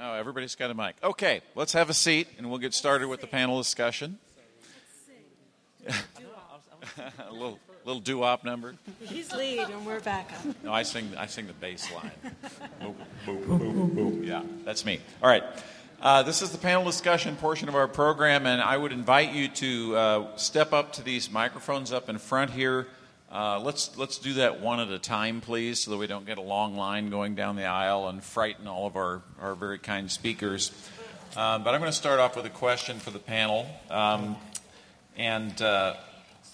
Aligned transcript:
Oh, 0.00 0.14
everybody's 0.14 0.54
got 0.54 0.70
a 0.70 0.74
mic. 0.74 0.94
Okay, 1.02 1.40
let's 1.56 1.72
have 1.72 1.90
a 1.90 1.94
seat 1.94 2.28
and 2.38 2.48
we'll 2.48 2.60
get 2.60 2.72
started 2.72 3.08
with 3.08 3.20
the 3.20 3.26
panel 3.26 3.58
discussion. 3.58 4.18
a 5.88 7.32
little 7.32 7.58
little 7.84 8.00
doo-wop 8.00 8.44
number. 8.44 8.74
He's 9.00 9.32
lead 9.32 9.60
and 9.60 9.84
we're 9.84 10.00
back 10.00 10.30
up. 10.32 10.54
No, 10.62 10.72
I 10.72 10.84
sing 10.84 11.10
I 11.16 11.26
sing 11.26 11.48
the 11.48 11.52
bass 11.52 11.90
line. 11.92 12.12
boop, 12.80 12.94
boop, 13.26 13.44
boop, 13.44 13.94
boop. 13.94 14.26
Yeah, 14.26 14.42
that's 14.64 14.84
me. 14.84 15.00
All 15.20 15.28
right. 15.28 15.42
Uh, 16.00 16.22
this 16.22 16.42
is 16.42 16.50
the 16.50 16.58
panel 16.58 16.84
discussion 16.84 17.34
portion 17.34 17.68
of 17.68 17.74
our 17.74 17.88
program, 17.88 18.46
and 18.46 18.62
I 18.62 18.76
would 18.76 18.92
invite 18.92 19.32
you 19.32 19.48
to 19.48 19.96
uh, 19.96 20.36
step 20.36 20.72
up 20.72 20.92
to 20.92 21.02
these 21.02 21.28
microphones 21.28 21.92
up 21.92 22.08
in 22.08 22.18
front 22.18 22.52
here. 22.52 22.86
Uh, 23.30 23.60
let's 23.60 23.94
let's 23.98 24.16
do 24.16 24.34
that 24.34 24.60
one 24.60 24.80
at 24.80 24.88
a 24.88 24.98
time, 24.98 25.42
please, 25.42 25.80
so 25.80 25.90
that 25.90 25.98
we 25.98 26.06
don't 26.06 26.24
get 26.24 26.38
a 26.38 26.42
long 26.42 26.76
line 26.76 27.10
going 27.10 27.34
down 27.34 27.56
the 27.56 27.66
aisle 27.66 28.08
and 28.08 28.24
frighten 28.24 28.66
all 28.66 28.86
of 28.86 28.96
our, 28.96 29.20
our 29.38 29.54
very 29.54 29.78
kind 29.78 30.10
speakers. 30.10 30.70
Um, 31.36 31.62
but 31.62 31.74
I'm 31.74 31.80
going 31.80 31.92
to 31.92 31.96
start 31.96 32.20
off 32.20 32.36
with 32.36 32.46
a 32.46 32.50
question 32.50 32.98
for 32.98 33.10
the 33.10 33.18
panel, 33.18 33.66
um, 33.90 34.36
and 35.18 35.60
uh, 35.60 35.96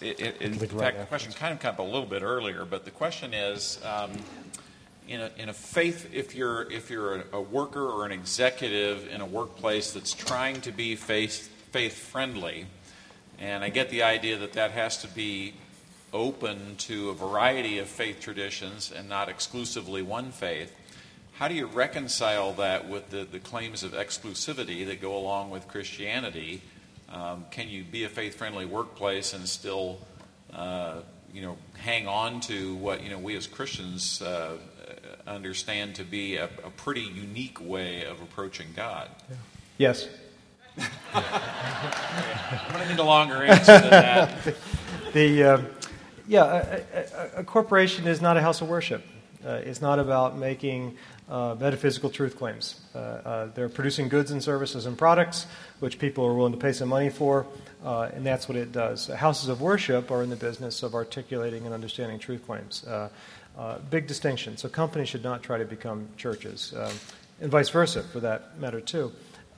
it, 0.01 0.18
it, 0.18 0.42
in 0.42 0.55
fact, 0.55 0.98
the 0.98 1.05
question 1.05 1.32
kind 1.32 1.55
of 1.55 1.60
came 1.60 1.70
up 1.70 1.79
a 1.79 1.82
little 1.82 2.06
bit 2.06 2.23
earlier, 2.23 2.65
but 2.65 2.84
the 2.84 2.91
question 2.91 3.32
is. 3.34 3.80
Um, 3.84 4.10
in 5.06 5.20
a, 5.20 5.30
in 5.37 5.51
a 5.51 5.52
faith, 5.52 6.09
if 6.15 6.34
you're, 6.34 6.62
if 6.73 6.88
you're 6.88 7.16
a, 7.16 7.24
a 7.34 7.41
worker 7.41 7.87
or 7.87 8.06
an 8.06 8.12
executive 8.12 9.06
in 9.09 9.20
a 9.20 9.27
workplace 9.27 9.93
that's 9.93 10.15
trying 10.15 10.62
to 10.62 10.73
be 10.73 10.96
faith, 10.96 11.48
faith 11.73 11.93
friendly, 11.93 12.65
and 13.38 13.62
I 13.62 13.68
get 13.68 13.91
the 13.91 14.02
idea 14.02 14.38
that 14.38 14.54
that 14.54 14.70
has 14.70 15.02
to 15.02 15.09
be 15.09 15.52
open 16.14 16.77
to 16.77 17.10
a 17.10 17.14
variety 17.14 17.78
of 17.78 17.88
faith 17.88 18.20
traditions 18.20 18.92
and 18.96 19.09
not 19.09 19.28
exclusively 19.28 20.00
one 20.00 20.30
faith. 20.30 20.73
How 21.32 21.48
do 21.48 21.54
you 21.54 21.66
reconcile 21.66 22.52
that 22.54 22.88
with 22.88 23.10
the, 23.10 23.24
the 23.24 23.40
claims 23.40 23.82
of 23.82 23.92
exclusivity 23.92 24.87
that 24.87 25.02
go 25.02 25.16
along 25.16 25.50
with 25.50 25.66
Christianity? 25.66 26.62
Um, 27.12 27.45
can 27.51 27.68
you 27.68 27.82
be 27.82 28.04
a 28.04 28.09
faith 28.09 28.37
friendly 28.37 28.65
workplace 28.65 29.35
and 29.35 29.48
still, 29.48 29.98
uh, 30.52 31.01
you 31.32 31.42
know, 31.42 31.57
hang 31.76 32.07
on 32.07 32.40
to 32.42 32.76
what 32.76 33.02
you 33.02 33.10
know 33.10 33.18
we 33.18 33.37
as 33.37 33.48
Christians 33.48 34.23
uh, 34.23 34.57
understand 35.26 35.96
to 35.96 36.04
be 36.04 36.37
a, 36.37 36.45
a, 36.45 36.70
pretty 36.70 37.02
unique 37.02 37.60
way 37.60 38.04
of 38.04 38.20
approaching 38.23 38.68
God? 38.76 39.09
Yeah. 39.29 39.37
Yes. 39.79 40.09
I'm 41.15 42.73
going 42.73 42.82
to 42.85 42.88
need 42.88 42.98
a 42.98 43.04
longer 43.04 43.42
answer 43.42 43.79
than 43.79 43.90
that. 43.90 44.54
the, 45.12 45.42
uh, 45.42 45.62
yeah, 46.26 46.44
a, 46.44 47.38
a, 47.38 47.40
a, 47.40 47.44
corporation 47.44 48.06
is 48.06 48.20
not 48.20 48.36
a 48.36 48.40
house 48.40 48.60
of 48.60 48.68
worship. 48.68 49.04
Uh, 49.44 49.60
it's 49.64 49.82
not 49.82 49.98
about 49.98 50.38
making 50.38 50.96
uh, 51.28 51.54
metaphysical 51.58 52.08
truth 52.08 52.36
claims. 52.36 52.80
Uh, 52.94 52.98
uh, 52.98 53.46
they're 53.54 53.68
producing 53.68 54.08
goods 54.08 54.30
and 54.30 54.42
services 54.42 54.86
and 54.86 54.96
products 54.96 55.46
which 55.80 55.98
people 55.98 56.24
are 56.24 56.32
willing 56.32 56.52
to 56.52 56.58
pay 56.58 56.72
some 56.72 56.88
money 56.88 57.10
for, 57.10 57.46
uh, 57.84 58.10
and 58.14 58.24
that's 58.24 58.48
what 58.48 58.56
it 58.56 58.72
does. 58.72 59.08
Houses 59.08 59.48
of 59.48 59.60
worship 59.60 60.10
are 60.10 60.22
in 60.22 60.30
the 60.30 60.36
business 60.36 60.82
of 60.82 60.95
articulating 60.95 61.66
and 61.66 61.74
understanding 61.74 62.18
truth 62.18 62.46
claims. 62.46 62.84
big 63.90 64.06
distinction. 64.06 64.56
So 64.56 64.69
companies 64.69 65.10
should 65.10 65.25
not 65.25 65.42
try 65.42 65.58
to 65.58 65.66
become 65.66 66.08
churches, 66.16 66.72
um, 66.76 66.92
and 67.41 67.50
vice 67.50 67.69
versa, 67.69 68.02
for 68.02 68.20
that 68.20 68.58
matter, 68.58 68.80
too. 68.80 69.12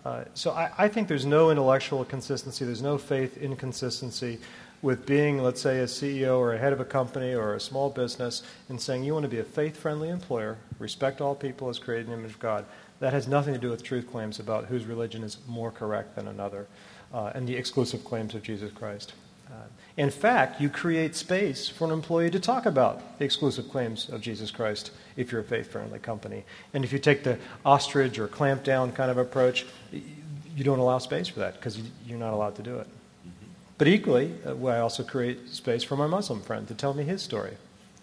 Uh, 0.06 0.25
so 0.34 0.53
I, 0.53 0.70
I, 0.78 0.89
think 0.89 1.09
there's 1.09 1.27
no 1.27 1.50
intellectual 1.50 2.05
consistency, 2.05 2.64
there's 2.64 2.81
no 2.81 2.97
faith 2.97 3.37
inconsistency 3.39 4.39
with 4.87 5.05
being, 5.05 5.42
let's 5.42 5.61
say, 5.61 5.81
a 5.81 5.84
CEO 5.84 6.39
or 6.39 6.55
a 6.55 6.59
head 6.59 6.73
of 6.73 6.79
a 6.79 6.84
company 6.84 7.34
or 7.34 7.55
a 7.55 7.61
small 7.61 7.91
business 7.91 8.45
and 8.69 8.81
saying 8.81 9.03
you 9.03 9.12
want 9.12 9.25
to 9.25 9.28
be 9.28 9.41
a 9.41 9.45
faith 9.45 9.77
friendly 9.77 10.09
employer, 10.09 10.56
respect 10.78 11.20
all 11.20 11.34
people 11.34 11.69
as 11.69 11.77
created 11.77 12.06
in 12.06 12.12
the 12.12 12.19
image 12.19 12.31
of 12.31 12.39
God. 12.39 12.65
That 13.01 13.12
has 13.12 13.27
nothing 13.27 13.53
to 13.53 13.59
do 13.59 13.69
with 13.69 13.83
truth 13.83 14.09
claims 14.09 14.39
about 14.39 14.67
whose 14.67 14.84
religion 14.84 15.25
is 15.25 15.39
more 15.48 15.73
correct 15.73 16.15
than 16.15 16.28
another 16.28 16.69
uh, 17.12 17.33
and 17.34 17.48
the 17.48 17.56
exclusive 17.56 18.05
claims 18.05 18.37
of 18.37 18.45
Jesus 18.45 18.70
Christ. 18.70 19.15
Uh, 19.48 19.65
in 19.97 20.09
fact, 20.09 20.61
you 20.61 20.69
create 20.69 21.16
space 21.16 21.69
for 21.69 21.87
an 21.87 21.91
employee 21.91 22.31
to 22.31 22.38
talk 22.38 22.65
about 22.65 23.19
the 23.19 23.25
exclusive 23.25 23.69
claims 23.69 24.09
of 24.09 24.21
Jesus 24.21 24.53
Christ 24.53 24.93
if 25.16 25.32
you're 25.32 25.41
a 25.41 25.44
faith 25.44 25.69
friendly 25.69 25.99
company. 25.99 26.44
And 26.75 26.84
if 26.84 26.93
you 26.93 27.00
take 27.00 27.25
the 27.25 27.41
ostrich 27.65 28.21
or 28.21 28.28
clamp 28.28 28.62
down 28.62 28.93
kind 28.93 29.11
of 29.11 29.19
approach, 29.19 29.66
you 29.91 30.62
don't 30.62 30.78
allow 30.78 30.99
space 30.99 31.27
for 31.27 31.41
that 31.41 31.55
because 31.55 31.81
you're 32.06 32.21
not 32.21 32.32
allowed 32.32 32.55
to 32.55 32.62
do 32.62 32.77
it. 32.77 32.87
But 33.78 33.88
equally, 33.88 34.34
uh, 34.44 34.54
I 34.66 34.78
also 34.78 35.03
create 35.03 35.48
space 35.50 35.82
for 35.82 35.97
my 35.97 36.06
Muslim 36.06 36.41
friend 36.41 36.66
to 36.69 36.75
tell 36.75 36.94
me 36.94 37.04
his 37.04 37.22
story, 37.22 37.56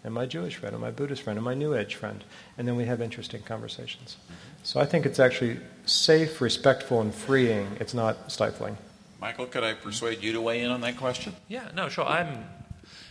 and 0.04 0.14
my 0.14 0.26
Jewish 0.26 0.56
friend, 0.58 0.74
and 0.74 0.82
my 0.82 0.92
Buddhist 0.92 1.24
friend, 1.24 1.38
and 1.38 1.46
my 1.46 1.54
New 1.54 1.74
Age 1.74 1.96
friend, 1.96 2.24
and 2.58 2.68
then 2.68 2.76
we 2.76 2.86
have 2.86 3.02
interesting 3.02 3.42
conversations. 3.42 4.18
So 4.64 4.80
I 4.80 4.86
think 4.86 5.06
it's 5.06 5.20
actually 5.20 5.60
safe, 5.86 6.42
respectful, 6.42 7.02
and 7.02 7.14
freeing. 7.14 7.68
It's 7.80 7.94
not 7.94 8.32
stifling. 8.32 8.78
Michael, 9.20 9.48
could 9.48 9.64
I 9.64 9.74
persuade 9.74 10.22
you 10.22 10.34
to 10.34 10.42
weigh 10.42 10.62
in 10.62 10.70
on 10.70 10.82
that 10.82 10.98
question? 10.98 11.34
Yeah, 11.48 11.70
no, 11.74 11.90
sure. 11.90 12.06
I'm. 12.06 12.46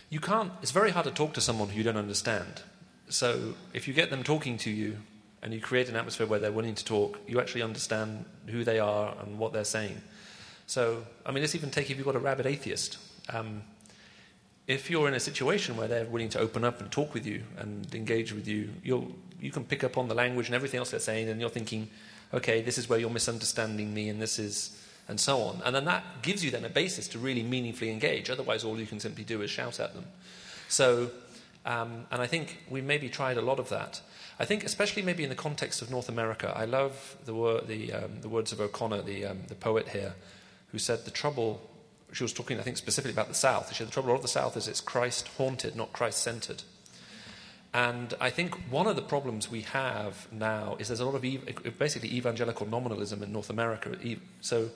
You 0.09 0.19
can't. 0.19 0.51
It's 0.61 0.71
very 0.71 0.91
hard 0.91 1.05
to 1.05 1.11
talk 1.11 1.33
to 1.33 1.41
someone 1.41 1.69
who 1.69 1.77
you 1.77 1.83
don't 1.83 1.97
understand. 1.97 2.61
So 3.09 3.55
if 3.73 3.87
you 3.87 3.93
get 3.93 4.09
them 4.09 4.23
talking 4.23 4.57
to 4.59 4.69
you, 4.69 4.97
and 5.43 5.53
you 5.53 5.59
create 5.59 5.89
an 5.89 5.95
atmosphere 5.97 6.25
where 6.25 6.39
they're 6.39 6.53
willing 6.53 6.73
to 6.73 6.85
talk, 6.85 7.19
you 7.27 7.39
actually 7.41 7.61
understand 7.61 8.23
who 8.47 8.63
they 8.63 8.79
are 8.79 9.13
and 9.21 9.37
what 9.37 9.51
they're 9.51 9.65
saying. 9.65 10.01
So, 10.67 11.05
I 11.25 11.31
mean, 11.31 11.41
let's 11.41 11.55
even 11.55 11.69
take 11.69 11.89
if 11.89 11.97
you've 11.97 12.05
got 12.05 12.15
a 12.15 12.19
rabid 12.19 12.45
atheist. 12.45 12.97
Um, 13.29 13.63
if 14.67 14.89
you're 14.89 15.07
in 15.07 15.13
a 15.13 15.19
situation 15.19 15.75
where 15.75 15.87
they're 15.87 16.05
willing 16.05 16.29
to 16.29 16.39
open 16.39 16.63
up 16.63 16.79
and 16.79 16.89
talk 16.91 17.13
with 17.13 17.25
you 17.25 17.43
and 17.57 17.93
engage 17.93 18.33
with 18.33 18.47
you, 18.47 18.69
you'll, 18.83 19.11
you 19.41 19.51
can 19.51 19.65
pick 19.65 19.83
up 19.83 19.97
on 19.97 20.07
the 20.07 20.15
language 20.15 20.47
and 20.47 20.55
everything 20.55 20.79
else 20.79 20.91
they're 20.91 20.99
saying, 20.99 21.27
and 21.27 21.39
you're 21.41 21.49
thinking, 21.49 21.89
okay, 22.33 22.61
this 22.61 22.77
is 22.77 22.87
where 22.87 22.97
you're 22.97 23.09
misunderstanding 23.09 23.93
me, 23.93 24.09
and 24.09 24.21
this 24.21 24.39
is, 24.39 24.81
and 25.07 25.19
so 25.19 25.41
on. 25.41 25.61
And 25.65 25.75
then 25.75 25.85
that 25.85 26.03
gives 26.21 26.43
you 26.43 26.49
then 26.49 26.65
a 26.65 26.69
basis 26.69 27.07
to 27.09 27.19
really 27.19 27.43
meaningfully 27.43 27.91
engage. 27.91 28.29
Otherwise, 28.29 28.63
all 28.63 28.79
you 28.79 28.85
can 28.85 28.99
simply 28.99 29.23
do 29.23 29.41
is 29.41 29.51
shout 29.51 29.79
at 29.79 29.93
them. 29.93 30.05
So, 30.69 31.11
um, 31.65 32.05
and 32.09 32.21
I 32.21 32.27
think 32.27 32.59
we 32.69 32.81
maybe 32.81 33.09
tried 33.09 33.37
a 33.37 33.41
lot 33.41 33.59
of 33.59 33.69
that. 33.69 34.01
I 34.39 34.45
think, 34.45 34.63
especially 34.63 35.03
maybe 35.03 35.23
in 35.23 35.29
the 35.29 35.35
context 35.35 35.81
of 35.81 35.91
North 35.91 36.09
America, 36.09 36.51
I 36.55 36.65
love 36.65 37.17
the, 37.25 37.33
wor- 37.33 37.61
the, 37.61 37.93
um, 37.93 38.21
the 38.21 38.29
words 38.29 38.51
of 38.51 38.59
O'Connor, 38.61 39.03
the, 39.03 39.25
um, 39.25 39.39
the 39.47 39.55
poet 39.55 39.89
here, 39.89 40.15
who 40.73 40.79
said 40.79 41.05
the 41.05 41.11
trouble, 41.11 41.61
she 42.11 42.23
was 42.23 42.33
talking, 42.33 42.59
I 42.59 42.63
think, 42.63 42.77
specifically 42.77 43.13
about 43.13 43.29
the 43.29 43.35
South. 43.35 43.69
She 43.69 43.75
said 43.75 43.87
the 43.87 43.91
trouble 43.91 44.13
of 44.13 44.23
the 44.23 44.27
South 44.27 44.57
is 44.57 44.67
it's 44.67 44.81
Christ 44.81 45.29
haunted, 45.37 45.75
not 45.77 45.93
Christ 45.93 46.21
centered. 46.21 46.63
And 47.73 48.13
I 48.19 48.31
think 48.31 48.55
one 48.71 48.87
of 48.87 48.95
the 48.95 49.01
problems 49.03 49.49
we 49.49 49.61
have 49.61 50.27
now 50.31 50.75
is 50.79 50.87
there's 50.89 50.99
a 50.99 51.05
lot 51.05 51.15
of 51.15 51.23
ev- 51.23 51.77
basically 51.77 52.11
evangelical 52.13 52.67
nominalism 52.67 53.23
in 53.23 53.31
North 53.31 53.49
America. 53.51 53.95
So 54.41 54.69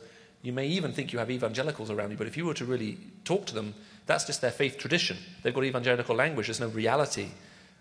you 0.44 0.54
may 0.54 0.68
even 0.68 0.94
think 0.94 1.14
you 1.14 1.20
have 1.20 1.32
evangelicals 1.32 1.90
around 1.90 2.12
you, 2.12 2.18
but 2.18 2.28
if 2.28 2.38
you 2.38 2.46
were 2.46 2.54
to 2.54 2.66
really 2.66 3.00
talk 3.24 3.48
to 3.48 3.56
them, 3.56 3.74
that's 4.06 4.26
just 4.26 4.42
their 4.42 4.52
faith 4.52 4.78
tradition. 4.78 5.18
They've 5.42 5.54
got 5.54 5.64
evangelical 5.64 6.16
language, 6.16 6.46
there's 6.46 6.60
no 6.60 6.68
reality 6.68 7.30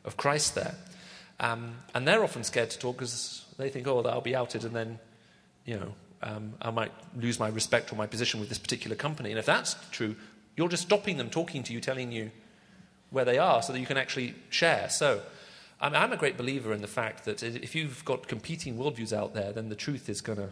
of 0.07 0.17
Christ 0.17 0.55
there. 0.55 0.75
Um, 1.39 1.77
and 1.95 2.09
they're 2.09 2.25
often 2.25 2.45
scared 2.45 2.71
to 2.71 2.79
talk 2.79 2.97
because 2.97 3.45
they 3.59 3.69
think, 3.69 3.87
oh, 3.87 4.03
I'll 4.03 4.23
be 4.23 4.35
outed 4.35 4.65
and 4.65 4.75
then, 4.75 4.99
you 5.67 5.77
know, 5.77 5.95
um, 6.23 6.55
I 6.61 6.71
might 6.71 6.93
lose 7.17 7.39
my 7.39 7.49
respect 7.49 7.93
or 7.93 7.97
my 7.97 8.07
position 8.07 8.41
with 8.41 8.49
this 8.49 8.59
particular 8.59 8.97
company. 8.97 9.31
And 9.31 9.39
if 9.39 9.47
that's 9.47 9.77
true, 9.91 10.17
you're 10.57 10.69
just 10.69 10.85
stopping 10.85 11.17
them 11.17 11.31
talking 11.31 11.63
to 11.65 11.73
you, 11.73 11.81
telling 11.81 12.13
you 12.13 12.31
where 13.11 13.25
they 13.25 13.39
are 13.39 13.63
so 13.63 13.73
that 13.73 13.81
you 13.81 13.87
can 13.87 13.97
actually 13.97 14.35
share. 14.51 14.89
So 14.89 15.23
I 15.81 15.89
I'm 15.89 16.13
a 16.13 16.17
great 16.17 16.37
believer 16.37 16.73
in 16.73 16.81
the 16.81 16.89
fact 16.89 17.25
that 17.25 17.43
if 17.43 17.75
you've 17.75 18.05
got 18.05 18.29
competing 18.29 18.77
worldviews 18.77 19.13
out 19.13 19.35
there, 19.35 19.53
then 19.53 19.69
the 19.69 19.77
truth 19.77 20.09
is 20.09 20.21
going 20.21 20.39
to, 20.39 20.49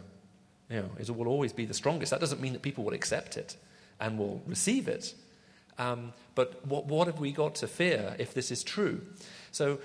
you 0.69 0.77
know, 0.77 0.89
it 0.99 1.09
will 1.09 1.27
always 1.27 1.53
be 1.53 1.65
the 1.65 1.73
strongest. 1.73 2.11
That 2.11 2.19
doesn't 2.19 2.41
mean 2.41 2.53
that 2.53 2.61
people 2.61 2.83
will 2.83 2.93
accept 2.93 3.37
it 3.37 3.55
and 3.99 4.17
will 4.17 4.41
receive 4.45 4.87
it. 4.87 5.13
Um, 5.77 6.13
but 6.35 6.65
what, 6.65 6.85
what 6.85 7.07
have 7.07 7.19
we 7.19 7.31
got 7.31 7.55
to 7.55 7.67
fear 7.67 8.15
if 8.19 8.33
this 8.33 8.51
is 8.51 8.63
true? 8.63 9.01
So 9.51 9.79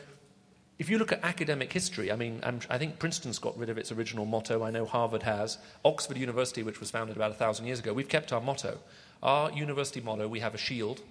if 0.81 0.89
you 0.89 0.97
look 0.97 1.13
at 1.13 1.23
academic 1.23 1.71
history, 1.71 2.11
I 2.11 2.17
mean, 2.17 2.41
I'm, 2.43 2.59
i 2.71 2.79
think 2.79 2.99
Princeton's 2.99 3.39
got 3.39 3.57
rid 3.59 3.69
of 3.69 3.77
its 3.77 3.93
original 3.93 4.25
motto. 4.25 4.65
I 4.65 4.71
know 4.71 4.87
Harvard 4.87 5.23
has. 5.25 5.59
Oxford 5.85 6.17
University, 6.17 6.63
which 6.63 6.81
was 6.81 6.91
founded 6.91 7.17
about 7.17 7.31
a 7.31 7.35
thousand 7.35 7.67
years 7.67 7.81
ago, 7.81 7.93
we've 7.93 8.09
kept 8.09 8.33
our 8.33 8.41
motto. 8.41 8.79
Our 9.23 9.53
university 9.53 10.01
motto, 10.01 10.27
we 10.27 10.41
have 10.41 10.55
a 10.55 10.59
shield. 10.59 11.03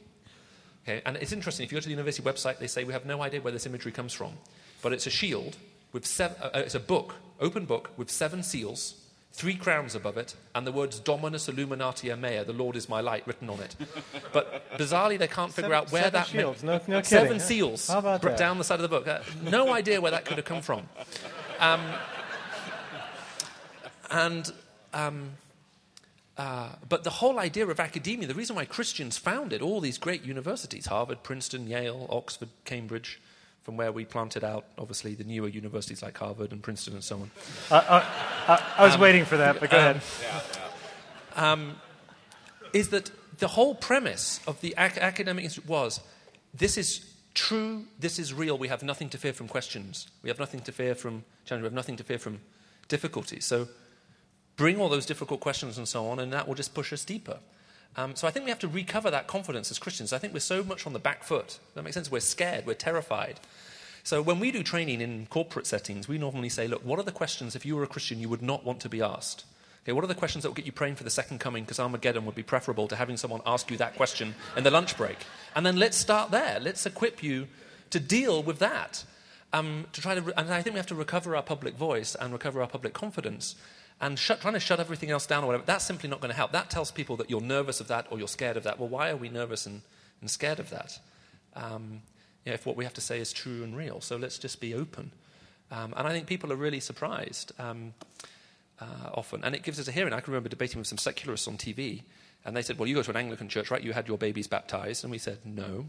Okay, 0.84 1.04
and 1.06 1.18
it's 1.18 1.32
interesting. 1.32 1.66
If 1.66 1.72
you 1.72 1.76
go 1.76 1.82
to 1.82 1.86
the 1.86 1.92
university 1.92 2.28
website, 2.28 2.58
they 2.58 2.66
say 2.66 2.84
we 2.84 2.94
have 2.94 3.06
no 3.06 3.22
idea 3.22 3.42
where 3.42 3.54
this 3.54 3.68
imagery 3.68 3.92
comes 3.92 4.12
from, 4.12 4.34
but 4.82 4.92
it's 4.92 5.06
a 5.06 5.12
shield 5.12 5.56
with 5.94 6.04
seven. 6.04 6.36
Uh, 6.42 6.50
uh 6.56 6.60
it's 6.66 6.74
a 6.74 6.80
book, 6.80 7.18
open 7.40 7.66
book 7.66 7.92
with 7.96 8.10
seven 8.10 8.42
seals 8.42 8.96
three 9.32 9.56
crowns 9.56 9.96
above 9.96 10.18
it, 10.18 10.36
and 10.54 10.66
the 10.66 10.72
words 10.72 11.00
Dominus 11.00 11.48
Illuminatio 11.48 12.20
Mea, 12.20 12.44
the 12.44 12.54
Lord 12.54 12.76
is 12.76 12.90
my 12.90 13.02
light, 13.02 13.26
written 13.26 13.50
on 13.50 13.60
it. 13.60 13.76
But 14.34 14.78
bizarrely, 14.78 15.18
they 15.18 15.28
can't 15.28 15.54
figure 15.54 15.70
seven, 15.70 15.78
out 15.78 15.92
where 15.92 16.10
that 16.10 16.28
shields. 16.28 16.64
No, 16.64 16.82
no 16.88 17.02
seven 17.02 17.28
kidding. 17.28 17.40
seals 17.40 17.88
How 17.88 18.00
about 18.00 18.22
that? 18.22 18.38
down 18.38 18.58
the 18.58 18.64
side 18.64 18.76
of 18.76 18.82
the 18.82 18.90
book. 18.90 19.08
Uh, 19.08 19.20
no 19.44 19.72
idea 19.74 20.02
where 20.02 20.12
that 20.12 20.26
could 20.26 20.38
have 20.38 20.46
come 20.46 20.62
from. 20.62 20.88
Um, 21.60 21.82
and 24.12 24.52
um, 24.94 25.30
uh, 26.40 26.70
but 26.88 27.04
the 27.04 27.10
whole 27.10 27.38
idea 27.38 27.68
of 27.68 27.80
academia, 27.82 28.26
the 28.26 28.34
reason 28.34 28.56
why 28.56 28.64
Christians 28.64 29.18
founded 29.18 29.62
all 29.62 29.82
these 29.82 29.98
great 29.98 30.24
universities 30.24 30.86
Harvard, 30.86 31.22
Princeton, 31.22 31.68
Yale, 31.68 32.08
Oxford, 32.10 32.48
Cambridge, 32.64 33.20
from 33.70 33.78
where 33.78 33.92
we 33.92 34.04
planted 34.04 34.44
out, 34.44 34.66
obviously, 34.80 35.14
the 35.14 35.24
newer 35.24 35.48
universities 35.48 36.02
like 36.02 36.18
Harvard 36.18 36.52
and 36.52 36.64
Princeton 36.64 36.96
and 36.96 37.04
so 37.04 37.18
on. 37.18 37.30
Uh, 37.70 37.76
uh, 38.48 38.60
I 38.76 38.84
was 38.84 38.98
waiting 38.98 39.26
for 39.26 39.38
that, 39.38 39.60
but 39.60 39.70
go 39.70 39.78
ahead. 39.78 40.02
is 42.74 42.90
that 42.90 43.12
the 43.38 43.50
whole 43.50 43.76
premise 43.76 44.40
of 44.48 44.60
the 44.62 44.74
ac- 44.76 45.00
academic 45.00 45.44
institute 45.44 45.70
was 45.70 46.02
this 46.52 46.80
is 46.80 47.14
true, 47.36 47.86
this 48.00 48.18
is 48.18 48.34
real, 48.34 48.58
we 48.58 48.70
have 48.70 48.82
nothing 48.82 49.08
to 49.10 49.20
fear 49.20 49.34
from 49.34 49.48
questions, 49.48 50.08
we 50.24 50.30
have 50.30 50.40
nothing 50.40 50.62
to 50.62 50.72
fear 50.72 50.96
from 50.96 51.24
challenge, 51.46 51.62
we 51.62 51.68
have 51.68 51.74
nothing 51.74 51.98
to 51.98 52.04
fear 52.04 52.18
from 52.18 52.40
difficulties. 52.88 53.46
So 53.46 53.68
bring 54.56 54.82
all 54.82 54.90
those 54.90 55.06
difficult 55.06 55.42
questions 55.42 55.78
and 55.78 55.88
so 55.88 56.08
on, 56.08 56.18
and 56.18 56.34
that 56.34 56.48
will 56.48 56.56
just 56.56 56.74
push 56.74 56.92
us 56.92 57.06
deeper. 57.06 57.38
Um, 57.96 58.16
so 58.16 58.28
I 58.28 58.32
think 58.32 58.46
we 58.46 58.52
have 58.52 58.60
to 58.60 58.68
recover 58.68 59.12
that 59.12 59.28
confidence 59.28 59.72
as 59.72 59.80
Christians. 59.80 60.14
I 60.14 60.20
think 60.20 60.34
we're 60.34 60.40
so 60.40 60.64
much 60.64 60.86
on 60.86 60.94
the 60.94 61.00
back 61.00 61.24
foot. 61.24 61.60
That 61.76 61.84
makes 61.84 61.96
sense? 61.96 62.12
We're 62.12 62.20
scared, 62.20 62.66
we're 62.66 62.76
terrified. 62.76 63.40
So 64.04 64.22
when 64.22 64.40
we 64.40 64.52
do 64.52 64.64
training 64.64 65.02
in 65.02 65.28
corporate 65.28 65.68
settings, 65.68 66.08
we 66.08 66.18
normally 66.18 66.50
say, 66.50 66.68
look, 66.68 66.86
what 66.86 67.00
are 67.00 67.04
the 67.04 67.12
questions, 67.12 67.56
if 67.56 67.66
you 67.66 67.76
were 67.76 67.84
a 67.84 67.88
Christian, 67.88 68.20
you 68.20 68.30
would 68.30 68.42
not 68.42 68.64
want 68.64 68.80
to 68.82 68.90
be 68.90 69.02
asked? 69.02 69.44
Okay, 69.84 69.94
what 69.94 70.04
are 70.04 70.08
the 70.08 70.16
questions 70.16 70.44
that 70.44 70.50
will 70.50 70.56
get 70.56 70.66
you 70.66 70.72
praying 70.72 70.96
for 70.96 71.04
the 71.04 71.10
second 71.10 71.40
coming? 71.40 71.64
Because 71.64 71.80
Armageddon 71.80 72.26
would 72.26 72.36
be 72.36 72.44
preferable 72.44 72.88
to 72.88 72.96
having 72.96 73.18
someone 73.18 73.42
ask 73.46 73.72
you 73.72 73.78
that 73.78 73.96
question 73.96 74.36
in 74.56 74.64
the 74.64 74.72
lunch 74.72 74.96
break. 74.98 75.18
And 75.56 75.66
then 75.66 75.78
let's 75.78 75.98
start 75.98 76.32
there. 76.32 76.60
Let's 76.60 76.86
equip 76.86 77.24
you 77.24 77.48
to 77.90 78.00
deal 78.00 78.44
with 78.44 78.60
that. 78.60 79.04
Um, 79.52 79.88
to 79.94 80.02
try 80.02 80.16
to, 80.16 80.22
re- 80.22 80.34
and 80.38 80.54
I 80.54 80.62
think 80.62 80.76
we 80.76 80.80
have 80.80 80.88
to 80.88 80.96
recover 80.96 81.36
our 81.36 81.42
public 81.42 81.76
voice 81.76 82.14
and 82.14 82.32
recover 82.32 82.62
our 82.62 82.68
public 82.68 82.94
confidence. 82.94 83.56
And 84.02 84.18
trying 84.18 84.54
to 84.54 84.60
shut 84.60 84.80
everything 84.80 85.12
else 85.12 85.26
down 85.26 85.44
or 85.44 85.48
whatever, 85.48 85.66
that's 85.66 85.84
simply 85.84 86.10
not 86.10 86.22
going 86.22 86.30
to 86.30 86.36
help. 86.36 86.54
That 86.54 86.70
tells 86.70 86.90
people 86.90 87.18
that 87.18 87.30
you're 87.30 87.42
nervous 87.42 87.82
of 87.82 87.88
that 87.90 88.08
or 88.10 88.18
you're 88.18 88.30
scared 88.30 88.56
of 88.56 88.64
that. 88.64 88.80
Well, 88.80 88.88
why 88.88 89.10
are 89.10 89.18
we 89.18 89.28
nervous 89.28 89.66
and, 89.66 89.82
and 90.22 90.30
scared 90.30 90.60
of 90.60 90.70
that? 90.70 91.00
Um, 91.54 92.02
you 92.46 92.52
know, 92.52 92.54
if 92.54 92.66
what 92.66 92.78
we 92.78 92.86
have 92.86 92.94
to 92.94 93.02
say 93.02 93.20
is 93.20 93.34
true 93.34 93.64
and 93.64 93.76
real. 93.76 94.00
So 94.00 94.16
let's 94.16 94.40
just 94.40 94.62
be 94.62 94.74
open. 94.74 95.12
Um, 95.70 95.94
and 95.98 96.08
I 96.08 96.12
think 96.12 96.28
people 96.28 96.54
are 96.54 96.56
really 96.56 96.80
surprised. 96.80 97.52
Um, 97.60 97.94
uh, 98.82 99.10
often. 99.14 99.44
And 99.44 99.56
it 99.56 99.64
gives 99.64 99.80
us 99.80 99.88
a 99.88 99.92
hearing. 99.92 100.14
I 100.14 100.22
can 100.22 100.32
remember 100.32 100.50
debating 100.50 100.80
with 100.80 100.88
some 100.88 100.98
secularists 100.98 101.48
on 101.48 101.58
TV, 101.58 102.04
and 102.46 102.56
they 102.56 102.62
said, 102.62 102.80
Well, 102.80 102.88
you 102.88 102.96
go 102.96 103.04
to 103.04 103.10
an 103.10 103.18
Anglican 103.18 103.50
church, 103.50 103.72
right? 103.72 103.84
You 103.84 103.94
had 103.94 104.08
your 104.08 104.18
babies 104.18 104.48
baptized. 104.48 105.04
And 105.04 105.12
we 105.12 105.18
said, 105.18 105.40
No. 105.46 105.86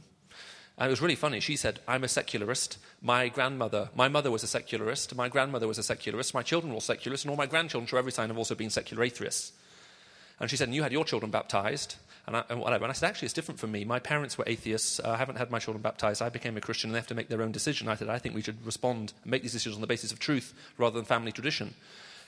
And 0.78 0.86
it 0.86 0.90
was 0.90 1.02
really 1.02 1.14
funny. 1.14 1.40
She 1.40 1.56
said, 1.56 1.80
I'm 1.86 2.04
a 2.04 2.08
secularist. 2.08 2.78
My 3.02 3.28
grandmother, 3.28 3.90
my 3.94 4.08
mother 4.08 4.30
was 4.30 4.42
a 4.42 4.46
secularist. 4.46 5.14
My 5.14 5.28
grandmother 5.28 5.68
was 5.68 5.78
a 5.78 5.82
secularist. 5.82 6.32
My 6.32 6.42
children 6.42 6.70
were 6.70 6.76
all 6.76 6.80
secularists. 6.80 7.24
And 7.24 7.30
all 7.30 7.36
my 7.36 7.46
grandchildren, 7.46 7.86
to 7.88 7.98
every 7.98 8.12
sign, 8.12 8.28
have 8.28 8.38
also 8.38 8.54
been 8.54 8.70
secular 8.70 9.02
atheists. 9.04 9.52
And 10.40 10.48
she 10.48 10.56
said, 10.56 10.68
and 10.68 10.74
you 10.74 10.82
had 10.82 10.92
your 10.92 11.04
children 11.04 11.30
baptized. 11.30 11.96
And, 12.26 12.36
I, 12.36 12.44
and 12.48 12.60
whatever. 12.60 12.84
And 12.84 12.90
I 12.90 12.94
said, 12.94 13.08
actually, 13.08 13.26
it's 13.26 13.34
different 13.34 13.60
for 13.60 13.66
me. 13.66 13.84
My 13.84 13.98
parents 13.98 14.38
were 14.38 14.44
atheists. 14.46 15.00
Uh, 15.00 15.10
I 15.10 15.16
haven't 15.16 15.36
had 15.36 15.50
my 15.50 15.58
children 15.58 15.82
baptized. 15.82 16.22
I 16.22 16.28
became 16.28 16.56
a 16.56 16.60
Christian 16.60 16.88
and 16.88 16.94
they 16.94 16.98
have 16.98 17.06
to 17.08 17.14
make 17.14 17.28
their 17.28 17.42
own 17.42 17.52
decision. 17.52 17.88
I 17.88 17.94
said, 17.94 18.08
I 18.08 18.18
think 18.18 18.34
we 18.34 18.42
should 18.42 18.64
respond 18.64 19.12
and 19.22 19.30
make 19.30 19.42
these 19.42 19.52
decisions 19.52 19.74
on 19.76 19.80
the 19.80 19.86
basis 19.86 20.12
of 20.12 20.18
truth 20.18 20.54
rather 20.78 20.96
than 20.96 21.04
family 21.04 21.32
tradition. 21.32 21.74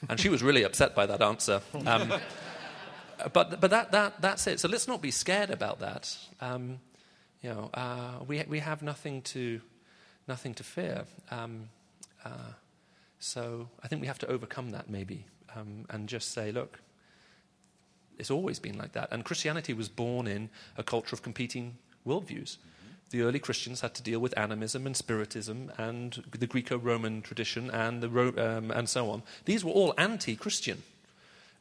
And 0.09 0.19
she 0.19 0.29
was 0.29 0.43
really 0.43 0.65
upset 0.65 0.95
by 0.95 1.07
that 1.07 1.23
answer. 1.23 1.63
Um, 1.87 2.13
but 3.33 3.61
but 3.61 3.71
that, 3.71 3.93
that, 3.93 4.21
that's 4.21 4.47
it. 4.47 4.61
So 4.61 4.69
let's 4.69 4.89
not 4.89 5.01
be 5.01 5.11
scared 5.11 5.51
about 5.51 5.79
that. 5.81 6.17
Um, 6.41 6.81
you 7.43 7.51
know, 7.51 7.71
uh, 7.75 8.23
we, 8.27 8.43
we 8.49 8.61
have 8.61 8.83
nothing 8.83 9.23
to, 9.23 9.61
nothing 10.29 10.55
to 10.55 10.65
fear. 10.65 11.05
Um, 11.31 11.69
uh, 12.25 12.53
so 13.19 13.69
I 13.83 13.89
think 13.89 14.01
we 14.01 14.07
have 14.07 14.19
to 14.21 14.29
overcome 14.29 14.71
that 14.71 14.89
maybe 14.89 15.27
um, 15.57 15.87
and 15.91 16.09
just 16.09 16.33
say, 16.33 16.53
look, 16.53 16.81
it's 18.19 18.31
always 18.31 18.59
been 18.59 18.79
like 18.79 18.93
that. 18.93 19.09
And 19.11 19.25
Christianity 19.25 19.73
was 19.73 19.89
born 19.89 20.27
in 20.27 20.51
a 20.77 20.83
culture 20.83 21.15
of 21.15 21.23
competing 21.23 21.77
worldviews. 22.07 22.59
The 23.11 23.23
early 23.23 23.39
Christians 23.39 23.81
had 23.81 23.95
to 23.95 24.03
deal 24.03 24.21
with 24.21 24.37
animism 24.39 24.87
and 24.87 24.97
spiritism 24.97 25.73
and 25.77 26.23
the 26.39 26.47
Greco 26.47 26.79
Roman 26.79 27.21
tradition 27.21 27.71
and, 27.71 28.03
the 28.03 28.09
Ro- 28.09 28.35
um, 28.39 28.71
and 28.71 28.89
so 28.89 29.11
on. 29.11 29.23
These 29.45 29.65
were 29.65 29.73
all 29.73 29.93
anti 29.99 30.37
Christian. 30.37 30.83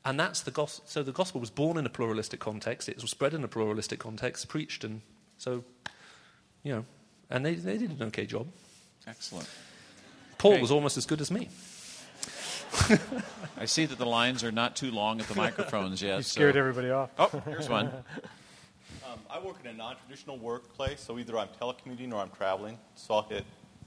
And 0.05 0.19
that's 0.19 0.41
the 0.41 0.51
gospel. 0.51 0.85
So 0.87 1.03
the 1.03 1.11
gospel 1.11 1.41
was 1.41 1.49
born 1.49 1.77
in 1.77 1.85
a 1.85 1.89
pluralistic 1.89 2.39
context, 2.39 2.87
it 2.87 3.01
was 3.01 3.11
spread 3.11 3.33
in 3.33 3.43
a 3.43 3.47
pluralistic 3.47 3.99
context, 3.99 4.47
preached, 4.47 4.83
and 4.83 5.01
so, 5.41 5.63
you 6.61 6.71
know, 6.71 6.85
and 7.31 7.43
they, 7.43 7.55
they 7.55 7.75
did 7.79 7.89
an 7.89 8.03
okay 8.09 8.27
job. 8.27 8.45
Excellent. 9.07 9.49
Paul 10.37 10.51
Okay. 10.53 10.61
was 10.61 10.69
almost 10.69 10.97
as 10.97 11.07
good 11.07 11.19
as 11.19 11.31
me. 11.31 11.49
I 13.57 13.65
see 13.65 13.85
that 13.87 13.97
the 13.97 14.05
lines 14.05 14.43
are 14.43 14.51
not 14.51 14.75
too 14.75 14.91
long 14.91 15.19
at 15.19 15.27
the 15.27 15.33
microphones 15.33 15.99
yet. 16.03 16.17
You 16.17 16.23
scared 16.23 16.53
so- 16.53 16.59
everybody 16.59 16.91
off. 16.91 17.09
Oh, 17.17 17.41
here's 17.45 17.67
one. 17.69 17.91
Um, 19.11 19.19
I 19.29 19.39
work 19.39 19.57
in 19.61 19.69
a 19.69 19.73
non-traditional 19.73 20.37
workplace, 20.37 21.01
so 21.01 21.19
either 21.19 21.37
I'm 21.37 21.49
telecommuting 21.59 22.13
or 22.13 22.21
I'm 22.21 22.29
traveling. 22.29 22.77
So 22.95 23.15
I'll 23.15 23.23
hit 23.23 23.43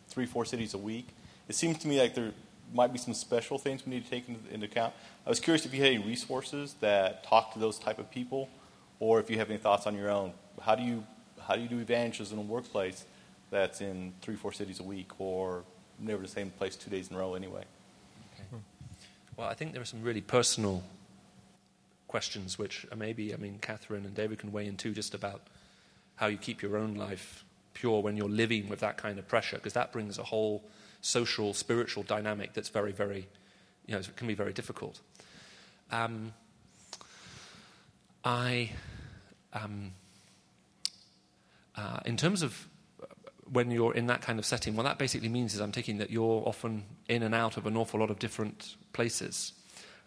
three, 0.08 0.26
four 0.26 0.44
cities 0.44 0.74
a 0.74 0.78
week. 0.78 1.06
It 1.48 1.54
seems 1.54 1.78
to 1.78 1.88
me 1.88 1.98
like 1.98 2.14
there 2.14 2.32
might 2.74 2.92
be 2.92 2.98
some 2.98 3.14
special 3.14 3.56
things 3.56 3.86
we 3.86 3.94
need 3.94 4.04
to 4.04 4.10
take 4.10 4.28
into, 4.28 4.52
into 4.52 4.66
account. 4.66 4.92
I 5.24 5.30
was 5.30 5.40
curious 5.40 5.64
if 5.64 5.72
you 5.72 5.80
had 5.82 5.94
any 5.94 6.04
resources 6.04 6.74
that 6.80 7.24
talk 7.24 7.54
to 7.54 7.58
those 7.58 7.78
type 7.78 7.98
of 7.98 8.10
people, 8.10 8.50
or 9.00 9.18
if 9.18 9.30
you 9.30 9.38
have 9.38 9.48
any 9.48 9.58
thoughts 9.58 9.86
on 9.86 9.96
your 9.96 10.10
own. 10.10 10.34
How 10.60 10.74
do 10.74 10.82
you 10.82 11.06
how 11.46 11.56
do 11.56 11.62
you 11.62 11.68
do 11.68 11.78
evangelism 11.78 12.38
in 12.38 12.44
a 12.44 12.48
workplace 12.48 13.04
that's 13.50 13.80
in 13.80 14.12
three, 14.20 14.36
four 14.36 14.52
cities 14.52 14.80
a 14.80 14.82
week, 14.82 15.12
or 15.18 15.64
never 15.98 16.22
the 16.22 16.28
same 16.28 16.50
place 16.50 16.76
two 16.76 16.90
days 16.90 17.08
in 17.08 17.16
a 17.16 17.18
row 17.18 17.34
anyway? 17.34 17.64
Well, 19.36 19.48
I 19.48 19.54
think 19.54 19.72
there 19.72 19.82
are 19.82 19.86
some 19.86 20.02
really 20.02 20.20
personal 20.20 20.84
questions 22.06 22.58
which 22.58 22.86
maybe, 22.96 23.34
I 23.34 23.36
mean, 23.36 23.58
Catherine 23.60 24.04
and 24.04 24.14
David 24.14 24.38
can 24.38 24.52
weigh 24.52 24.66
in 24.66 24.76
too, 24.76 24.92
just 24.92 25.14
about 25.14 25.42
how 26.16 26.26
you 26.28 26.36
keep 26.36 26.62
your 26.62 26.76
own 26.76 26.94
life 26.94 27.44
pure 27.72 28.00
when 28.00 28.16
you're 28.16 28.28
living 28.28 28.68
with 28.68 28.78
that 28.80 28.96
kind 28.96 29.18
of 29.18 29.26
pressure, 29.26 29.56
because 29.56 29.72
that 29.72 29.92
brings 29.92 30.18
a 30.18 30.22
whole 30.22 30.62
social, 31.00 31.52
spiritual 31.52 32.04
dynamic 32.04 32.52
that's 32.54 32.68
very, 32.68 32.92
very, 32.92 33.26
you 33.86 33.94
know, 33.94 33.98
it 33.98 34.16
can 34.16 34.28
be 34.28 34.34
very 34.34 34.52
difficult. 34.52 35.00
Um, 35.90 36.32
I, 38.24 38.70
um, 39.52 39.92
uh, 41.76 42.00
in 42.04 42.16
terms 42.16 42.42
of 42.42 42.68
uh, 43.02 43.06
when 43.50 43.70
you're 43.70 43.94
in 43.94 44.06
that 44.06 44.22
kind 44.22 44.38
of 44.38 44.46
setting, 44.46 44.76
what 44.76 44.84
that 44.84 44.98
basically 44.98 45.28
means 45.28 45.54
is 45.54 45.60
I'm 45.60 45.72
taking 45.72 45.98
that 45.98 46.10
you're 46.10 46.42
often 46.46 46.84
in 47.08 47.22
and 47.22 47.34
out 47.34 47.56
of 47.56 47.66
an 47.66 47.76
awful 47.76 48.00
lot 48.00 48.10
of 48.10 48.18
different 48.18 48.76
places. 48.92 49.52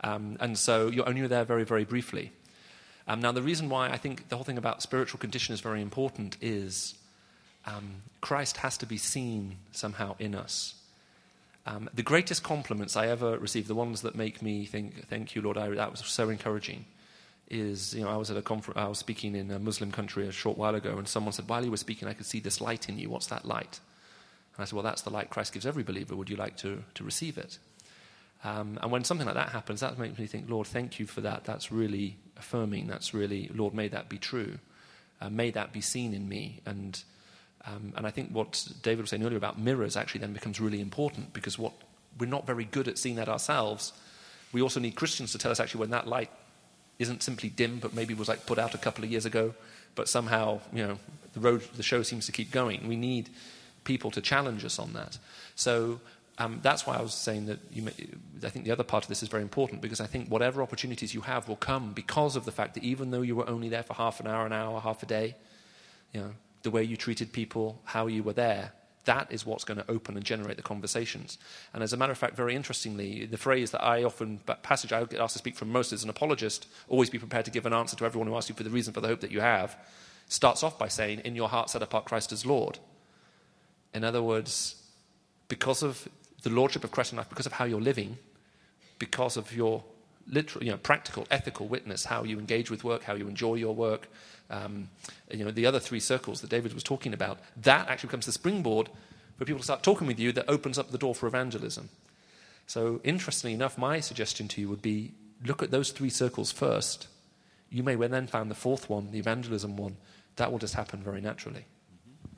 Um, 0.02 0.38
and 0.40 0.58
so 0.58 0.88
you're 0.88 1.08
only 1.08 1.26
there 1.28 1.46
very, 1.46 1.64
very 1.64 1.84
briefly. 1.84 2.32
Um, 3.08 3.22
now, 3.22 3.32
the 3.32 3.42
reason 3.42 3.70
why 3.70 3.90
I 3.90 3.98
think 3.98 4.30
the 4.30 4.36
whole 4.36 4.44
thing 4.44 4.58
about 4.58 4.82
spiritual 4.82 5.20
condition 5.20 5.54
is 5.54 5.62
very 5.62 5.82
important 5.82 6.38
is 6.42 6.96
um, 7.66 8.02
Christ 8.22 8.58
has 8.58 8.78
to 8.80 8.86
be 8.86 8.98
seen 8.98 9.58
somehow 9.72 10.16
in 10.20 10.36
us. 10.36 10.76
Um, 11.66 11.90
the 11.94 12.04
greatest 12.04 12.44
compliments 12.44 12.96
I 12.96 13.08
ever 13.08 13.38
received, 13.38 13.68
the 13.68 13.76
ones 13.76 14.02
that 14.02 14.16
make 14.16 14.42
me 14.42 14.66
think, 14.66 15.08
thank 15.08 15.36
you, 15.36 15.42
Lord, 15.42 15.58
I, 15.58 15.70
that 15.70 15.92
was 15.92 16.00
so 16.00 16.30
encouraging, 16.30 16.86
is, 17.50 17.94
you 17.94 18.04
know, 18.04 18.10
I 18.10 18.18
was 18.18 18.30
at 18.30 18.38
a 18.38 18.42
conference, 18.42 18.78
I 18.78 18.88
was 18.88 18.98
speaking 18.98 19.36
in 19.36 19.52
a 19.52 19.60
Muslim 19.60 19.92
country 19.92 20.28
a 20.28 20.32
short 20.32 20.58
while 20.58 20.76
ago, 20.76 20.98
and 20.98 21.08
someone 21.08 21.34
said, 21.34 21.48
while 21.48 21.64
you 21.64 21.72
were 21.72 21.78
speaking, 21.78 22.08
I 22.08 22.14
could 22.14 22.26
see 22.26 22.40
this 22.40 22.60
light 22.62 22.90
in 22.90 23.00
you. 23.00 23.10
What's 23.10 23.28
that 23.28 23.46
light? 23.46 23.80
And 24.56 24.64
I 24.64 24.66
said, 24.66 24.74
well, 24.74 24.84
that's 24.84 25.04
the 25.04 25.10
light 25.10 25.30
Christ 25.30 25.54
gives 25.54 25.66
every 25.66 25.84
believer. 25.84 26.16
Would 26.16 26.30
you 26.30 26.36
like 26.36 26.58
to, 26.58 26.84
to 26.96 27.04
receive 27.04 27.38
it? 27.38 27.60
Um, 28.44 28.78
and 28.82 28.92
when 28.92 29.04
something 29.04 29.26
like 29.26 29.36
that 29.36 29.50
happens, 29.50 29.80
that 29.80 29.98
makes 29.98 30.18
me 30.20 30.26
think, 30.28 30.50
Lord, 30.50 30.68
thank 30.68 31.00
you 31.00 31.08
for 31.08 31.22
that. 31.22 31.46
That's 31.46 31.72
really 31.72 32.18
affirming. 32.38 32.88
That's 32.88 33.14
really, 33.14 33.50
Lord, 33.54 33.74
may 33.74 33.88
that 33.88 34.10
be 34.10 34.18
true. 34.18 34.60
Uh, 35.22 35.30
may 35.30 35.52
that 35.52 35.74
be 35.74 35.82
seen 35.82 36.14
in 36.14 36.30
me. 36.30 36.62
And, 36.66 37.02
um, 37.66 37.94
and 37.96 38.06
I 38.06 38.12
think 38.12 38.32
what 38.32 38.68
David 38.84 39.02
was 39.02 39.10
saying 39.10 39.24
earlier 39.24 39.38
about 39.38 39.60
mirrors 39.60 39.98
actually 39.98 40.22
then 40.22 40.34
becomes 40.34 40.60
really 40.60 40.80
important 40.80 41.34
because 41.34 41.58
what 41.58 41.74
we're 42.20 42.28
not 42.28 42.46
very 42.46 42.66
good 42.66 42.88
at 42.88 42.98
seeing 42.98 43.16
that 43.16 43.30
ourselves. 43.30 43.94
We 44.52 44.62
also 44.62 44.80
need 44.80 44.96
Christians 44.96 45.32
to 45.32 45.38
tell 45.38 45.52
us 45.52 45.60
actually 45.60 45.82
when 45.82 45.92
that 45.92 46.08
light 46.08 46.32
isn't 47.00 47.24
simply 47.24 47.50
dim, 47.50 47.80
but 47.80 47.94
maybe 47.94 48.14
was 48.14 48.28
like 48.28 48.46
put 48.46 48.58
out 48.58 48.74
a 48.74 48.78
couple 48.78 49.04
of 49.04 49.12
years 49.12 49.26
ago, 49.26 49.54
but 49.96 50.10
somehow, 50.10 50.60
you 50.74 50.86
know, 50.86 51.00
the 51.34 51.40
road, 51.40 51.62
the 51.76 51.84
show 51.84 52.02
seems 52.04 52.26
to 52.26 52.32
keep 52.32 52.52
going. 52.52 52.88
We 52.88 52.96
need 52.96 53.30
people 53.84 54.12
to 54.12 54.22
challenge 54.22 54.66
us 54.66 54.80
on 54.80 54.94
that. 54.94 55.18
So 55.56 56.00
um, 56.40 56.60
that's 56.62 56.86
why 56.86 56.98
I 56.98 57.02
was 57.02 57.14
saying 57.14 57.48
that 57.48 57.60
you 57.72 57.84
may, 57.84 57.92
I 58.44 58.50
think 58.50 58.66
the 58.66 58.72
other 58.72 58.84
part 58.84 59.04
of 59.04 59.10
this 59.10 59.24
is 59.24 59.30
very 59.30 59.44
important 59.44 59.82
because 59.82 60.02
I 60.02 60.06
think 60.06 60.30
whatever 60.30 60.62
opportunities 60.62 61.14
you 61.14 61.22
have 61.22 61.48
will 61.48 61.56
come 61.56 61.94
because 61.94 62.36
of 62.36 62.46
the 62.46 62.52
fact 62.52 62.76
that 62.76 62.84
even 62.84 63.12
though 63.12 63.22
you 63.22 63.36
were 63.36 63.50
only 63.50 63.70
there 63.70 63.84
for 63.84 63.94
half 63.94 64.20
an 64.20 64.28
hour, 64.28 64.46
an 64.46 64.54
hour, 64.54 64.80
half 64.80 65.02
a 65.02 65.06
day, 65.06 65.36
you 66.14 66.22
know, 66.22 66.32
the 66.64 66.72
way 66.72 66.84
you 66.84 66.98
treated 66.98 67.32
people, 67.32 67.80
how 67.86 68.08
you 68.08 68.24
were 68.24 68.34
there, 68.34 68.72
that 69.08 69.32
is 69.32 69.46
what's 69.46 69.64
going 69.64 69.80
to 69.80 69.90
open 69.90 70.16
and 70.16 70.24
generate 70.24 70.58
the 70.58 70.64
conversations. 70.64 71.38
And 71.74 71.82
as 71.82 71.94
a 71.94 71.98
matter 71.98 72.12
of 72.12 72.18
fact, 72.18 72.36
very 72.36 72.56
interestingly, 72.56 73.26
the 73.26 73.38
phrase 73.38 73.72
that 73.72 73.84
I 73.84 74.04
often, 74.04 74.42
that 74.46 74.62
passage 74.62 74.94
I 74.94 75.04
get 75.06 75.20
asked 75.20 75.34
to 75.34 75.40
speak 75.40 75.56
from 75.56 75.72
most 75.72 75.92
as 75.92 76.04
an 76.04 76.10
apologist, 76.10 76.68
always 76.88 77.10
be 77.10 77.18
prepared 77.18 77.46
to 77.46 77.52
give 77.52 77.66
an 77.66 77.74
answer 77.74 77.96
to 77.96 78.06
everyone 78.06 78.28
who 78.28 78.36
asks 78.36 78.50
you 78.50 78.56
for 78.56 78.64
the 78.64 78.70
reason 78.70 78.94
for 78.94 79.02
the 79.02 79.08
hope 79.08 79.22
that 79.22 79.32
you 79.32 79.42
have, 79.42 79.76
starts 80.28 80.62
off 80.62 80.78
by 80.78 80.88
saying, 80.88 81.22
in 81.26 81.36
your 81.36 81.50
heart 81.50 81.70
set 81.70 81.82
apart 81.82 82.06
Christ 82.06 82.32
as 82.32 82.46
Lord. 82.46 82.80
In 83.94 84.04
other 84.04 84.22
words, 84.22 84.76
because 85.48 85.82
of 85.82 86.08
the 86.44 86.50
lordship 86.50 86.84
of 86.84 86.92
Christ 86.92 87.14
in 87.14 87.18
life, 87.18 87.30
because 87.30 87.46
of 87.46 87.54
how 87.54 87.66
you're 87.66 87.82
living, 87.82 88.18
because 89.00 89.38
of 89.38 89.56
your 89.56 89.84
literal, 90.30 90.64
you 90.64 90.72
know, 90.72 90.78
practical, 90.78 91.26
ethical 91.32 91.68
witness, 91.68 92.06
how 92.06 92.24
you 92.24 92.40
engage 92.40 92.70
with 92.70 92.84
work, 92.84 93.04
how 93.04 93.14
you 93.14 93.28
enjoy 93.28 93.56
your 93.56 93.74
work, 93.74 94.10
um, 94.50 94.90
you 95.32 95.44
know, 95.44 95.52
the 95.52 95.66
other 95.66 95.80
three 95.80 96.00
circles 96.00 96.42
that 96.42 96.50
David 96.50 96.74
was 96.74 96.84
talking 96.84 97.14
about, 97.14 97.40
that 97.58 97.88
actually 97.90 98.08
becomes 98.08 98.26
the 98.26 98.32
springboard 98.32 98.90
for 99.38 99.46
people 99.46 99.60
to 99.60 99.64
start 99.64 99.84
talking 99.84 100.08
with 100.08 100.20
you 100.20 100.32
that 100.32 100.46
opens 100.48 100.78
up 100.78 100.92
the 100.92 100.98
door 100.98 101.14
for 101.14 101.28
evangelism. 101.28 101.90
So, 102.66 103.00
interestingly 103.04 103.54
enough, 103.54 103.78
my 103.78 104.00
suggestion 104.00 104.48
to 104.50 104.62
you 104.62 104.70
would 104.70 104.82
be 104.82 105.14
look 105.46 105.62
at 105.62 105.72
those 105.72 105.92
three 105.92 106.10
circles 106.10 106.52
first. 106.52 107.08
You 107.70 107.84
may 107.84 107.96
then 107.96 108.28
find 108.28 108.50
the 108.50 108.56
fourth 108.56 108.90
one, 108.90 109.12
the 109.12 109.20
evangelism 109.20 109.78
one. 109.78 109.98
That 110.38 110.52
will 110.52 110.60
just 110.60 110.76
happen 110.76 111.02
very 111.02 111.22
naturally. 111.22 111.66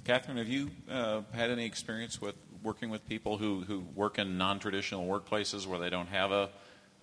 Catherine, 0.04 0.38
have 0.38 0.48
you 0.48 0.72
uh, 0.90 1.22
had 1.34 1.52
any 1.52 1.66
experience 1.66 2.22
with 2.22 2.36
working 2.64 2.90
with 2.90 3.08
people 3.08 3.38
who, 3.38 3.62
who 3.62 3.80
work 3.96 4.18
in 4.18 4.38
non 4.38 4.60
traditional 4.60 5.08
workplaces 5.08 5.68
where 5.68 5.80
they 5.80 5.90
don't 5.90 6.08
have 6.08 6.32
a, 6.32 6.50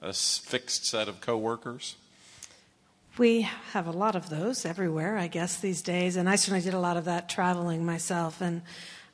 a 0.01 0.13
fixed 0.13 0.87
set 0.87 1.09
of 1.09 1.21
coworkers? 1.21 1.97
We 3.19 3.43
have 3.73 3.87
a 3.87 3.93
lot 3.93 4.15
of 4.15 4.29
those 4.29 4.67
everywhere, 4.67 5.17
I 5.17 5.27
guess, 5.27 5.59
these 5.59 5.81
days. 5.81 6.17
And 6.17 6.29
I 6.29 6.37
certainly 6.37 6.61
did 6.61 6.75
a 6.75 6.79
lot 6.79 6.99
of 6.99 7.07
that 7.07 7.31
traveling 7.31 7.85
myself. 7.85 8.43
And 8.43 8.61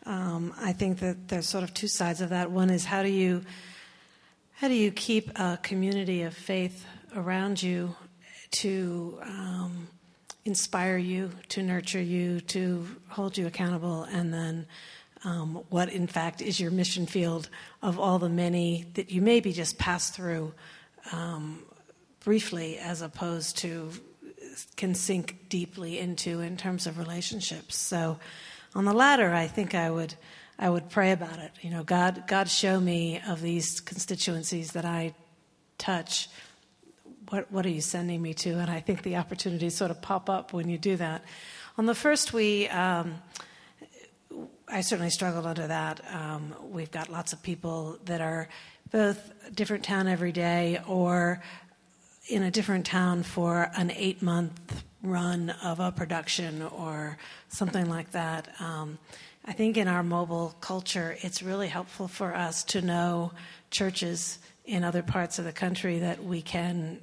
um, 0.06 0.52
I 0.61 0.73
think 0.73 0.99
that 0.99 1.28
there's 1.28 1.49
sort 1.49 1.62
of 1.62 1.73
two 1.73 1.87
sides 1.87 2.21
of 2.21 2.30
that. 2.30 2.50
One 2.50 2.71
is 2.71 2.85
how 2.85 3.02
do 3.02 3.09
you 3.09 3.42
how 4.54 4.68
do 4.68 4.75
you 4.75 4.92
keep 4.92 5.37
a 5.38 5.59
community 5.62 6.23
of 6.23 6.35
faith 6.35 6.87
around 7.16 7.61
you 7.61 7.97
to 8.52 9.18
um, 9.23 9.88
inspire 10.44 10.97
you, 10.97 11.30
to 11.49 11.62
nurture 11.62 12.00
you, 12.00 12.40
to 12.40 12.87
hold 13.09 13.37
you 13.37 13.47
accountable, 13.47 14.04
and 14.04 14.32
then 14.32 14.66
um, 15.25 15.64
what 15.68 15.88
in 15.88 16.06
fact 16.06 16.42
is 16.42 16.61
your 16.61 16.71
mission 16.71 17.06
field 17.06 17.49
of 17.82 17.99
all 17.99 18.18
the 18.18 18.28
many 18.28 18.87
that 18.94 19.11
you 19.11 19.21
maybe 19.23 19.52
just 19.52 19.78
pass 19.78 20.11
through 20.11 20.52
um, 21.12 21.62
briefly 22.25 22.79
as 22.79 23.02
opposed 23.02 23.59
to 23.59 23.91
can 24.76 24.95
sink 24.95 25.49
deeply 25.49 25.99
into 25.99 26.41
in 26.41 26.57
terms 26.57 26.87
of 26.87 26.99
relationships. 26.99 27.76
So 27.76 28.19
on 28.75 28.85
the 28.85 28.93
latter, 28.93 29.33
I 29.33 29.47
think 29.47 29.75
I 29.75 29.91
would 29.91 30.14
I 30.59 30.69
would 30.71 30.91
pray 30.91 31.12
about 31.12 31.38
it. 31.38 31.50
You 31.61 31.71
know, 31.71 31.83
God 31.83 32.25
God 32.26 32.49
show 32.49 32.79
me 32.79 33.21
of 33.26 33.41
these 33.41 33.81
constituencies 33.81 34.73
that 34.73 34.85
I 34.85 35.14
touch. 35.79 36.29
What 37.31 37.50
what 37.50 37.67
are 37.67 37.71
you 37.71 37.81
sending 37.81 38.21
me 38.21 38.35
to? 38.35 38.59
And 38.59 38.71
I 38.71 38.81
think 38.81 39.02
the 39.02 39.17
opportunities 39.17 39.75
sort 39.75 39.91
of 39.91 40.00
pop 40.02 40.29
up 40.29 40.52
when 40.52 40.69
you 40.69 40.79
do 40.79 40.97
that. 40.97 41.25
On 41.79 41.87
the 41.87 41.95
first, 41.95 42.33
we. 42.33 42.69
Um, 42.69 43.21
I 44.69 44.81
certainly 44.81 45.11
struggled 45.11 45.45
under 45.45 45.67
that. 45.67 46.00
Um, 46.14 46.55
we've 46.71 46.91
got 46.91 47.11
lots 47.11 47.35
of 47.35 47.43
people 47.43 47.99
that 48.07 48.23
are 48.23 48.49
both 48.91 49.33
different 49.55 49.85
town 49.85 50.09
every 50.09 50.33
day 50.33 50.81
or 50.87 51.43
in 52.33 52.43
a 52.43 52.51
different 52.51 52.87
town 52.87 53.23
for 53.23 53.71
an 53.77 53.91
eight 53.91 54.23
month 54.23 54.85
run 55.03 55.51
of 55.62 55.81
a 55.81 55.93
production 55.93 56.62
or 56.62 57.19
something 57.49 57.89
like 57.91 58.12
that. 58.12 58.49
Um, 58.59 58.99
I 59.45 59.53
think 59.53 59.77
in 59.77 59.87
our 59.87 60.03
mobile 60.03 60.55
culture, 60.61 61.17
it's 61.21 61.43
really 61.43 61.69
helpful 61.69 62.09
for 62.09 62.35
us 62.35 62.65
to 62.65 62.81
know 62.81 63.33
churches 63.71 64.39
in 64.65 64.83
other 64.83 65.03
parts 65.03 65.39
of 65.39 65.45
the 65.45 65.53
country 65.53 65.99
that 65.99 66.25
we 66.25 66.41
can 66.41 67.01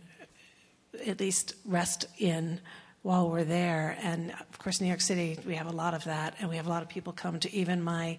at 1.05 1.19
least 1.19 1.53
rest 1.65 2.05
in 2.17 2.59
while 3.01 3.29
we're 3.29 3.43
there. 3.43 3.97
And 4.01 4.31
of 4.31 4.59
course, 4.59 4.81
New 4.81 4.87
York 4.87 5.01
City, 5.01 5.39
we 5.45 5.55
have 5.55 5.67
a 5.67 5.75
lot 5.75 5.93
of 5.93 6.03
that, 6.03 6.35
and 6.39 6.49
we 6.49 6.57
have 6.57 6.67
a 6.67 6.69
lot 6.69 6.83
of 6.83 6.89
people 6.89 7.13
come 7.13 7.39
to 7.39 7.53
even 7.53 7.81
my 7.81 8.17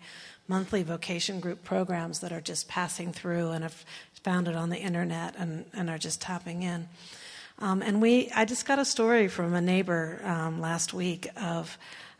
monthly 0.48 0.82
vocation 0.82 1.40
group 1.40 1.62
programs 1.62 2.20
that 2.20 2.32
are 2.32 2.40
just 2.40 2.66
passing 2.66 3.12
through 3.12 3.50
and 3.50 3.62
have 3.62 3.84
found 4.22 4.48
it 4.48 4.56
on 4.56 4.70
the 4.70 4.78
internet 4.78 5.34
and, 5.36 5.64
and 5.72 5.88
are 5.88 5.98
just 5.98 6.20
tapping 6.20 6.62
in. 6.62 6.88
Um, 7.58 7.82
and 7.82 8.00
we, 8.00 8.30
I 8.34 8.46
just 8.46 8.66
got 8.66 8.78
a 8.78 8.84
story 8.84 9.28
from 9.28 9.54
a 9.54 9.60
neighbor 9.60 10.20
um, 10.24 10.60
last 10.60 10.94
week 10.94 11.28
of 11.36 11.76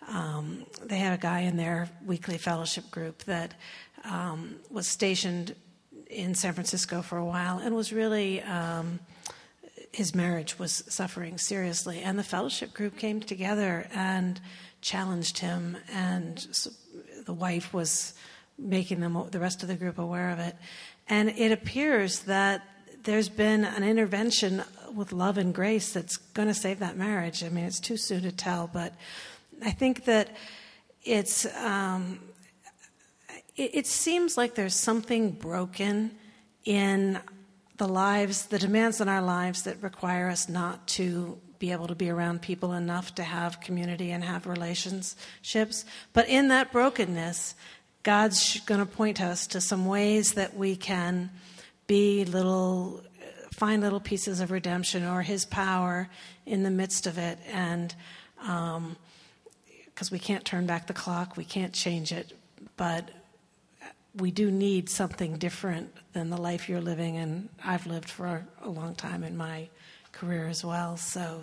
um, 0.09 0.65
they 0.85 0.99
had 0.99 1.19
a 1.19 1.21
guy 1.21 1.41
in 1.41 1.57
their 1.57 1.89
weekly 2.05 2.37
fellowship 2.37 2.91
group 2.91 3.25
that 3.25 3.55
um, 4.05 4.57
was 4.71 4.87
stationed 4.87 5.55
in 6.09 6.35
San 6.35 6.53
Francisco 6.53 7.01
for 7.01 7.17
a 7.19 7.25
while 7.25 7.59
and 7.59 7.75
was 7.75 7.93
really 7.93 8.43
um, 8.43 8.99
his 9.93 10.15
marriage 10.15 10.59
was 10.59 10.85
suffering 10.89 11.39
seriously, 11.39 12.01
and 12.01 12.19
the 12.19 12.25
fellowship 12.25 12.73
group 12.73 12.97
came 12.97 13.21
together 13.21 13.89
and 13.93 14.41
challenged 14.81 15.39
him, 15.39 15.77
and 15.93 16.47
the 17.27 17.33
wife 17.33 17.75
was 17.75 18.15
making 18.59 19.01
them 19.01 19.29
the 19.31 19.41
rest 19.41 19.63
of 19.63 19.69
the 19.69 19.75
group 19.75 19.99
aware 19.99 20.31
of 20.31 20.39
it, 20.39 20.57
and 21.09 21.31
it 21.31 21.53
appears 21.53 22.21
that 22.21 22.63
there's 23.03 23.29
been 23.29 23.65
an 23.65 23.83
intervention 23.83 24.63
with 24.95 25.13
love 25.13 25.39
and 25.39 25.55
grace 25.55 25.93
that's 25.93 26.17
going 26.19 26.49
to 26.49 26.55
save 26.55 26.81
that 26.81 26.97
marriage. 26.97 27.43
I 27.43 27.49
mean, 27.49 27.65
it's 27.65 27.81
too 27.81 27.97
soon 27.97 28.23
to 28.23 28.33
tell, 28.33 28.69
but 28.73 28.95
I 29.65 29.71
think 29.71 30.05
that 30.05 30.37
it's 31.03 31.47
um, 31.57 32.21
it, 33.57 33.71
it 33.75 33.87
seems 33.87 34.37
like 34.37 34.55
there's 34.55 34.75
something 34.75 35.31
broken 35.33 36.13
in 36.65 37.19
the 37.81 37.89
lives, 37.89 38.47
the 38.47 38.59
demands 38.59 39.01
in 39.01 39.09
our 39.09 39.23
lives 39.23 39.63
that 39.63 39.83
require 39.83 40.29
us 40.29 40.51
not 40.51 40.87
to 40.87 41.39
be 41.59 41.73
able 41.73 41.87
to 41.87 41.95
be 41.95 42.11
around 42.11 42.43
people 42.43 42.75
enough 42.75 43.15
to 43.15 43.23
have 43.23 43.59
community 43.63 44.11
and 44.11 44.23
have 44.23 44.47
relationships. 44.47 45.87
But 46.13 46.29
in 46.29 46.49
that 46.49 46.73
brokenness, 46.73 47.55
God's 48.03 48.61
going 48.61 48.81
to 48.81 48.87
point 48.87 49.23
us 49.23 49.47
to 49.49 49.63
some 49.63 49.87
ways 49.87 50.35
that 50.35 50.55
we 50.55 50.77
can 50.77 51.31
be 51.87 52.27
little, 52.27 53.03
find 53.51 53.81
little 53.81 53.99
pieces 53.99 54.41
of 54.41 54.51
redemption 54.51 55.07
or 55.07 55.23
His 55.23 55.47
power 55.47 56.11
in 56.45 56.63
the 56.63 56.71
midst 56.71 57.07
of 57.07 57.17
it. 57.17 57.39
And 57.51 57.95
because 58.37 58.77
um, 58.77 58.97
we 60.13 60.19
can't 60.19 60.45
turn 60.45 60.67
back 60.67 60.87
the 60.87 60.93
clock, 60.93 61.39
we 61.39 61.45
can't 61.45 61.73
change 61.73 62.13
it, 62.13 62.35
but 62.77 63.09
we 64.21 64.31
do 64.31 64.51
need 64.51 64.89
something 64.89 65.37
different 65.39 65.93
than 66.13 66.31
the 66.31 66.37
life 66.37 66.69
you're 66.69 66.81
living, 66.81 67.17
and 67.17 67.49
I've 67.65 67.87
lived 67.87 68.11
for 68.11 68.47
a 68.63 68.69
long 68.69 68.95
time 68.95 69.25
in 69.25 69.37
my 69.37 69.69
career 70.13 70.47
as 70.47 70.65
well. 70.65 70.97
So, 70.97 71.43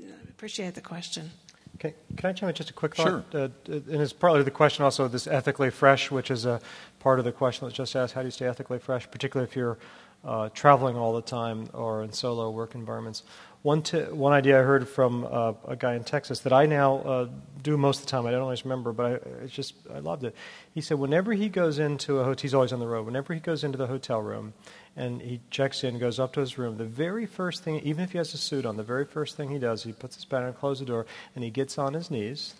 I 0.00 0.28
appreciate 0.28 0.74
the 0.74 0.80
question. 0.80 1.30
Okay, 1.76 1.94
can 2.16 2.30
I 2.30 2.32
chime 2.32 2.48
in 2.48 2.54
just 2.54 2.70
a 2.70 2.72
quick 2.72 2.96
thought? 2.96 3.06
Sure. 3.06 3.24
Uh, 3.34 3.48
and 3.66 4.00
it's 4.00 4.12
partly 4.12 4.42
the 4.42 4.50
question 4.50 4.82
also 4.82 5.08
this 5.08 5.26
ethically 5.26 5.70
fresh, 5.70 6.10
which 6.10 6.30
is 6.30 6.46
a 6.46 6.60
part 7.00 7.18
of 7.18 7.26
the 7.26 7.32
question 7.32 7.66
that's 7.66 7.76
just 7.76 7.94
asked. 7.94 8.14
How 8.14 8.22
do 8.22 8.28
you 8.28 8.30
stay 8.30 8.46
ethically 8.46 8.78
fresh, 8.78 9.10
particularly 9.10 9.48
if 9.48 9.54
you're 9.54 9.76
uh, 10.24 10.48
traveling 10.54 10.96
all 10.96 11.12
the 11.12 11.20
time 11.20 11.68
or 11.74 12.02
in 12.02 12.12
solo 12.12 12.50
work 12.50 12.74
environments? 12.74 13.24
One, 13.66 13.82
t- 13.82 13.98
one 13.98 14.32
idea 14.32 14.60
I 14.60 14.62
heard 14.62 14.88
from 14.88 15.26
uh, 15.28 15.54
a 15.66 15.74
guy 15.74 15.94
in 15.94 16.04
Texas 16.04 16.38
that 16.42 16.52
I 16.52 16.66
now 16.66 16.98
uh, 16.98 17.28
do 17.64 17.76
most 17.76 17.98
of 17.98 18.06
the 18.06 18.10
time, 18.12 18.24
I 18.24 18.30
don't 18.30 18.42
always 18.42 18.64
remember, 18.64 18.92
but 18.92 19.06
I, 19.06 19.14
it's 19.42 19.52
just, 19.52 19.74
I 19.92 19.98
loved 19.98 20.22
it. 20.22 20.36
He 20.72 20.80
said 20.80 21.00
whenever 21.00 21.32
he 21.32 21.48
goes 21.48 21.80
into 21.80 22.20
a 22.20 22.22
hotel, 22.22 22.42
he's 22.42 22.54
always 22.54 22.72
on 22.72 22.78
the 22.78 22.86
road, 22.86 23.06
whenever 23.06 23.34
he 23.34 23.40
goes 23.40 23.64
into 23.64 23.76
the 23.76 23.88
hotel 23.88 24.22
room 24.22 24.54
and 24.94 25.20
he 25.20 25.40
checks 25.50 25.82
in, 25.82 25.98
goes 25.98 26.20
up 26.20 26.32
to 26.34 26.40
his 26.40 26.58
room, 26.58 26.76
the 26.76 26.84
very 26.84 27.26
first 27.26 27.64
thing, 27.64 27.80
even 27.80 28.04
if 28.04 28.12
he 28.12 28.18
has 28.18 28.32
a 28.34 28.38
suit 28.38 28.64
on, 28.64 28.76
the 28.76 28.84
very 28.84 29.04
first 29.04 29.36
thing 29.36 29.50
he 29.50 29.58
does, 29.58 29.82
he 29.82 29.92
puts 29.92 30.14
his 30.14 30.24
bag 30.24 30.44
on, 30.44 30.52
closes 30.52 30.86
the 30.86 30.86
door, 30.86 31.04
and 31.34 31.42
he 31.42 31.50
gets 31.50 31.76
on 31.76 31.92
his 31.92 32.08
knees, 32.08 32.54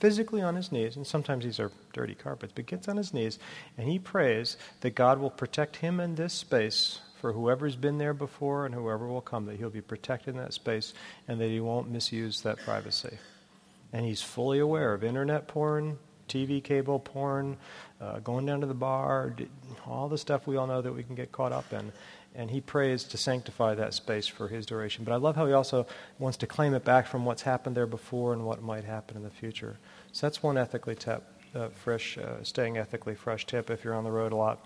physically 0.00 0.42
on 0.42 0.56
his 0.56 0.72
knees, 0.72 0.96
and 0.96 1.06
sometimes 1.06 1.44
these 1.44 1.60
are 1.60 1.70
dirty 1.92 2.16
carpets, 2.16 2.52
but 2.52 2.66
gets 2.66 2.88
on 2.88 2.96
his 2.96 3.14
knees, 3.14 3.38
and 3.76 3.88
he 3.88 3.96
prays 3.96 4.56
that 4.80 4.96
God 4.96 5.20
will 5.20 5.30
protect 5.30 5.76
him 5.76 6.00
in 6.00 6.16
this 6.16 6.32
space 6.32 6.98
for 7.20 7.32
whoever's 7.32 7.76
been 7.76 7.98
there 7.98 8.14
before 8.14 8.66
and 8.66 8.74
whoever 8.74 9.06
will 9.06 9.20
come, 9.20 9.46
that 9.46 9.56
he'll 9.56 9.70
be 9.70 9.80
protected 9.80 10.34
in 10.34 10.40
that 10.40 10.54
space 10.54 10.94
and 11.26 11.40
that 11.40 11.48
he 11.48 11.60
won't 11.60 11.90
misuse 11.90 12.40
that 12.42 12.58
privacy. 12.58 13.18
And 13.92 14.04
he's 14.04 14.22
fully 14.22 14.58
aware 14.58 14.94
of 14.94 15.02
internet 15.02 15.48
porn, 15.48 15.98
TV 16.28 16.62
cable 16.62 16.98
porn, 16.98 17.56
uh, 18.00 18.20
going 18.20 18.46
down 18.46 18.60
to 18.60 18.66
the 18.66 18.74
bar, 18.74 19.34
all 19.86 20.08
the 20.08 20.18
stuff 20.18 20.46
we 20.46 20.56
all 20.56 20.66
know 20.66 20.82
that 20.82 20.92
we 20.92 21.02
can 21.02 21.14
get 21.14 21.32
caught 21.32 21.52
up 21.52 21.72
in. 21.72 21.92
And 22.34 22.50
he 22.50 22.60
prays 22.60 23.04
to 23.04 23.16
sanctify 23.16 23.74
that 23.74 23.94
space 23.94 24.26
for 24.26 24.46
his 24.46 24.66
duration. 24.66 25.04
But 25.04 25.12
I 25.12 25.16
love 25.16 25.34
how 25.34 25.46
he 25.46 25.52
also 25.52 25.86
wants 26.18 26.36
to 26.38 26.46
claim 26.46 26.74
it 26.74 26.84
back 26.84 27.06
from 27.06 27.24
what's 27.24 27.42
happened 27.42 27.76
there 27.76 27.86
before 27.86 28.32
and 28.32 28.44
what 28.44 28.62
might 28.62 28.84
happen 28.84 29.16
in 29.16 29.22
the 29.24 29.30
future. 29.30 29.78
So 30.12 30.26
that's 30.26 30.42
one 30.42 30.56
ethically 30.56 30.94
tip, 30.94 31.24
uh, 31.54 31.68
fresh, 31.68 32.16
uh, 32.18 32.42
staying 32.44 32.76
ethically 32.76 33.14
fresh 33.14 33.46
tip 33.46 33.70
if 33.70 33.82
you're 33.82 33.94
on 33.94 34.04
the 34.04 34.10
road 34.10 34.32
a 34.32 34.36
lot. 34.36 34.64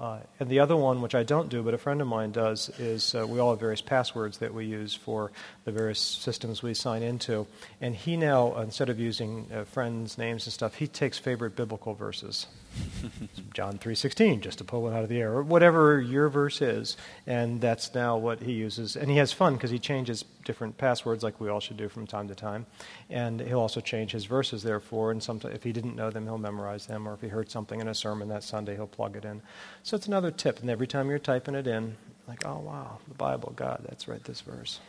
Uh, 0.00 0.18
and 0.40 0.48
the 0.48 0.60
other 0.60 0.76
one, 0.76 1.02
which 1.02 1.14
I 1.14 1.24
don't 1.24 1.50
do, 1.50 1.62
but 1.62 1.74
a 1.74 1.78
friend 1.78 2.00
of 2.00 2.06
mine 2.08 2.32
does, 2.32 2.70
is 2.78 3.14
uh, 3.14 3.26
we 3.26 3.38
all 3.38 3.50
have 3.50 3.60
various 3.60 3.82
passwords 3.82 4.38
that 4.38 4.54
we 4.54 4.64
use 4.64 4.94
for 4.94 5.30
the 5.66 5.72
various 5.72 6.00
systems 6.00 6.62
we 6.62 6.72
sign 6.72 7.02
into. 7.02 7.46
And 7.82 7.94
he 7.94 8.16
now, 8.16 8.56
instead 8.60 8.88
of 8.88 8.98
using 8.98 9.46
uh, 9.54 9.64
friends' 9.64 10.16
names 10.16 10.46
and 10.46 10.54
stuff, 10.54 10.76
he 10.76 10.86
takes 10.86 11.18
favorite 11.18 11.54
biblical 11.54 11.92
verses. 11.92 12.46
John 13.54 13.78
3:16, 13.78 14.40
just 14.40 14.58
to 14.58 14.64
pull 14.64 14.88
it 14.88 14.94
out 14.94 15.02
of 15.02 15.08
the 15.08 15.20
air, 15.20 15.32
or 15.32 15.42
whatever 15.42 16.00
your 16.00 16.28
verse 16.28 16.62
is, 16.62 16.96
and 17.26 17.60
that's 17.60 17.94
now 17.94 18.16
what 18.16 18.40
he 18.40 18.52
uses. 18.52 18.96
And 18.96 19.10
he 19.10 19.16
has 19.16 19.32
fun 19.32 19.54
because 19.54 19.70
he 19.70 19.78
changes 19.78 20.24
different 20.44 20.78
passwords, 20.78 21.22
like 21.22 21.40
we 21.40 21.48
all 21.48 21.60
should 21.60 21.76
do 21.76 21.88
from 21.88 22.06
time 22.06 22.28
to 22.28 22.34
time. 22.34 22.66
And 23.08 23.40
he'll 23.40 23.60
also 23.60 23.80
change 23.80 24.12
his 24.12 24.24
verses, 24.24 24.62
therefore. 24.62 25.10
And 25.10 25.22
sometimes, 25.22 25.54
if 25.54 25.62
he 25.62 25.72
didn't 25.72 25.96
know 25.96 26.10
them, 26.10 26.24
he'll 26.24 26.38
memorize 26.38 26.86
them, 26.86 27.08
or 27.08 27.14
if 27.14 27.20
he 27.20 27.28
heard 27.28 27.50
something 27.50 27.80
in 27.80 27.88
a 27.88 27.94
sermon 27.94 28.28
that 28.28 28.44
Sunday, 28.44 28.74
he'll 28.74 28.86
plug 28.86 29.16
it 29.16 29.24
in. 29.24 29.42
So 29.82 29.96
it's 29.96 30.06
another 30.06 30.30
tip. 30.30 30.60
And 30.60 30.70
every 30.70 30.86
time 30.86 31.08
you're 31.10 31.18
typing 31.18 31.54
it 31.54 31.66
in, 31.66 31.96
like, 32.28 32.46
oh 32.46 32.58
wow, 32.58 32.98
the 33.08 33.14
Bible, 33.14 33.52
God, 33.56 33.84
that's 33.88 34.06
right, 34.06 34.22
this 34.24 34.40
verse. 34.40 34.80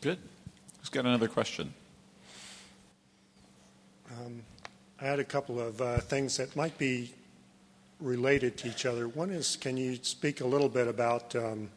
Good. 0.00 0.18
Who's 0.80 0.88
got 0.90 1.06
another 1.06 1.28
question? 1.28 1.72
Um, 4.10 4.42
I 5.04 5.08
had 5.08 5.18
a 5.18 5.24
couple 5.24 5.60
of 5.60 5.82
uh, 5.82 5.98
things 5.98 6.38
that 6.38 6.56
might 6.56 6.78
be 6.78 7.12
related 8.00 8.56
to 8.56 8.68
each 8.68 8.86
other. 8.86 9.06
One 9.06 9.28
is, 9.28 9.54
can 9.54 9.76
you 9.76 9.96
speak 10.00 10.40
a 10.40 10.46
little 10.46 10.70
bit 10.70 10.88
about 10.88 11.36
um, 11.36 11.68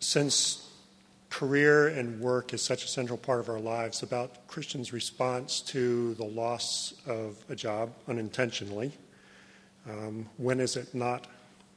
since 0.00 0.68
career 1.30 1.86
and 1.86 2.18
work 2.18 2.52
is 2.52 2.62
such 2.62 2.84
a 2.84 2.88
central 2.88 3.16
part 3.16 3.38
of 3.38 3.48
our 3.48 3.60
lives, 3.60 4.02
about 4.02 4.48
Christians' 4.48 4.92
response 4.92 5.60
to 5.60 6.14
the 6.14 6.24
loss 6.24 6.94
of 7.06 7.36
a 7.48 7.54
job 7.54 7.92
unintentionally. 8.08 8.90
Um, 9.88 10.28
when 10.36 10.58
is 10.58 10.74
it 10.74 10.96
not 10.96 11.28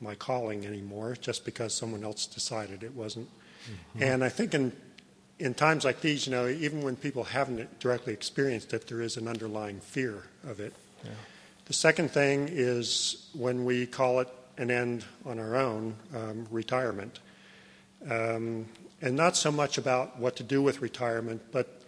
my 0.01 0.15
calling 0.15 0.65
anymore 0.65 1.15
just 1.21 1.45
because 1.45 1.75
someone 1.75 2.03
else 2.03 2.25
decided 2.25 2.81
it 2.81 2.95
wasn't? 2.95 3.29
Mm-hmm. 3.69 4.03
And 4.03 4.23
I 4.23 4.29
think 4.29 4.55
in 4.55 4.71
in 5.39 5.53
times 5.53 5.85
like 5.85 6.01
these, 6.01 6.25
you 6.25 6.31
know, 6.31 6.47
even 6.47 6.81
when 6.81 6.95
people 6.95 7.23
haven't 7.23 7.79
directly 7.79 8.13
experienced 8.13 8.73
it, 8.73 8.87
there 8.87 9.01
is 9.01 9.17
an 9.17 9.27
underlying 9.27 9.79
fear 9.79 10.23
of 10.43 10.59
it. 10.59 10.73
Yeah. 11.03 11.11
The 11.65 11.73
second 11.73 12.11
thing 12.11 12.47
is 12.51 13.29
when 13.33 13.65
we 13.65 13.85
call 13.85 14.19
it 14.19 14.29
an 14.57 14.71
end 14.71 15.05
on 15.25 15.39
our 15.39 15.55
own, 15.55 15.95
um, 16.15 16.47
retirement. 16.49 17.19
Um, 18.09 18.67
and 19.01 19.15
not 19.15 19.35
so 19.35 19.51
much 19.51 19.77
about 19.77 20.17
what 20.17 20.35
to 20.37 20.43
do 20.43 20.61
with 20.61 20.81
retirement, 20.81 21.41
but 21.51 21.81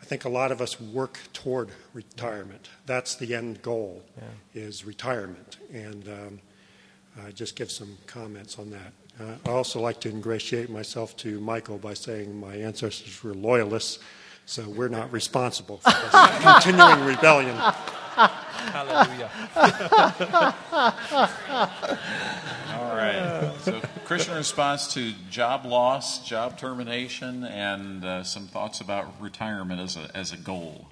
I 0.00 0.04
think 0.04 0.24
a 0.24 0.28
lot 0.28 0.52
of 0.52 0.60
us 0.60 0.80
work 0.80 1.18
toward 1.32 1.70
retirement. 1.94 2.68
That's 2.86 3.16
the 3.16 3.34
end 3.34 3.62
goal, 3.62 4.02
yeah. 4.16 4.62
is 4.62 4.84
retirement. 4.84 5.58
And 5.72 6.08
um, 6.08 6.40
I 7.24 7.30
just 7.30 7.56
give 7.56 7.70
some 7.70 7.98
comments 8.06 8.58
on 8.58 8.70
that. 8.70 8.92
Uh, 9.22 9.36
I 9.46 9.50
also 9.50 9.80
like 9.80 10.00
to 10.00 10.08
ingratiate 10.08 10.68
myself 10.68 11.16
to 11.18 11.38
Michael 11.38 11.78
by 11.78 11.94
saying 11.94 12.40
my 12.40 12.56
ancestors 12.56 13.22
were 13.22 13.34
loyalists, 13.34 14.00
so 14.46 14.68
we're 14.68 14.88
not 14.88 15.12
responsible 15.12 15.78
for 15.78 15.90
this 15.90 16.10
continuing 16.42 17.04
rebellion. 17.06 17.54
Hallelujah. 17.54 19.30
All 22.74 22.96
right. 22.96 23.52
So, 23.60 23.80
Christian 24.04 24.34
response 24.34 24.92
to 24.94 25.12
job 25.30 25.66
loss, 25.66 26.26
job 26.26 26.58
termination, 26.58 27.44
and 27.44 28.04
uh, 28.04 28.24
some 28.24 28.48
thoughts 28.48 28.80
about 28.80 29.20
retirement 29.20 29.80
as 29.80 29.96
a, 29.96 30.10
as 30.16 30.32
a 30.32 30.36
goal. 30.36 30.88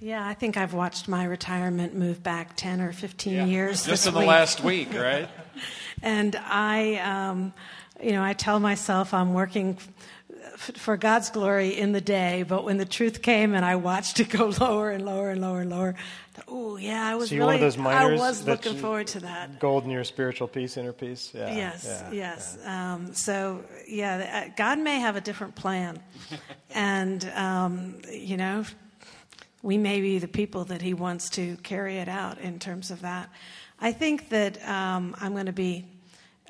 Yeah, 0.00 0.26
I 0.26 0.34
think 0.34 0.56
I've 0.56 0.74
watched 0.74 1.08
my 1.08 1.24
retirement 1.24 1.94
move 1.94 2.22
back 2.22 2.56
10 2.56 2.80
or 2.80 2.92
15 2.92 3.32
yeah. 3.32 3.44
years. 3.44 3.84
Just 3.84 4.06
in 4.06 4.14
the 4.14 4.20
week. 4.20 4.28
last 4.28 4.62
week, 4.62 4.94
right? 4.94 5.28
and 6.02 6.36
I, 6.36 6.96
um, 6.96 7.52
you 8.02 8.12
know, 8.12 8.22
I 8.22 8.32
tell 8.32 8.60
myself 8.60 9.12
I'm 9.12 9.34
working 9.34 9.78
for 10.58 10.96
God's 10.96 11.30
glory 11.30 11.76
in 11.76 11.92
the 11.92 12.00
day, 12.00 12.44
but 12.46 12.64
when 12.64 12.78
the 12.78 12.84
truth 12.84 13.22
came 13.22 13.54
and 13.54 13.64
I 13.64 13.76
watched 13.76 14.20
it 14.20 14.28
go 14.28 14.46
lower 14.60 14.90
and 14.90 15.04
lower 15.04 15.30
and 15.30 15.40
lower 15.40 15.60
and 15.60 15.70
lower, 15.70 15.94
oh 16.46 16.76
yeah, 16.76 17.06
I 17.06 17.14
was 17.14 17.30
so 17.30 17.36
really, 17.36 17.46
one 17.46 17.54
of 17.56 17.60
those 17.60 17.78
I 17.78 18.12
was 18.14 18.46
looking 18.46 18.76
forward 18.76 19.06
to 19.08 19.20
that. 19.20 19.58
Gold 19.58 19.84
in 19.84 19.90
your 19.90 20.04
spiritual 20.04 20.48
peace, 20.48 20.76
inner 20.76 20.92
peace. 20.92 21.32
Yeah, 21.34 21.54
yes, 21.54 21.84
yeah, 21.84 22.10
yes. 22.12 22.58
Yeah. 22.60 22.94
Um, 22.94 23.14
so 23.14 23.64
yeah, 23.88 24.46
uh, 24.46 24.52
God 24.56 24.78
may 24.78 25.00
have 25.00 25.16
a 25.16 25.20
different 25.20 25.54
plan, 25.54 26.00
and 26.70 27.24
um, 27.34 28.00
you 28.12 28.36
know, 28.36 28.64
we 29.62 29.78
may 29.78 30.00
be 30.00 30.18
the 30.18 30.28
people 30.28 30.64
that 30.66 30.82
He 30.82 30.94
wants 30.94 31.30
to 31.30 31.56
carry 31.58 31.98
it 31.98 32.08
out 32.08 32.38
in 32.38 32.58
terms 32.58 32.90
of 32.90 33.02
that. 33.02 33.30
I 33.80 33.92
think 33.92 34.28
that 34.30 34.66
um, 34.68 35.16
I'm 35.20 35.32
going 35.32 35.46
to 35.46 35.52
be 35.52 35.84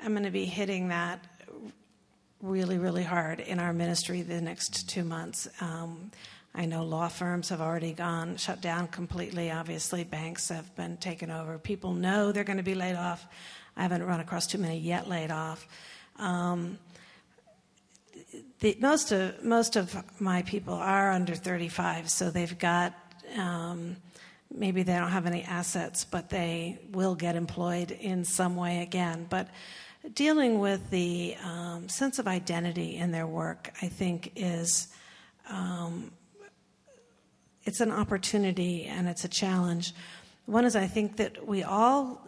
I'm 0.01 0.13
going 0.13 0.23
to 0.23 0.31
be 0.31 0.45
hitting 0.45 0.89
that 0.89 1.19
really, 2.41 2.77
really 2.77 3.03
hard 3.03 3.41
in 3.41 3.59
our 3.59 3.73
ministry 3.73 4.21
the 4.21 4.39
next 4.39 4.89
two 4.89 5.03
months. 5.03 5.47
Um, 5.59 6.11
I 6.55 6.65
know 6.65 6.83
law 6.83 7.09
firms 7.09 7.49
have 7.49 7.61
already 7.61 7.91
gone 7.91 8.37
shut 8.37 8.61
down 8.61 8.87
completely. 8.87 9.51
Obviously, 9.51 10.03
banks 10.03 10.49
have 10.49 10.73
been 10.75 10.97
taken 10.97 11.29
over. 11.31 11.57
People 11.57 11.93
know 11.93 12.31
they're 12.31 12.43
going 12.45 12.57
to 12.57 12.63
be 12.63 12.75
laid 12.75 12.95
off. 12.95 13.25
I 13.75 13.83
haven't 13.83 14.03
run 14.03 14.19
across 14.19 14.47
too 14.47 14.57
many 14.57 14.79
yet 14.79 15.07
laid 15.07 15.31
off. 15.31 15.67
Um, 16.17 16.77
the, 18.59 18.77
most 18.79 19.11
of 19.11 19.43
most 19.43 19.75
of 19.75 19.95
my 20.19 20.41
people 20.41 20.73
are 20.73 21.11
under 21.11 21.35
35, 21.35 22.09
so 22.09 22.29
they've 22.29 22.57
got 22.57 22.93
um, 23.37 23.95
maybe 24.53 24.83
they 24.83 24.95
don't 24.95 25.11
have 25.11 25.25
any 25.25 25.43
assets, 25.43 26.03
but 26.03 26.29
they 26.29 26.79
will 26.91 27.15
get 27.15 27.35
employed 27.35 27.91
in 27.91 28.25
some 28.25 28.55
way 28.55 28.81
again. 28.81 29.27
But 29.29 29.47
dealing 30.13 30.59
with 30.59 30.89
the 30.89 31.35
um, 31.43 31.87
sense 31.87 32.19
of 32.19 32.27
identity 32.27 32.97
in 32.97 33.11
their 33.11 33.27
work, 33.27 33.71
I 33.81 33.87
think, 33.87 34.33
is 34.35 34.87
um, 35.49 36.11
it's 37.63 37.81
an 37.81 37.91
opportunity 37.91 38.85
and 38.85 39.07
it's 39.07 39.23
a 39.23 39.29
challenge. 39.29 39.93
One 40.45 40.65
is 40.65 40.75
I 40.75 40.87
think 40.87 41.17
that 41.17 41.47
we 41.47 41.63
all 41.63 42.27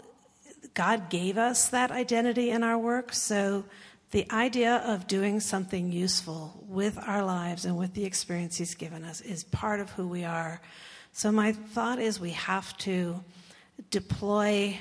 God 0.73 1.10
gave 1.10 1.38
us 1.38 1.69
that 1.69 1.91
identity 1.91 2.51
in 2.51 2.63
our 2.63 2.77
work, 2.77 3.13
so 3.13 3.65
the 4.12 4.30
idea 4.32 4.84
of 4.86 5.08
doing 5.08 5.39
something 5.39 5.91
useful 5.91 6.63
with 6.67 6.97
our 6.97 7.24
lives 7.24 7.65
and 7.65 7.78
with 7.78 7.93
the 7.93 8.06
experience 8.06 8.58
He's 8.58 8.76
given 8.76 9.04
us 9.04 9.21
is 9.21 9.43
part 9.43 9.80
of 9.80 9.89
who 9.91 10.08
we 10.08 10.24
are. 10.26 10.62
So, 11.13 11.32
my 11.32 11.54
thought 11.54 12.00
is 12.00 12.19
we 12.19 12.32
have 12.32 12.78
to 12.80 13.24
deploy 13.89 14.80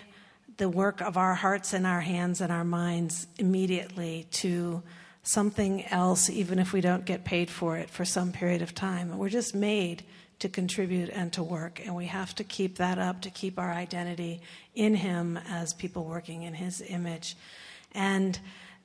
the 0.56 0.68
work 0.68 1.00
of 1.00 1.16
our 1.16 1.34
hearts 1.34 1.72
and 1.72 1.86
our 1.86 2.00
hands 2.00 2.40
and 2.40 2.52
our 2.52 2.64
minds 2.64 3.26
immediately 3.38 4.26
to 4.30 4.82
something 5.22 5.86
else, 5.86 6.28
even 6.28 6.58
if 6.58 6.72
we 6.72 6.80
don't 6.80 7.04
get 7.04 7.24
paid 7.24 7.50
for 7.50 7.76
it 7.76 7.88
for 7.88 8.04
some 8.04 8.32
period 8.32 8.62
of 8.62 8.74
time. 8.74 9.16
We're 9.16 9.28
just 9.28 9.54
made 9.54 10.04
to 10.40 10.48
contribute 10.48 11.10
and 11.10 11.32
to 11.34 11.42
work, 11.42 11.80
and 11.84 11.94
we 11.94 12.06
have 12.06 12.34
to 12.34 12.44
keep 12.44 12.78
that 12.78 12.98
up 12.98 13.22
to 13.22 13.30
keep 13.30 13.58
our 13.58 13.70
identity 13.70 14.40
in 14.74 14.94
Him 14.94 15.38
as 15.48 15.72
people 15.74 16.04
working 16.04 16.42
in 16.42 16.54
His 16.54 16.82
image. 16.86 17.36
And 17.92 18.38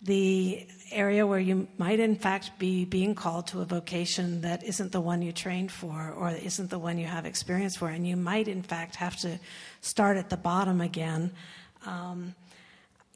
the 0.05 0.65
area 0.91 1.25
where 1.25 1.39
you 1.39 1.67
might, 1.77 1.99
in 1.99 2.15
fact, 2.15 2.57
be 2.59 2.85
being 2.85 3.15
called 3.15 3.47
to 3.47 3.61
a 3.61 3.65
vocation 3.65 4.41
that 4.41 4.63
isn't 4.63 4.91
the 4.91 5.01
one 5.01 5.21
you 5.21 5.31
trained 5.31 5.71
for 5.71 6.11
or 6.11 6.29
isn't 6.29 6.69
the 6.69 6.79
one 6.79 6.97
you 6.97 7.07
have 7.07 7.25
experience 7.25 7.75
for, 7.75 7.89
and 7.89 8.07
you 8.07 8.15
might, 8.15 8.47
in 8.47 8.61
fact, 8.61 8.95
have 8.95 9.17
to 9.17 9.39
start 9.81 10.17
at 10.17 10.29
the 10.29 10.37
bottom 10.37 10.81
again. 10.81 11.31
Um, 11.85 12.35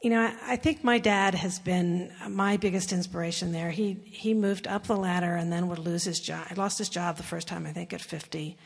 you 0.02 0.10
know, 0.10 0.34
I, 0.48 0.56
think 0.56 0.84
my 0.84 0.98
dad 0.98 1.36
has 1.36 1.60
been 1.60 2.12
my 2.28 2.58
biggest 2.58 2.94
inspiration 2.94 3.52
there. 3.52 3.70
He 3.70 3.98
he 4.06 4.34
moved 4.34 4.66
up 4.66 4.88
the 4.88 4.96
ladder 4.96 5.36
and 5.36 5.52
then 5.52 5.68
would 5.68 5.80
lose 5.80 6.06
his 6.06 6.20
job. 6.20 6.48
He 6.48 6.56
lost 6.56 6.78
his 6.78 6.90
job 6.90 7.18
the 7.18 7.24
first 7.24 7.48
time, 7.48 7.66
I 7.66 7.74
think, 7.74 7.94
at 7.94 8.02
50, 8.02 8.58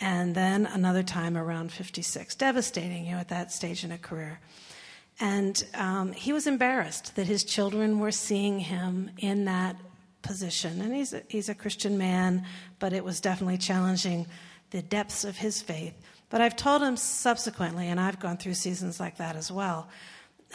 and 0.00 0.34
then 0.34 0.66
another 0.66 1.04
time 1.04 1.36
around 1.36 1.72
56. 1.72 2.34
Devastating, 2.34 3.06
you 3.06 3.12
know, 3.12 3.18
at 3.18 3.28
that 3.28 3.52
stage 3.52 3.84
in 3.84 3.92
a 3.92 3.98
career. 3.98 4.40
And 5.20 5.62
um, 5.74 6.12
he 6.12 6.32
was 6.32 6.46
embarrassed 6.46 7.14
that 7.16 7.26
his 7.26 7.44
children 7.44 7.98
were 7.98 8.10
seeing 8.10 8.58
him 8.58 9.10
in 9.18 9.44
that 9.44 9.76
position. 10.22 10.80
And 10.80 10.94
he's 10.94 11.12
a, 11.12 11.22
he's 11.28 11.48
a 11.50 11.54
Christian 11.54 11.98
man, 11.98 12.46
but 12.78 12.92
it 12.94 13.04
was 13.04 13.20
definitely 13.20 13.58
challenging 13.58 14.26
the 14.70 14.82
depths 14.82 15.24
of 15.24 15.36
his 15.36 15.60
faith. 15.60 15.94
But 16.30 16.40
I've 16.40 16.56
told 16.56 16.82
him 16.82 16.96
subsequently, 16.96 17.88
and 17.88 18.00
I've 18.00 18.20
gone 18.20 18.38
through 18.38 18.54
seasons 18.54 18.98
like 18.98 19.18
that 19.18 19.36
as 19.36 19.52
well, 19.52 19.88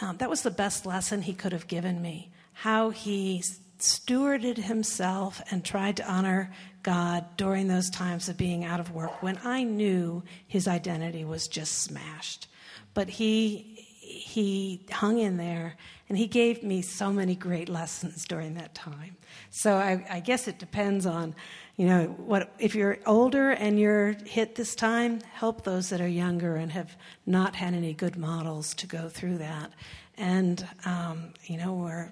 um, 0.00 0.16
that 0.18 0.30
was 0.30 0.42
the 0.42 0.50
best 0.50 0.84
lesson 0.84 1.22
he 1.22 1.34
could 1.34 1.52
have 1.52 1.68
given 1.68 2.02
me. 2.02 2.30
How 2.52 2.90
he 2.90 3.44
stewarded 3.78 4.56
himself 4.56 5.42
and 5.50 5.64
tried 5.64 5.98
to 5.98 6.10
honor 6.10 6.50
God 6.82 7.24
during 7.36 7.68
those 7.68 7.90
times 7.90 8.28
of 8.28 8.36
being 8.36 8.64
out 8.64 8.80
of 8.80 8.92
work 8.92 9.22
when 9.22 9.38
I 9.44 9.64
knew 9.64 10.22
his 10.46 10.66
identity 10.66 11.24
was 11.24 11.46
just 11.46 11.82
smashed. 11.82 12.48
But 12.94 13.10
he 13.10 13.75
he 14.16 14.84
hung 14.90 15.18
in 15.18 15.36
there 15.36 15.76
and 16.08 16.16
he 16.16 16.26
gave 16.26 16.62
me 16.62 16.82
so 16.82 17.12
many 17.12 17.34
great 17.34 17.68
lessons 17.68 18.24
during 18.24 18.54
that 18.54 18.74
time. 18.74 19.16
So 19.50 19.76
I, 19.76 20.04
I, 20.10 20.20
guess 20.20 20.48
it 20.48 20.58
depends 20.58 21.04
on, 21.06 21.34
you 21.76 21.86
know, 21.86 22.06
what 22.18 22.52
if 22.58 22.74
you're 22.74 22.98
older 23.06 23.50
and 23.50 23.78
you're 23.78 24.12
hit 24.24 24.54
this 24.54 24.74
time, 24.74 25.20
help 25.32 25.64
those 25.64 25.88
that 25.90 26.00
are 26.00 26.08
younger 26.08 26.56
and 26.56 26.70
have 26.72 26.96
not 27.26 27.56
had 27.56 27.74
any 27.74 27.92
good 27.92 28.16
models 28.16 28.74
to 28.74 28.86
go 28.86 29.08
through 29.08 29.38
that. 29.38 29.72
And 30.16 30.66
um, 30.84 31.34
you 31.44 31.56
know, 31.56 31.74
we're 31.74 32.10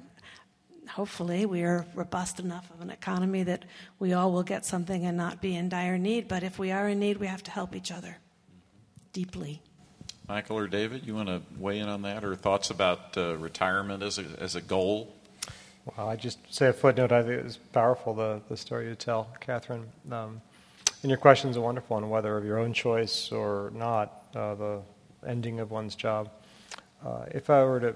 hopefully 0.88 1.46
we 1.46 1.62
are 1.62 1.86
robust 1.94 2.40
enough 2.40 2.70
of 2.70 2.80
an 2.80 2.90
economy 2.90 3.42
that 3.42 3.64
we 3.98 4.12
all 4.12 4.32
will 4.32 4.42
get 4.42 4.66
something 4.66 5.06
and 5.06 5.16
not 5.16 5.40
be 5.40 5.56
in 5.56 5.68
dire 5.68 5.98
need. 5.98 6.28
But 6.28 6.42
if 6.42 6.58
we 6.58 6.72
are 6.72 6.88
in 6.88 6.98
need, 6.98 7.18
we 7.18 7.26
have 7.26 7.42
to 7.44 7.50
help 7.50 7.74
each 7.74 7.90
other 7.90 8.18
deeply. 9.12 9.62
Michael 10.28 10.58
or 10.58 10.66
David, 10.66 11.06
you 11.06 11.14
want 11.14 11.28
to 11.28 11.42
weigh 11.58 11.78
in 11.78 11.88
on 11.88 12.02
that, 12.02 12.24
or 12.24 12.34
thoughts 12.34 12.70
about 12.70 13.16
uh, 13.16 13.36
retirement 13.36 14.02
as 14.02 14.18
a, 14.18 14.24
as 14.38 14.56
a 14.56 14.60
goal? 14.62 15.14
Well, 15.84 16.08
I 16.08 16.16
just 16.16 16.38
say 16.52 16.68
a 16.68 16.72
footnote. 16.72 17.12
I 17.12 17.22
think 17.22 17.40
it 17.40 17.44
was 17.44 17.58
powerful 17.58 18.14
the 18.14 18.40
the 18.48 18.56
story 18.56 18.88
you 18.88 18.94
tell, 18.94 19.28
Catherine. 19.40 19.84
Um, 20.10 20.40
and 21.02 21.10
your 21.10 21.18
questions 21.18 21.58
are 21.58 21.60
wonderful 21.60 21.96
on 21.96 22.08
whether 22.08 22.34
of 22.38 22.44
your 22.46 22.58
own 22.58 22.72
choice 22.72 23.30
or 23.30 23.70
not 23.74 24.24
uh, 24.34 24.54
the 24.54 24.80
ending 25.26 25.60
of 25.60 25.70
one's 25.70 25.94
job. 25.94 26.30
Uh, 27.04 27.26
if 27.30 27.50
I 27.50 27.62
were 27.64 27.80
to, 27.80 27.94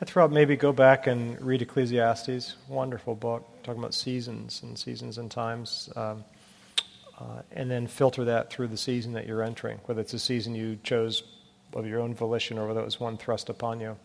I'd 0.00 0.08
throw 0.08 0.24
out 0.24 0.32
maybe 0.32 0.56
go 0.56 0.72
back 0.72 1.06
and 1.06 1.40
read 1.40 1.62
Ecclesiastes. 1.62 2.56
Wonderful 2.66 3.14
book 3.14 3.46
talking 3.62 3.80
about 3.80 3.94
seasons 3.94 4.62
and 4.64 4.76
seasons 4.76 5.18
and 5.18 5.30
times. 5.30 5.88
Um, 5.94 6.24
uh, 7.18 7.42
and 7.52 7.70
then 7.70 7.86
filter 7.86 8.24
that 8.24 8.50
through 8.50 8.66
the 8.66 8.76
season 8.76 9.12
that 9.12 9.26
you're 9.26 9.42
entering, 9.42 9.78
whether 9.86 10.00
it's 10.00 10.12
a 10.12 10.18
season 10.18 10.54
you 10.54 10.78
chose 10.82 11.22
of 11.76 11.86
your 11.86 12.00
own 12.00 12.14
volition 12.14 12.58
or 12.58 12.66
whether 12.66 12.80
it 12.80 12.84
was 12.84 12.98
one 13.00 13.16
thrust 13.16 13.48
upon 13.48 13.80
you. 13.80 13.96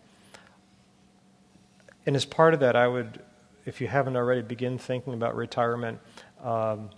And 2.06 2.16
as 2.16 2.26
part 2.26 2.54
of 2.54 2.60
that, 2.62 2.76
I 2.76 2.88
would, 2.88 3.20
if 3.66 3.80
you 3.80 3.88
haven't 3.88 4.16
already, 4.16 4.42
begin 4.42 4.78
thinking 4.78 5.14
about 5.14 5.36
retirement 5.36 6.00
um, 6.44 6.90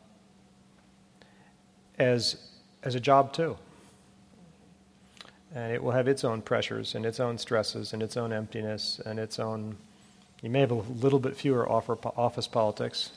as, 1.99 2.37
as 2.83 2.95
a 2.95 2.99
job 2.99 3.33
too. 3.33 3.57
And 5.55 5.71
it 5.71 5.83
will 5.83 5.91
have 5.91 6.07
its 6.07 6.23
own 6.23 6.41
pressures 6.41 6.95
and 6.95 7.05
its 7.05 7.19
own 7.19 7.37
stresses 7.37 7.93
and 7.93 8.01
its 8.01 8.17
own 8.17 8.33
emptiness 8.33 8.99
and 9.05 9.19
its 9.19 9.39
own. 9.39 9.75
You 10.41 10.49
may 10.49 10.61
have 10.61 10.71
a 10.71 10.75
little 10.75 11.19
bit 11.19 11.35
fewer 11.35 11.69
office 11.69 12.47
politics 12.47 13.11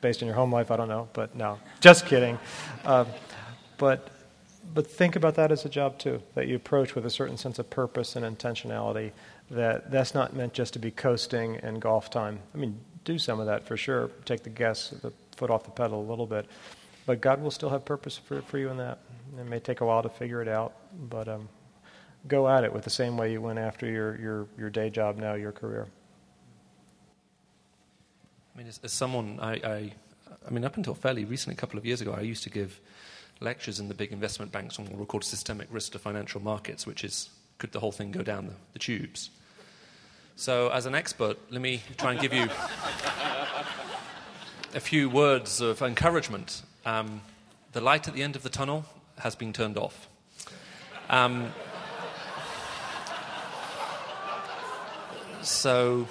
based 0.00 0.22
on 0.22 0.26
your 0.26 0.34
home 0.36 0.52
life, 0.52 0.70
I 0.70 0.76
don't 0.76 0.88
know, 0.88 1.08
but 1.12 1.34
no, 1.36 1.58
just 1.80 2.06
kidding. 2.06 2.38
Um, 2.84 3.06
but, 3.78 4.08
but 4.74 4.86
think 4.86 5.16
about 5.16 5.34
that 5.36 5.52
as 5.52 5.64
a 5.64 5.68
job 5.68 5.98
too, 5.98 6.22
that 6.34 6.48
you 6.48 6.56
approach 6.56 6.94
with 6.94 7.04
a 7.06 7.10
certain 7.10 7.36
sense 7.36 7.58
of 7.58 7.68
purpose 7.70 8.16
and 8.16 8.24
intentionality, 8.24 9.12
that 9.50 9.90
that's 9.90 10.14
not 10.14 10.34
meant 10.34 10.52
just 10.52 10.72
to 10.72 10.78
be 10.78 10.90
coasting 10.90 11.56
and 11.56 11.80
golf 11.80 12.10
time. 12.10 12.38
I 12.54 12.58
mean, 12.58 12.78
do 13.04 13.18
some 13.18 13.40
of 13.40 13.46
that 13.46 13.66
for 13.66 13.76
sure, 13.76 14.10
take 14.24 14.42
the 14.42 14.50
gas, 14.50 14.90
the 14.90 15.12
foot 15.36 15.50
off 15.50 15.64
the 15.64 15.70
pedal 15.70 16.00
a 16.00 16.08
little 16.08 16.26
bit. 16.26 16.46
But 17.04 17.20
God 17.20 17.42
will 17.42 17.50
still 17.50 17.70
have 17.70 17.84
purpose 17.84 18.16
for, 18.16 18.42
for 18.42 18.58
you 18.58 18.68
in 18.68 18.76
that. 18.78 18.98
It 19.38 19.46
may 19.46 19.58
take 19.58 19.80
a 19.80 19.84
while 19.84 20.02
to 20.02 20.08
figure 20.08 20.40
it 20.40 20.48
out, 20.48 20.72
but 21.10 21.28
um, 21.28 21.48
go 22.28 22.48
at 22.48 22.64
it 22.64 22.72
with 22.72 22.84
the 22.84 22.90
same 22.90 23.16
way 23.16 23.32
you 23.32 23.40
went 23.40 23.58
after 23.58 23.90
your, 23.90 24.18
your, 24.20 24.46
your 24.56 24.70
day 24.70 24.88
job 24.90 25.16
now, 25.16 25.34
your 25.34 25.52
career. 25.52 25.88
I 28.54 28.58
mean, 28.58 28.68
as, 28.68 28.78
as 28.84 28.92
someone, 28.92 29.38
I, 29.40 29.52
I, 29.54 29.92
I, 30.46 30.50
mean, 30.50 30.64
up 30.64 30.76
until 30.76 30.94
fairly 30.94 31.24
recently, 31.24 31.54
a 31.54 31.56
couple 31.56 31.78
of 31.78 31.86
years 31.86 32.00
ago, 32.00 32.12
I 32.12 32.20
used 32.20 32.42
to 32.44 32.50
give 32.50 32.80
lectures 33.42 33.80
in 33.80 33.88
the 33.88 33.94
big 33.94 34.12
investment 34.12 34.52
banks 34.52 34.78
on 34.78 34.86
what 34.86 34.96
we 34.96 35.04
call 35.04 35.20
systemic 35.20 35.68
risk 35.70 35.92
to 35.92 35.98
financial 35.98 36.40
markets, 36.40 36.86
which 36.86 37.04
is 37.04 37.30
could 37.58 37.72
the 37.72 37.80
whole 37.80 37.92
thing 37.92 38.10
go 38.10 38.22
down 38.22 38.46
the, 38.46 38.54
the 38.72 38.78
tubes? 38.78 39.30
So, 40.36 40.70
as 40.70 40.86
an 40.86 40.94
expert, 40.94 41.38
let 41.50 41.60
me 41.60 41.82
try 41.98 42.12
and 42.12 42.20
give 42.20 42.32
you 42.32 42.48
a 44.74 44.80
few 44.80 45.10
words 45.10 45.60
of 45.60 45.82
encouragement. 45.82 46.62
Um, 46.86 47.20
the 47.72 47.80
light 47.80 48.08
at 48.08 48.14
the 48.14 48.22
end 48.22 48.34
of 48.34 48.42
the 48.42 48.48
tunnel 48.48 48.84
has 49.18 49.34
been 49.34 49.52
turned 49.52 49.76
off. 49.76 50.08
Um, 51.10 51.52
so, 55.42 56.08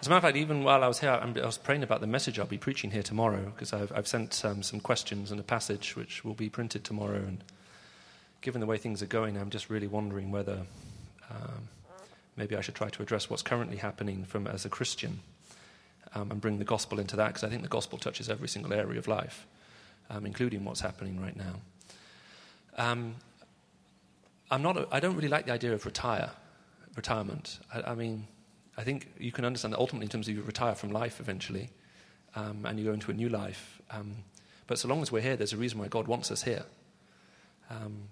as 0.00 0.06
a 0.06 0.10
matter 0.10 0.18
of 0.18 0.22
fact, 0.22 0.36
even 0.36 0.62
while 0.62 0.84
I 0.84 0.88
was 0.88 1.00
here, 1.00 1.10
I 1.10 1.26
was 1.44 1.58
praying 1.58 1.82
about 1.82 2.00
the 2.00 2.06
message 2.06 2.38
I'll 2.38 2.46
be 2.46 2.58
preaching 2.58 2.92
here 2.92 3.02
tomorrow 3.02 3.46
because 3.46 3.72
I've, 3.72 3.90
I've, 3.92 4.06
sent 4.06 4.44
um, 4.44 4.62
some 4.62 4.78
questions 4.78 5.32
and 5.32 5.40
a 5.40 5.42
passage 5.42 5.96
which 5.96 6.24
will 6.24 6.34
be 6.34 6.48
printed 6.48 6.84
tomorrow. 6.84 7.16
And 7.16 7.42
given 8.40 8.60
the 8.60 8.66
way 8.66 8.78
things 8.78 9.02
are 9.02 9.06
going, 9.06 9.36
I'm 9.36 9.50
just 9.50 9.70
really 9.70 9.88
wondering 9.88 10.30
whether 10.30 10.60
um, 11.30 11.68
maybe 12.36 12.54
I 12.54 12.60
should 12.60 12.76
try 12.76 12.88
to 12.90 13.02
address 13.02 13.28
what's 13.28 13.42
currently 13.42 13.76
happening 13.76 14.24
from 14.24 14.46
as 14.46 14.64
a 14.64 14.68
Christian 14.68 15.18
um, 16.14 16.30
and 16.30 16.40
bring 16.40 16.58
the 16.58 16.64
gospel 16.64 17.00
into 17.00 17.16
that 17.16 17.28
because 17.28 17.42
I 17.42 17.48
think 17.48 17.62
the 17.62 17.68
gospel 17.68 17.98
touches 17.98 18.30
every 18.30 18.48
single 18.48 18.72
area 18.72 19.00
of 19.00 19.08
life, 19.08 19.48
um, 20.10 20.26
including 20.26 20.64
what's 20.64 20.80
happening 20.80 21.20
right 21.20 21.36
now. 21.36 21.54
Um, 22.76 23.16
I'm 24.48 24.62
not. 24.62 24.76
A, 24.76 24.86
I 24.92 25.00
don't 25.00 25.16
really 25.16 25.28
like 25.28 25.46
the 25.46 25.52
idea 25.52 25.72
of 25.72 25.84
retire, 25.84 26.30
retirement. 26.94 27.58
I, 27.74 27.90
I 27.90 27.94
mean 27.96 28.28
I 28.78 28.84
think 28.84 29.08
you 29.18 29.32
can 29.32 29.44
understand 29.44 29.74
that 29.74 29.78
ultimately, 29.78 30.04
in 30.04 30.10
terms 30.10 30.28
of 30.28 30.36
you 30.36 30.42
retire 30.42 30.76
from 30.76 30.92
life 30.92 31.18
eventually, 31.18 31.70
um, 32.36 32.64
and 32.64 32.78
you 32.78 32.84
go 32.84 32.92
into 32.92 33.10
a 33.10 33.14
new 33.14 33.28
life. 33.28 33.82
Um, 33.90 34.18
but 34.68 34.78
so 34.78 34.86
long 34.86 35.02
as 35.02 35.10
we're 35.10 35.20
here, 35.20 35.36
there's 35.36 35.52
a 35.52 35.56
reason 35.56 35.80
why 35.80 35.88
God 35.88 36.06
wants 36.06 36.30
us 36.30 36.44
here. 36.44 36.64
Um, 37.70 38.04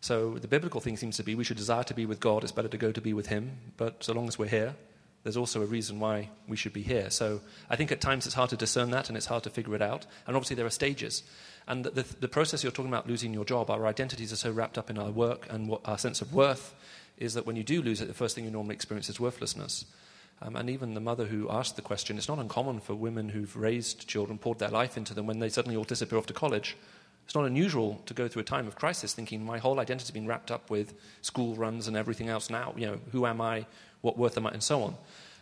so 0.00 0.34
the 0.34 0.48
biblical 0.48 0.80
thing 0.80 0.96
seems 0.96 1.16
to 1.18 1.22
be 1.22 1.36
we 1.36 1.44
should 1.44 1.56
desire 1.56 1.84
to 1.84 1.94
be 1.94 2.04
with 2.04 2.18
God. 2.18 2.42
It's 2.42 2.52
better 2.52 2.68
to 2.68 2.76
go 2.76 2.90
to 2.90 3.00
be 3.00 3.12
with 3.12 3.28
Him. 3.28 3.58
But 3.76 4.02
so 4.02 4.12
long 4.12 4.26
as 4.26 4.38
we're 4.38 4.48
here, 4.48 4.74
there's 5.22 5.36
also 5.36 5.62
a 5.62 5.66
reason 5.66 6.00
why 6.00 6.30
we 6.48 6.56
should 6.56 6.72
be 6.72 6.82
here. 6.82 7.10
So 7.10 7.40
I 7.70 7.76
think 7.76 7.92
at 7.92 8.00
times 8.00 8.26
it's 8.26 8.34
hard 8.34 8.50
to 8.50 8.56
discern 8.56 8.90
that 8.90 9.08
and 9.08 9.16
it's 9.16 9.26
hard 9.26 9.44
to 9.44 9.50
figure 9.50 9.74
it 9.76 9.82
out. 9.82 10.06
And 10.26 10.34
obviously 10.34 10.56
there 10.56 10.66
are 10.66 10.70
stages. 10.70 11.22
And 11.68 11.84
the, 11.84 12.02
the 12.02 12.28
process 12.28 12.62
you're 12.62 12.72
talking 12.72 12.90
about 12.90 13.06
losing 13.06 13.32
your 13.32 13.44
job, 13.44 13.70
our 13.70 13.86
identities 13.86 14.32
are 14.32 14.36
so 14.36 14.50
wrapped 14.50 14.78
up 14.78 14.90
in 14.90 14.98
our 14.98 15.10
work 15.10 15.46
and 15.50 15.68
what, 15.68 15.82
our 15.84 15.98
sense 15.98 16.22
of 16.22 16.32
worth 16.32 16.74
is 17.18 17.34
that 17.34 17.46
when 17.46 17.56
you 17.56 17.64
do 17.64 17.82
lose 17.82 18.00
it, 18.00 18.06
the 18.06 18.14
first 18.14 18.34
thing 18.34 18.44
you 18.44 18.50
normally 18.50 18.74
experience 18.74 19.08
is 19.08 19.20
worthlessness. 19.20 19.84
Um, 20.40 20.54
and 20.56 20.70
even 20.70 20.94
the 20.94 21.00
mother 21.00 21.26
who 21.26 21.50
asked 21.50 21.76
the 21.76 21.82
question, 21.82 22.16
it's 22.16 22.28
not 22.28 22.38
uncommon 22.38 22.80
for 22.80 22.94
women 22.94 23.28
who've 23.30 23.56
raised 23.56 24.06
children, 24.06 24.38
poured 24.38 24.58
their 24.58 24.68
life 24.68 24.96
into 24.96 25.14
them, 25.14 25.26
when 25.26 25.40
they 25.40 25.48
suddenly 25.48 25.76
all 25.76 25.84
disappear 25.84 26.18
off 26.18 26.26
to 26.26 26.32
college. 26.32 26.76
It's 27.24 27.34
not 27.34 27.44
unusual 27.44 28.00
to 28.06 28.14
go 28.14 28.28
through 28.28 28.40
a 28.40 28.44
time 28.44 28.66
of 28.66 28.76
crisis 28.76 29.12
thinking 29.12 29.44
my 29.44 29.58
whole 29.58 29.80
identity 29.80 30.04
has 30.04 30.10
been 30.12 30.26
wrapped 30.26 30.50
up 30.50 30.70
with 30.70 30.94
school 31.20 31.56
runs 31.56 31.88
and 31.88 31.96
everything 31.96 32.28
else 32.28 32.48
now. 32.48 32.72
You 32.76 32.86
know, 32.86 33.00
who 33.12 33.26
am 33.26 33.40
I? 33.40 33.66
What 34.00 34.16
worth 34.16 34.38
am 34.38 34.46
I? 34.46 34.52
And 34.52 34.62
so 34.62 34.82
on. 34.82 34.94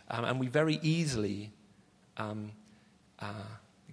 Um, 0.09 0.25
and 0.25 0.39
we 0.39 0.47
very 0.47 0.79
easily 0.81 1.51
um, 2.17 2.51
uh, 3.19 3.33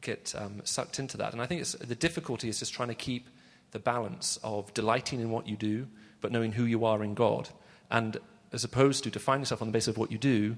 get 0.00 0.34
um, 0.36 0.62
sucked 0.64 0.98
into 0.98 1.16
that. 1.18 1.32
And 1.32 1.40
I 1.40 1.46
think 1.46 1.64
the 1.64 1.94
difficulty 1.94 2.48
is 2.48 2.58
just 2.58 2.72
trying 2.72 2.88
to 2.88 2.94
keep 2.94 3.28
the 3.72 3.78
balance 3.78 4.38
of 4.42 4.72
delighting 4.74 5.20
in 5.20 5.30
what 5.30 5.46
you 5.46 5.56
do, 5.56 5.86
but 6.20 6.32
knowing 6.32 6.52
who 6.52 6.64
you 6.64 6.84
are 6.84 7.04
in 7.04 7.14
God. 7.14 7.48
And 7.90 8.16
as 8.52 8.64
opposed 8.64 9.04
to 9.04 9.10
defining 9.10 9.42
yourself 9.42 9.62
on 9.62 9.68
the 9.68 9.72
basis 9.72 9.88
of 9.88 9.98
what 9.98 10.10
you 10.10 10.18
do, 10.18 10.56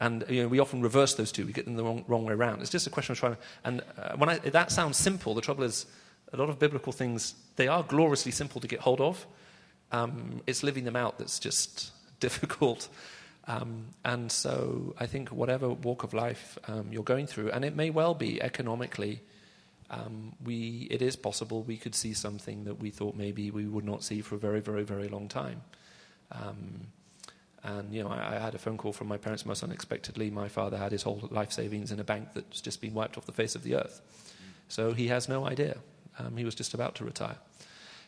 and 0.00 0.24
you 0.28 0.42
know, 0.42 0.48
we 0.48 0.58
often 0.58 0.80
reverse 0.80 1.14
those 1.14 1.30
two. 1.30 1.46
We 1.46 1.52
get 1.52 1.66
them 1.66 1.76
the 1.76 1.84
wrong, 1.84 2.04
wrong 2.08 2.24
way 2.24 2.32
around. 2.32 2.62
It's 2.62 2.70
just 2.70 2.86
a 2.86 2.90
question 2.90 3.12
of 3.12 3.18
trying 3.18 3.34
to. 3.34 3.38
And 3.64 3.82
uh, 3.98 4.16
when 4.16 4.30
I, 4.30 4.38
that 4.38 4.72
sounds 4.72 4.96
simple, 4.96 5.34
the 5.34 5.42
trouble 5.42 5.62
is 5.62 5.86
a 6.32 6.36
lot 6.36 6.48
of 6.48 6.58
biblical 6.58 6.92
things, 6.92 7.34
they 7.56 7.68
are 7.68 7.82
gloriously 7.82 8.32
simple 8.32 8.60
to 8.60 8.66
get 8.66 8.80
hold 8.80 9.00
of. 9.00 9.26
Um, 9.92 10.40
it's 10.46 10.62
living 10.62 10.84
them 10.84 10.96
out 10.96 11.18
that's 11.18 11.38
just 11.38 11.92
difficult. 12.20 12.88
Um, 13.46 13.86
and 14.04 14.30
so 14.30 14.94
I 14.98 15.06
think 15.06 15.30
whatever 15.30 15.68
walk 15.68 16.02
of 16.02 16.14
life 16.14 16.58
um, 16.68 16.88
you're 16.90 17.02
going 17.02 17.26
through, 17.26 17.50
and 17.50 17.64
it 17.64 17.76
may 17.76 17.90
well 17.90 18.14
be 18.14 18.40
economically, 18.40 19.20
um, 19.90 20.34
we, 20.44 20.86
it 20.90 21.02
is 21.02 21.16
possible 21.16 21.62
we 21.62 21.76
could 21.76 21.94
see 21.94 22.14
something 22.14 22.64
that 22.64 22.78
we 22.78 22.90
thought 22.90 23.16
maybe 23.16 23.50
we 23.50 23.66
would 23.66 23.84
not 23.84 24.04
see 24.04 24.20
for 24.20 24.36
a 24.36 24.38
very, 24.38 24.60
very, 24.60 24.84
very 24.84 25.08
long 25.08 25.26
time. 25.28 25.62
And 27.62 27.92
you 27.92 28.02
know, 28.02 28.08
I, 28.08 28.36
I, 28.36 28.38
had 28.38 28.54
a 28.54 28.58
phone 28.58 28.78
call 28.78 28.92
from 28.92 29.08
my 29.08 29.18
parents 29.18 29.44
most 29.44 29.62
unexpectedly. 29.62 30.30
My 30.30 30.48
father 30.48 30.78
had 30.78 30.92
his 30.92 31.02
whole 31.02 31.28
life 31.30 31.52
savings 31.52 31.92
in 31.92 32.00
a 32.00 32.04
bank 32.04 32.28
that's 32.34 32.60
just 32.60 32.80
been 32.80 32.94
wiped 32.94 33.18
off 33.18 33.26
the 33.26 33.32
face 33.32 33.54
of 33.54 33.62
the 33.62 33.74
earth. 33.76 34.00
So 34.68 34.92
he 34.92 35.08
has 35.08 35.28
no 35.28 35.46
idea. 35.46 35.76
Um, 36.18 36.36
he 36.36 36.44
was 36.44 36.54
just 36.54 36.72
about 36.72 36.94
to 36.96 37.04
retire. 37.04 37.36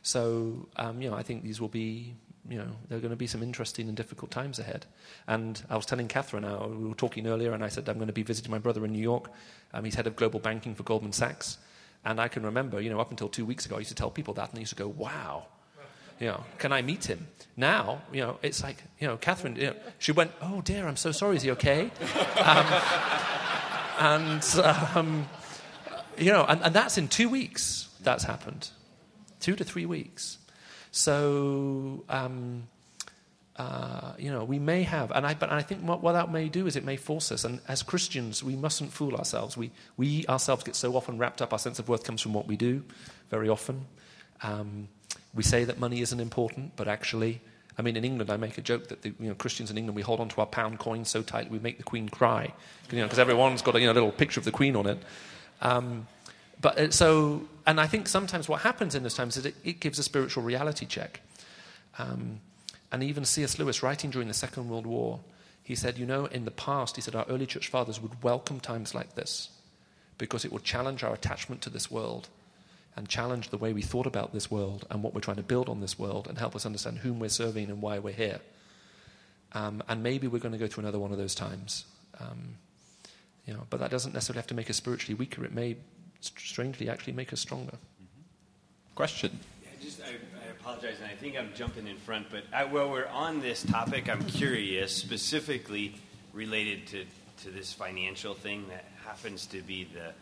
So 0.02 0.68
um, 0.76 1.02
you 1.02 1.10
know, 1.10 1.16
I 1.16 1.22
think 1.22 1.42
these 1.42 1.60
will 1.60 1.68
be, 1.68 2.14
you 2.48 2.56
know, 2.56 2.68
there 2.88 2.96
are 2.96 3.00
going 3.00 3.10
to 3.10 3.16
be 3.16 3.26
some 3.26 3.42
interesting 3.42 3.88
and 3.88 3.96
difficult 3.96 4.30
times 4.30 4.58
ahead. 4.58 4.86
And 5.26 5.62
I 5.68 5.76
was 5.76 5.84
telling 5.84 6.08
Catherine, 6.08 6.44
uh, 6.44 6.66
we 6.66 6.88
were 6.88 6.94
talking 6.94 7.26
earlier, 7.26 7.52
and 7.52 7.62
I 7.62 7.68
said 7.68 7.88
I'm 7.88 7.96
going 7.96 8.06
to 8.06 8.12
be 8.12 8.22
visiting 8.22 8.50
my 8.50 8.58
brother 8.58 8.84
in 8.86 8.92
New 8.92 9.02
York. 9.02 9.30
Um, 9.74 9.84
he's 9.84 9.96
head 9.96 10.06
of 10.06 10.16
global 10.16 10.40
banking 10.40 10.74
for 10.74 10.82
Goldman 10.82 11.12
Sachs. 11.12 11.58
And 12.04 12.20
I 12.20 12.28
can 12.28 12.42
remember, 12.42 12.80
you 12.80 12.90
know, 12.90 13.00
up 13.00 13.10
until 13.10 13.28
two 13.28 13.44
weeks 13.44 13.66
ago, 13.66 13.76
I 13.76 13.80
used 13.80 13.90
to 13.90 13.94
tell 13.94 14.10
people 14.10 14.34
that, 14.34 14.48
and 14.48 14.56
they 14.56 14.60
used 14.60 14.76
to 14.76 14.82
go, 14.82 14.88
"Wow." 14.88 15.46
You 16.22 16.28
know, 16.28 16.44
can 16.58 16.70
I 16.72 16.82
meet 16.82 17.06
him? 17.06 17.26
Now, 17.56 18.02
you 18.12 18.20
know, 18.20 18.38
it's 18.42 18.62
like, 18.62 18.76
you 19.00 19.08
know, 19.08 19.16
Catherine, 19.16 19.56
you 19.56 19.66
know, 19.66 19.74
she 19.98 20.12
went, 20.12 20.30
oh 20.40 20.60
dear, 20.60 20.86
I'm 20.86 20.94
so 20.94 21.10
sorry, 21.10 21.34
is 21.34 21.42
he 21.42 21.50
okay? 21.50 21.90
Um, 22.36 22.66
and, 23.98 24.44
um, 24.94 25.28
you 26.16 26.30
know, 26.30 26.44
and, 26.44 26.62
and 26.62 26.72
that's 26.72 26.96
in 26.96 27.08
two 27.08 27.28
weeks 27.28 27.88
that's 28.02 28.22
happened. 28.22 28.70
Two 29.40 29.56
to 29.56 29.64
three 29.64 29.84
weeks. 29.84 30.38
So, 30.92 32.04
um, 32.08 32.68
uh, 33.56 34.12
you 34.16 34.30
know, 34.30 34.44
we 34.44 34.60
may 34.60 34.84
have, 34.84 35.10
and 35.10 35.26
I, 35.26 35.34
but 35.34 35.50
I 35.50 35.62
think 35.62 35.82
what, 35.82 36.04
what, 36.04 36.12
that 36.12 36.30
may 36.30 36.48
do 36.48 36.68
is 36.68 36.76
it 36.76 36.84
may 36.84 36.96
force 36.96 37.32
us. 37.32 37.44
And 37.44 37.60
as 37.66 37.82
Christians, 37.82 38.44
we 38.44 38.54
mustn't 38.54 38.92
fool 38.92 39.16
ourselves. 39.16 39.56
We, 39.56 39.72
we 39.96 40.24
ourselves 40.28 40.62
get 40.62 40.76
so 40.76 40.94
often 40.94 41.18
wrapped 41.18 41.42
up. 41.42 41.52
Our 41.52 41.58
sense 41.58 41.80
of 41.80 41.88
worth 41.88 42.04
comes 42.04 42.20
from 42.20 42.32
what 42.32 42.46
we 42.46 42.56
do, 42.56 42.84
very 43.28 43.48
often. 43.48 43.86
Um, 44.44 44.86
we 45.34 45.42
say 45.42 45.64
that 45.64 45.78
money 45.78 46.00
isn't 46.00 46.20
important, 46.20 46.76
but 46.76 46.88
actually, 46.88 47.40
I 47.78 47.82
mean, 47.82 47.96
in 47.96 48.04
England, 48.04 48.30
I 48.30 48.36
make 48.36 48.58
a 48.58 48.60
joke 48.60 48.88
that 48.88 49.02
the 49.02 49.14
you 49.18 49.28
know, 49.28 49.34
Christians 49.34 49.70
in 49.70 49.78
England, 49.78 49.96
we 49.96 50.02
hold 50.02 50.20
on 50.20 50.28
to 50.28 50.40
our 50.40 50.46
pound 50.46 50.78
coins 50.78 51.08
so 51.08 51.22
tightly 51.22 51.50
we 51.50 51.58
make 51.58 51.78
the 51.78 51.84
Queen 51.84 52.08
cry, 52.08 52.52
because 52.82 52.98
you 52.98 53.04
know, 53.04 53.22
everyone's 53.22 53.62
got 53.62 53.74
a 53.76 53.80
you 53.80 53.86
know, 53.86 53.92
little 53.92 54.12
picture 54.12 54.40
of 54.40 54.44
the 54.44 54.52
Queen 54.52 54.76
on 54.76 54.86
it. 54.86 54.98
Um, 55.60 56.06
but 56.60 56.78
uh, 56.78 56.90
so, 56.90 57.48
and 57.66 57.80
I 57.80 57.86
think 57.86 58.08
sometimes 58.08 58.48
what 58.48 58.60
happens 58.62 58.94
in 58.94 59.02
those 59.02 59.14
times 59.14 59.36
is 59.36 59.46
it, 59.46 59.54
it 59.64 59.80
gives 59.80 59.98
a 59.98 60.02
spiritual 60.02 60.42
reality 60.42 60.86
check. 60.86 61.20
Um, 61.98 62.40
and 62.90 63.02
even 63.02 63.24
C.S. 63.24 63.58
Lewis, 63.58 63.82
writing 63.82 64.10
during 64.10 64.28
the 64.28 64.34
Second 64.34 64.68
World 64.68 64.86
War, 64.86 65.20
he 65.62 65.74
said, 65.74 65.96
you 65.96 66.04
know, 66.04 66.26
in 66.26 66.44
the 66.44 66.50
past, 66.50 66.96
he 66.96 67.02
said, 67.02 67.14
our 67.14 67.24
early 67.28 67.46
church 67.46 67.68
fathers 67.68 68.00
would 68.00 68.22
welcome 68.22 68.60
times 68.60 68.94
like 68.94 69.14
this 69.14 69.50
because 70.18 70.44
it 70.44 70.52
would 70.52 70.64
challenge 70.64 71.02
our 71.02 71.14
attachment 71.14 71.62
to 71.62 71.70
this 71.70 71.90
world 71.90 72.28
and 72.96 73.08
challenge 73.08 73.48
the 73.48 73.56
way 73.56 73.72
we 73.72 73.82
thought 73.82 74.06
about 74.06 74.32
this 74.32 74.50
world 74.50 74.86
and 74.90 75.02
what 75.02 75.14
we're 75.14 75.20
trying 75.20 75.36
to 75.36 75.42
build 75.42 75.68
on 75.68 75.80
this 75.80 75.98
world 75.98 76.26
and 76.28 76.38
help 76.38 76.54
us 76.54 76.66
understand 76.66 76.98
whom 76.98 77.18
we're 77.18 77.28
serving 77.28 77.70
and 77.70 77.80
why 77.80 77.98
we're 77.98 78.12
here. 78.12 78.40
Um, 79.52 79.82
and 79.88 80.02
maybe 80.02 80.28
we're 80.28 80.38
going 80.38 80.52
to 80.52 80.58
go 80.58 80.66
through 80.66 80.82
another 80.82 80.98
one 80.98 81.12
of 81.12 81.18
those 81.18 81.34
times. 81.34 81.84
Um, 82.20 82.56
you 83.46 83.54
know, 83.54 83.66
but 83.70 83.80
that 83.80 83.90
doesn't 83.90 84.12
necessarily 84.12 84.38
have 84.38 84.46
to 84.48 84.54
make 84.54 84.70
us 84.70 84.76
spiritually 84.76 85.14
weaker. 85.14 85.44
It 85.44 85.52
may 85.52 85.76
strangely 86.20 86.88
actually 86.88 87.14
make 87.14 87.32
us 87.32 87.40
stronger. 87.40 87.76
Question. 88.94 89.38
Yeah, 89.62 89.68
just, 89.82 90.00
I, 90.02 90.10
I, 90.10 90.50
apologize, 90.60 90.96
and 91.02 91.10
I 91.10 91.14
think 91.14 91.36
I'm 91.36 91.50
jumping 91.54 91.86
in 91.86 91.96
front, 91.96 92.26
but 92.30 92.44
I, 92.52 92.64
while 92.64 92.90
we're 92.90 93.06
on 93.06 93.40
this 93.40 93.62
topic, 93.62 94.08
I'm 94.08 94.24
curious, 94.26 94.94
specifically 94.94 95.94
related 96.32 96.86
to, 96.88 97.04
to 97.44 97.50
this 97.50 97.72
financial 97.72 98.34
thing 98.34 98.66
that 98.68 98.84
happens 99.04 99.46
to 99.46 99.60
be 99.62 99.88
the 99.92 100.12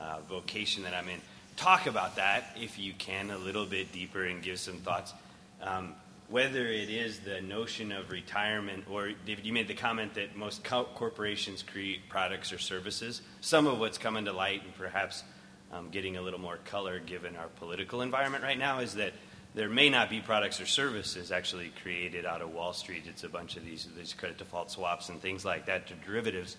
uh, 0.00 0.20
vocation 0.28 0.84
that 0.84 0.94
I'm 0.94 1.08
in. 1.08 1.20
Talk 1.58 1.88
about 1.88 2.14
that, 2.16 2.56
if 2.56 2.78
you 2.78 2.92
can, 2.96 3.32
a 3.32 3.36
little 3.36 3.66
bit 3.66 3.90
deeper 3.90 4.24
and 4.24 4.40
give 4.40 4.60
some 4.60 4.76
thoughts. 4.76 5.12
Um, 5.60 5.96
whether 6.28 6.68
it 6.68 6.88
is 6.88 7.18
the 7.18 7.40
notion 7.40 7.90
of 7.90 8.12
retirement, 8.12 8.84
or 8.88 9.10
David, 9.26 9.44
you 9.44 9.52
made 9.52 9.66
the 9.66 9.74
comment 9.74 10.14
that 10.14 10.36
most 10.36 10.62
co- 10.62 10.84
corporations 10.94 11.64
create 11.64 12.08
products 12.08 12.52
or 12.52 12.58
services. 12.58 13.22
Some 13.40 13.66
of 13.66 13.80
what's 13.80 13.98
coming 13.98 14.26
to 14.26 14.32
light, 14.32 14.62
and 14.62 14.72
perhaps 14.76 15.24
um, 15.72 15.88
getting 15.90 16.16
a 16.16 16.22
little 16.22 16.38
more 16.38 16.58
color 16.58 17.00
given 17.00 17.34
our 17.34 17.48
political 17.48 18.02
environment 18.02 18.44
right 18.44 18.58
now, 18.58 18.78
is 18.78 18.94
that 18.94 19.14
there 19.56 19.68
may 19.68 19.90
not 19.90 20.08
be 20.08 20.20
products 20.20 20.60
or 20.60 20.66
services 20.66 21.32
actually 21.32 21.72
created 21.82 22.24
out 22.24 22.40
of 22.40 22.54
Wall 22.54 22.72
Street. 22.72 23.02
It's 23.08 23.24
a 23.24 23.28
bunch 23.28 23.56
of 23.56 23.64
these, 23.64 23.88
these 23.96 24.12
credit 24.12 24.38
default 24.38 24.70
swaps 24.70 25.08
and 25.08 25.20
things 25.20 25.44
like 25.44 25.66
that, 25.66 25.88
to 25.88 25.94
derivatives. 25.94 26.56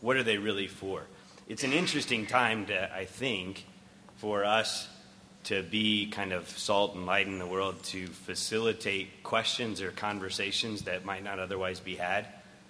What 0.00 0.16
are 0.16 0.22
they 0.22 0.38
really 0.38 0.68
for? 0.68 1.02
It's 1.48 1.64
an 1.64 1.72
interesting 1.72 2.26
time 2.26 2.66
to, 2.66 2.94
I 2.94 3.06
think, 3.06 3.64
for 4.20 4.44
us 4.44 4.86
to 5.44 5.62
be 5.62 6.06
kind 6.10 6.32
of 6.34 6.46
salt 6.50 6.94
and 6.94 7.06
light 7.06 7.26
in 7.26 7.38
the 7.38 7.46
world 7.46 7.82
to 7.82 8.06
facilitate 8.06 9.22
questions 9.22 9.80
or 9.80 9.90
conversations 9.90 10.82
that 10.82 11.06
might 11.06 11.24
not 11.24 11.38
otherwise 11.38 11.80
be 11.80 11.96
had. 11.96 12.26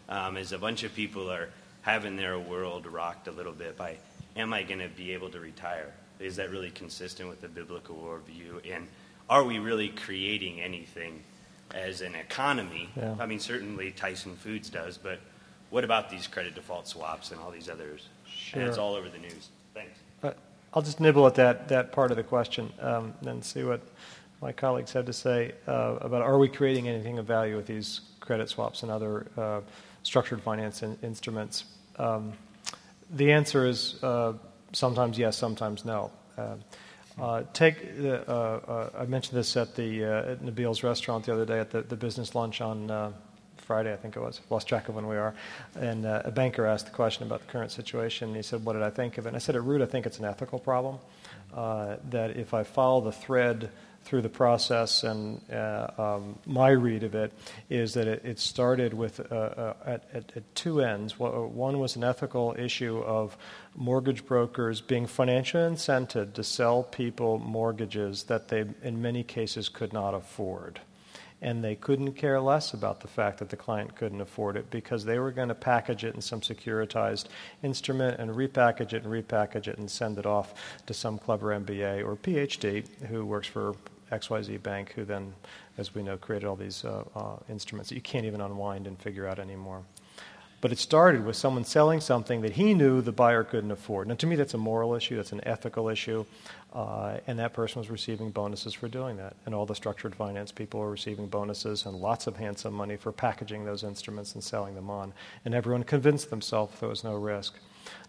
Um, 0.09 0.37
as 0.37 0.53
a 0.53 0.59
bunch 0.59 0.85
of 0.85 0.95
people 0.95 1.31
are 1.31 1.49
having 1.83 2.17
their 2.17 2.39
world 2.39 2.87
rocked 2.87 3.27
a 3.27 3.33
little 3.33 3.53
bit 3.53 3.77
by, 3.77 3.97
am 4.37 4.53
I 4.53 4.63
going 4.63 4.79
to 4.79 4.89
be 4.89 5.13
able 5.13 5.29
to 5.31 5.41
retire? 5.41 5.93
Is 6.21 6.37
that 6.37 6.51
really 6.51 6.71
consistent 6.71 7.29
with 7.29 7.41
the 7.41 7.49
biblical 7.49 7.97
worldview? 7.97 8.73
And 8.73 8.87
are 9.29 9.43
we 9.43 9.59
really 9.59 9.89
creating 9.89 10.61
anything 10.61 11.25
as 11.75 12.01
an 12.01 12.15
economy? 12.15 12.91
Yeah. 12.97 13.17
I 13.19 13.27
mean, 13.27 13.41
certainly 13.41 13.91
Tyson 13.91 14.37
Foods 14.37 14.71
does, 14.71 14.99
but 14.99 15.19
what 15.71 15.83
about 15.83 16.11
these 16.11 16.29
credit 16.29 16.55
default 16.55 16.87
swaps 16.87 17.33
and 17.33 17.41
all 17.41 17.51
these 17.51 17.69
others? 17.69 18.07
Sure. 18.29 18.61
And 18.61 18.69
it's 18.69 18.79
all 18.79 18.95
over 18.95 19.09
the 19.09 19.19
news. 19.19 19.49
I'll 20.72 20.83
just 20.83 21.00
nibble 21.00 21.26
at 21.26 21.35
that, 21.35 21.68
that 21.68 21.90
part 21.90 22.12
of 22.12 22.16
the 22.16 22.22
question 22.22 22.72
um, 22.80 23.12
and 23.26 23.44
see 23.44 23.64
what 23.64 23.80
my 24.40 24.52
colleagues 24.52 24.92
have 24.92 25.04
to 25.06 25.12
say 25.12 25.52
uh, 25.66 25.96
about 26.00 26.22
are 26.22 26.38
we 26.38 26.48
creating 26.48 26.88
anything 26.88 27.18
of 27.18 27.26
value 27.26 27.56
with 27.56 27.66
these 27.66 28.02
credit 28.20 28.48
swaps 28.48 28.83
and 28.83 28.90
other 28.90 29.26
uh, 29.37 29.61
structured 30.04 30.40
finance 30.40 30.83
in, 30.83 30.96
instruments? 31.02 31.64
Um, 31.96 32.33
the 33.11 33.33
answer 33.33 33.66
is 33.66 34.02
uh, 34.04 34.35
sometimes 34.72 35.18
yes, 35.18 35.37
sometimes 35.37 35.85
no. 35.85 36.12
Uh, 36.38 36.54
uh, 37.20 37.42
take 37.52 37.98
the, 37.98 38.26
uh, 38.30 38.90
I 38.96 39.04
mentioned 39.04 39.37
this 39.37 39.56
at 39.56 39.74
the 39.74 40.04
at 40.04 40.40
Nabil's 40.40 40.83
restaurant 40.83 41.26
the 41.26 41.33
other 41.33 41.44
day 41.44 41.59
at 41.59 41.70
the, 41.70 41.83
the 41.83 41.96
business 41.96 42.35
lunch 42.35 42.61
on 42.61 43.12
Friday, 43.70 43.92
I 43.92 43.96
think 43.96 44.16
it 44.16 44.20
was. 44.20 44.40
Lost 44.50 44.66
track 44.66 44.88
of 44.88 44.96
when 44.96 45.06
we 45.06 45.16
are. 45.16 45.33
And 45.78 46.04
uh, 46.04 46.22
a 46.24 46.33
banker 46.33 46.66
asked 46.66 46.87
the 46.87 46.90
question 46.90 47.22
about 47.22 47.42
the 47.42 47.46
current 47.46 47.70
situation. 47.70 48.30
And 48.30 48.37
he 48.37 48.42
said, 48.42 48.64
What 48.64 48.72
did 48.72 48.83
I 48.83 48.90
think 48.90 49.16
of 49.16 49.26
it? 49.26 49.28
And 49.28 49.37
I 49.37 49.38
said, 49.38 49.54
At 49.54 49.62
root, 49.62 49.80
I 49.80 49.87
think 49.87 50.06
it's 50.06 50.18
an 50.18 50.24
ethical 50.24 50.59
problem. 50.59 50.98
Uh, 51.54 51.94
that 52.09 52.37
if 52.37 52.52
I 52.52 52.64
follow 52.64 53.00
the 53.00 53.12
thread 53.12 53.70
through 54.02 54.22
the 54.22 54.28
process, 54.28 55.04
and 55.04 55.40
uh, 55.52 55.87
um, 55.98 56.37
my 56.46 56.70
read 56.70 57.04
of 57.04 57.14
it 57.14 57.33
is 57.68 57.94
that 57.94 58.09
it, 58.09 58.24
it 58.24 58.40
started 58.40 58.92
with 58.92 59.20
uh, 59.30 59.37
uh, 59.37 59.74
at, 59.87 60.04
at, 60.12 60.33
at, 60.37 60.54
two 60.56 60.80
ends. 60.80 61.16
One 61.16 61.78
was 61.78 61.94
an 61.94 62.02
ethical 62.02 62.56
issue 62.59 62.98
of 62.98 63.37
mortgage 63.76 64.26
brokers 64.26 64.80
being 64.80 65.06
financially 65.06 65.62
incented 65.62 66.33
to 66.33 66.42
sell 66.42 66.83
people 66.83 67.38
mortgages 67.38 68.24
that 68.24 68.48
they, 68.48 68.64
in 68.83 69.00
many 69.00 69.22
cases, 69.22 69.68
could 69.68 69.92
not 69.92 70.12
afford 70.12 70.80
and 71.42 71.64
they 71.64 71.74
couldn't 71.74 72.12
care 72.12 72.40
less 72.40 72.74
about 72.74 73.00
the 73.00 73.09
fact 73.09 73.38
that 73.38 73.48
the 73.48 73.57
client 73.57 73.94
couldn't 73.96 74.20
afford 74.20 74.57
it 74.57 74.70
because 74.70 75.05
they 75.05 75.18
were 75.18 75.31
going 75.31 75.48
to 75.48 75.55
package 75.55 76.05
it 76.05 76.14
in 76.14 76.20
some 76.20 76.40
securitized 76.40 77.26
instrument 77.62 78.20
and 78.20 78.31
repackage 78.31 78.92
it 78.92 79.05
and 79.05 79.07
repackage 79.07 79.66
it 79.66 79.79
and 79.79 79.90
send 79.90 80.18
it 80.18 80.26
off 80.26 80.55
to 80.87 80.92
some 80.92 81.18
clever 81.18 81.48
MBA 81.48 82.05
or 82.05 82.16
PhD 82.16 82.87
who 83.09 83.24
works 83.24 83.46
for 83.46 83.74
XYZ 84.12 84.62
Bank, 84.62 84.92
who 84.92 85.05
then, 85.05 85.33
as 85.79 85.94
we 85.94 86.03
know, 86.03 86.16
created 86.16 86.46
all 86.46 86.57
these 86.57 86.85
uh, 86.85 87.05
uh, 87.14 87.37
instruments 87.48 87.88
that 87.88 87.94
you 87.94 88.00
can't 88.00 88.26
even 88.26 88.40
unwind 88.40 88.87
and 88.87 88.98
figure 88.98 89.26
out 89.26 89.38
anymore. 89.38 89.83
But 90.61 90.72
it 90.72 90.79
started 90.79 91.24
with 91.24 91.37
someone 91.37 91.64
selling 91.64 92.00
something 92.00 92.42
that 92.42 92.53
he 92.53 92.74
knew 92.74 93.00
the 93.00 93.12
buyer 93.12 93.44
couldn't 93.44 93.70
afford. 93.70 94.09
Now, 94.09 94.14
to 94.16 94.26
me, 94.26 94.37
that's 94.37 94.53
a 94.53 94.59
moral 94.59 94.94
issue, 94.94 95.16
that's 95.16 95.33
an 95.33 95.40
ethical 95.44 95.88
issue, 95.88 96.26
uh, 96.72 97.18
and 97.26 97.38
that 97.38 97.52
person 97.52 97.80
was 97.80 97.90
receiving 97.90 98.30
bonuses 98.30 98.74
for 98.74 98.88
doing 98.88 99.16
that. 99.16 99.35
And 99.44 99.54
all 99.54 99.66
the 99.66 99.74
structured 99.74 100.14
finance 100.14 100.52
people 100.52 100.80
were 100.80 100.90
receiving 100.90 101.26
bonuses 101.26 101.87
and 101.87 101.96
lots 101.96 102.26
of 102.26 102.37
handsome 102.37 102.74
money 102.74 102.96
for 102.96 103.11
packaging 103.12 103.64
those 103.64 103.83
instruments 103.83 104.35
and 104.35 104.44
selling 104.44 104.74
them 104.74 104.88
on. 104.88 105.12
And 105.44 105.54
everyone 105.54 105.83
convinced 105.83 106.30
themselves 106.30 106.78
there 106.78 106.88
was 106.88 107.02
no 107.02 107.16
risk. 107.16 107.54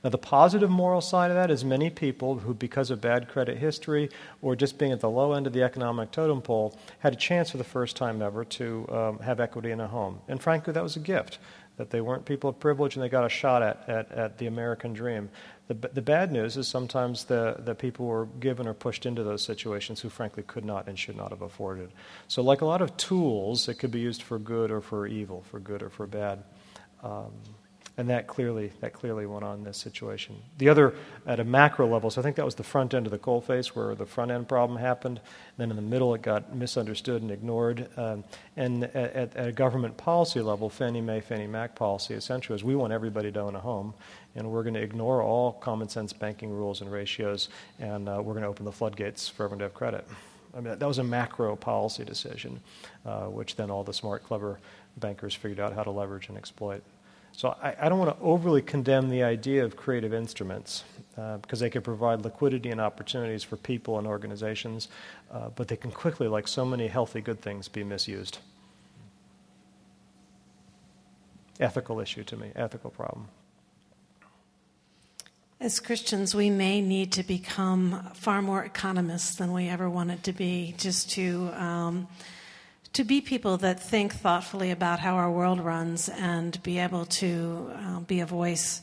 Now, 0.04 0.10
the 0.10 0.17
positive 0.17 0.69
moral 0.69 1.02
side 1.02 1.32
of 1.32 1.36
that 1.36 1.50
is 1.50 1.63
many 1.63 1.89
people 1.89 2.39
who, 2.39 2.54
because 2.54 2.91
of 2.91 3.02
bad 3.02 3.28
credit 3.28 3.58
history 3.58 4.10
or 4.41 4.56
just 4.56 4.78
being 4.78 4.91
at 4.91 5.00
the 5.00 5.10
low 5.10 5.34
end 5.34 5.47
of 5.47 5.54
the 5.54 5.63
economic 5.63 6.12
totem 6.12 6.41
pole, 6.41 6.78
had 7.00 7.13
a 7.13 7.15
chance 7.15 7.52
for 7.52 7.58
the 7.58 7.63
first 7.63 7.95
time 7.95 8.21
ever 8.21 8.43
to 8.45 8.88
um, 8.89 9.19
have 9.19 9.39
equity 9.39 9.71
in 9.71 9.80
a 9.80 9.88
home. 9.88 10.19
And 10.28 10.41
frankly, 10.41 10.74
that 10.74 10.84
was 10.84 10.95
a 10.95 11.00
gift 11.00 11.39
that 11.82 11.89
they 11.89 12.00
weren't 12.00 12.26
people 12.26 12.48
of 12.48 12.60
privilege 12.60 12.96
and 12.96 13.02
they 13.02 13.10
got 13.10 13.26
a 13.26 13.30
shot 13.30 13.63
at, 13.63 13.89
at, 13.89 14.12
at 14.12 14.38
the 14.38 14.46
American 14.46 14.94
dream. 14.94 15.32
The, 15.67 15.74
the 15.74 16.02
bad 16.04 16.32
news 16.32 16.56
is 16.56 16.67
sometimes 16.67 17.24
the, 17.24 17.56
the 17.58 17.74
people 17.74 18.06
were 18.06 18.28
given 18.39 18.67
or 18.67 18.76
pushed 18.76 19.08
into 19.08 19.24
those 19.24 19.41
situations 19.41 20.00
who 20.00 20.10
frankly 20.10 20.44
could 20.44 20.63
not 20.63 20.88
and 20.88 21.00
should 21.00 21.17
not 21.17 21.32
have 21.32 21.41
afforded. 21.41 21.89
So, 22.28 22.44
like 22.44 22.62
a 22.62 22.67
lot 22.67 22.84
of 22.84 22.96
tools, 22.98 23.67
it 23.67 23.80
could 23.80 23.89
be 23.89 24.00
used 24.00 24.22
for 24.22 24.38
good 24.38 24.70
or 24.70 24.80
for 24.80 25.08
evil, 25.08 25.44
for 25.50 25.60
good 25.60 25.82
or 25.82 25.89
for 25.89 26.06
bad. 26.06 26.44
Um, 27.02 27.32
and 28.02 28.10
that 28.10 28.26
clearly, 28.26 28.72
that 28.80 28.94
clearly 28.94 29.28
went 29.28 29.44
on 29.44 29.60
in 29.60 29.64
this 29.64 29.78
situation. 29.78 30.36
The 30.58 30.70
other, 30.70 30.96
at 31.28 31.40
a 31.40 31.44
macro 31.44 31.88
level, 31.88 32.10
so 32.10 32.20
I 32.20 32.24
think 32.24 32.36
that 32.38 32.46
was 32.46 32.56
the 32.56 32.64
front 32.64 32.96
end 32.96 33.06
of 33.06 33.12
the 33.12 33.20
coal 33.20 33.42
face 33.42 33.76
where 33.76 33.94
the 33.94 34.08
front 34.08 34.32
end 34.32 34.50
problem 34.50 34.80
happened. 34.80 35.20
And 35.20 35.58
then 35.58 35.70
in 35.70 35.76
the 35.76 35.88
middle, 35.88 36.16
it 36.16 36.24
got 36.24 36.56
misunderstood 36.56 37.22
and 37.22 37.30
ignored. 37.30 37.88
Um, 37.98 38.24
and 38.58 38.86
at, 38.86 39.36
at, 39.36 39.48
a 39.48 39.52
government 39.52 39.98
policy 39.98 40.42
level, 40.42 40.68
Fannie 40.68 41.00
Mae, 41.00 41.22
Fannie 41.22 41.46
Mac 41.46 41.76
policy 41.76 42.16
essentially 42.16 42.56
is 42.56 42.64
we 42.64 42.76
want 42.76 42.92
everybody 42.92 43.32
to 43.34 43.40
own 43.40 43.54
a 43.54 43.60
home, 43.60 43.94
and 44.34 44.50
we're 44.50 44.64
going 44.64 44.74
to 44.74 44.82
ignore 44.82 45.22
all 45.22 45.52
common 45.52 45.88
sense 45.88 46.12
banking 46.12 46.50
rules 46.50 46.82
and 46.82 46.92
ratios, 46.92 47.50
and 47.78 48.10
uh, 48.10 48.14
we're 48.18 48.34
going 48.34 48.42
to 48.42 48.50
open 48.50 48.66
the 48.66 48.72
floodgates 48.72 49.30
for 49.30 49.44
everyone 49.44 49.60
to 49.60 49.66
have 49.66 49.76
credit. 49.76 50.08
I 50.58 50.62
mean, 50.62 50.80
that 50.80 50.88
was 50.88 50.98
a 50.98 51.04
macro 51.04 51.56
policy 51.56 52.04
decision, 52.04 52.62
uh, 53.06 53.26
which 53.26 53.58
then 53.58 53.70
all 53.70 53.84
the 53.84 53.94
smart, 53.94 54.24
clever 54.24 54.58
bankers 54.98 55.36
figured 55.36 55.60
out 55.60 55.74
how 55.74 55.84
to 55.84 55.92
leverage 55.92 56.30
and 56.30 56.38
exploit. 56.38 56.82
So 57.34 57.56
I, 57.62 57.76
I 57.82 57.89
don't 57.89 58.00
want 58.00 58.17
to 58.17 58.24
overly 58.24 58.62
condemn 58.62 59.10
the 59.10 59.24
idea 59.24 59.63
of 59.63 59.76
creative 59.76 60.13
instruments 60.13 60.84
uh, 61.17 61.38
because 61.38 61.60
they 61.60 61.70
can 61.70 61.82
provide 61.82 62.24
liquidity 62.24 62.70
and 62.70 62.80
opportunities 62.80 63.44
for 63.44 63.58
people 63.58 63.98
and 63.98 64.08
organizations, 64.08 64.88
uh, 65.32 65.50
but 65.56 65.67
they 65.67 65.76
can 65.76 65.91
quickly, 65.91 66.28
like 66.28 66.48
so 66.48 66.65
many 66.65 66.88
healthy 66.88 67.22
good 67.22 67.41
things, 67.41 67.67
be 67.67 67.84
misused. 67.84 68.39
Ethical 71.60 72.00
issue 72.00 72.24
to 72.24 72.38
me, 72.38 72.52
ethical 72.56 72.89
problem. 72.89 73.28
As 75.60 75.80
Christians, 75.80 76.34
we 76.34 76.50
may 76.50 76.82
need 76.82 77.12
to 77.13 77.24
become 77.24 78.10
far 78.15 78.41
more 78.41 78.63
economists 78.63 79.36
than 79.36 79.54
we 79.54 79.70
ever 79.70 79.88
wanted 79.88 80.24
to 80.24 80.34
be, 80.34 80.74
just 80.78 81.12
to. 81.12 81.52
Um, 81.54 82.08
to 82.94 83.04
be 83.04 83.22
people 83.22 83.58
that 83.58 83.82
think 83.82 84.14
thoughtfully 84.14 84.72
about 84.72 85.00
how 85.00 85.16
our 85.16 85.32
world 85.32 85.60
runs 85.62 86.10
and 86.10 86.62
be 86.64 86.80
able 86.80 87.06
to 87.06 87.72
uh, 87.74 88.00
be 88.02 88.20
a 88.20 88.26
voice 88.26 88.82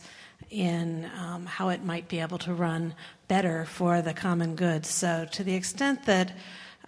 in 0.51 1.11
um, 1.19 1.45
how 1.45 1.69
it 1.69 1.85
might 1.85 2.09
be 2.09 2.21
able 2.21 2.39
to 2.39 2.55
run 2.55 2.95
better 3.29 3.67
for 3.67 4.01
the 4.01 4.15
common 4.15 4.55
good. 4.57 4.87
So, 4.87 5.27
to 5.33 5.45
the 5.45 5.55
extent 5.55 6.07
that 6.07 6.33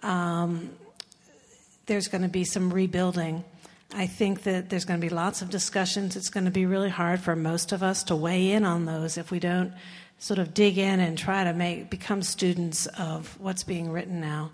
um, 0.01 0.71
there's 1.85 2.07
going 2.07 2.23
to 2.23 2.27
be 2.27 2.43
some 2.43 2.73
rebuilding, 2.73 3.43
I 3.93 4.07
think 4.07 4.43
that 4.43 4.69
there's 4.69 4.85
going 4.85 4.99
to 4.99 5.05
be 5.05 5.13
lots 5.13 5.43
of 5.43 5.51
discussions. 5.51 6.15
It's 6.15 6.29
going 6.29 6.45
to 6.45 6.51
be 6.51 6.65
really 6.65 6.89
hard 6.89 7.19
for 7.19 7.35
most 7.35 7.71
of 7.71 7.83
us 7.83 8.03
to 8.05 8.15
weigh 8.15 8.51
in 8.51 8.65
on 8.65 8.85
those 8.85 9.17
if 9.17 9.29
we 9.29 9.39
don't 9.39 9.73
sort 10.17 10.39
of 10.39 10.53
dig 10.53 10.77
in 10.77 10.99
and 10.99 11.17
try 11.17 11.43
to 11.43 11.53
make 11.53 11.89
become 11.89 12.23
students 12.23 12.87
of 12.87 13.39
what's 13.39 13.63
being 13.63 13.91
written 13.91 14.21
now. 14.21 14.51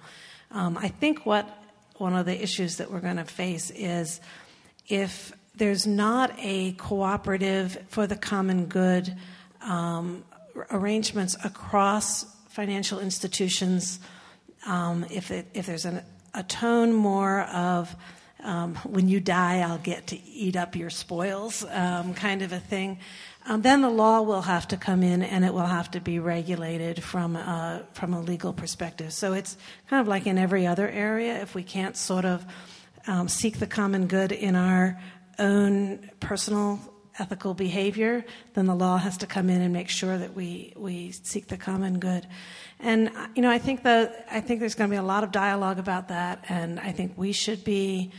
Um, 0.52 0.78
I 0.78 0.88
think 0.90 1.26
what 1.26 1.48
one 2.00 2.16
of 2.16 2.26
the 2.26 2.42
issues 2.42 2.78
that 2.78 2.92
we're 2.92 3.00
going 3.00 3.18
to 3.18 3.26
face 3.26 3.72
is 3.72 4.22
if 4.88 5.34
there's 5.56 5.88
not 5.88 6.32
a 6.38 6.74
cooperative 6.74 7.78
for 7.90 8.08
the 8.08 8.16
common 8.16 8.66
good 8.66 9.16
um, 9.62 10.24
arrangements 10.72 11.36
across 11.44 12.26
financial 12.50 13.00
institutions, 13.00 14.00
um, 14.66 15.06
if, 15.12 15.32
it, 15.32 15.48
if 15.54 15.66
there's 15.66 15.86
an, 15.86 16.02
a 16.34 16.44
tone 16.44 16.94
more 16.94 17.42
of 17.42 17.96
um, 18.44 18.76
when 18.86 19.08
you 19.10 19.20
die, 19.20 19.60
I'll 19.60 19.80
get 19.80 20.08
to 20.08 20.24
eat 20.24 20.56
up 20.56 20.76
your 20.76 20.90
spoils, 20.90 21.66
um, 21.70 22.14
kind 22.14 22.42
of 22.42 22.54
a 22.54 22.60
thing. 22.60 23.00
Um, 23.50 23.62
then 23.62 23.82
the 23.82 23.90
law 23.90 24.22
will 24.22 24.42
have 24.42 24.68
to 24.70 24.78
come 24.78 25.04
in 25.04 25.24
and 25.24 25.46
it 25.46 25.54
will 25.54 25.66
have 25.66 25.90
to 25.92 26.02
be 26.02 26.20
regulated 26.20 27.02
from 27.02 27.38
a, 27.38 27.86
from 27.94 28.14
a 28.14 28.20
legal 28.20 28.52
perspective. 28.52 29.14
So 29.14 29.32
it's 29.32 29.56
kind 29.90 30.02
of 30.02 30.08
like 30.08 30.28
in 30.28 30.38
every 30.38 30.68
other 30.68 30.90
area. 30.90 31.42
If 31.42 31.56
we 31.56 31.64
can't 31.64 31.96
sort 31.96 32.26
of 32.26 32.46
um, 33.08 33.30
seek 33.30 33.60
the 33.60 33.68
common 33.68 34.08
good 34.08 34.34
in 34.34 34.58
our 34.58 35.02
own 35.40 36.10
personal 36.20 36.80
ethical 37.20 37.54
behavior, 37.54 38.26
then 38.54 38.66
the 38.66 38.76
law 38.76 38.98
has 38.98 39.18
to 39.18 39.28
come 39.28 39.50
in 39.50 39.62
and 39.62 39.72
make 39.74 39.90
sure 39.90 40.18
that 40.18 40.36
we, 40.36 40.74
we 40.76 41.12
seek 41.12 41.48
the 41.48 41.58
common 41.58 42.00
good. 42.00 42.28
And 42.80 43.12
you 43.34 43.42
know, 43.42 43.50
I 43.50 43.58
think 43.58 43.84
that 43.84 44.28
I 44.30 44.42
think 44.42 44.60
there's 44.60 44.76
going 44.76 44.90
to 44.90 44.94
be 44.94 45.00
a 45.00 45.04
lot 45.04 45.24
of 45.24 45.32
dialogue 45.32 45.80
about 45.80 46.10
that, 46.10 46.46
and 46.48 46.80
I 46.80 46.92
think 46.92 47.14
we 47.16 47.32
should 47.32 47.64
be 47.64 48.12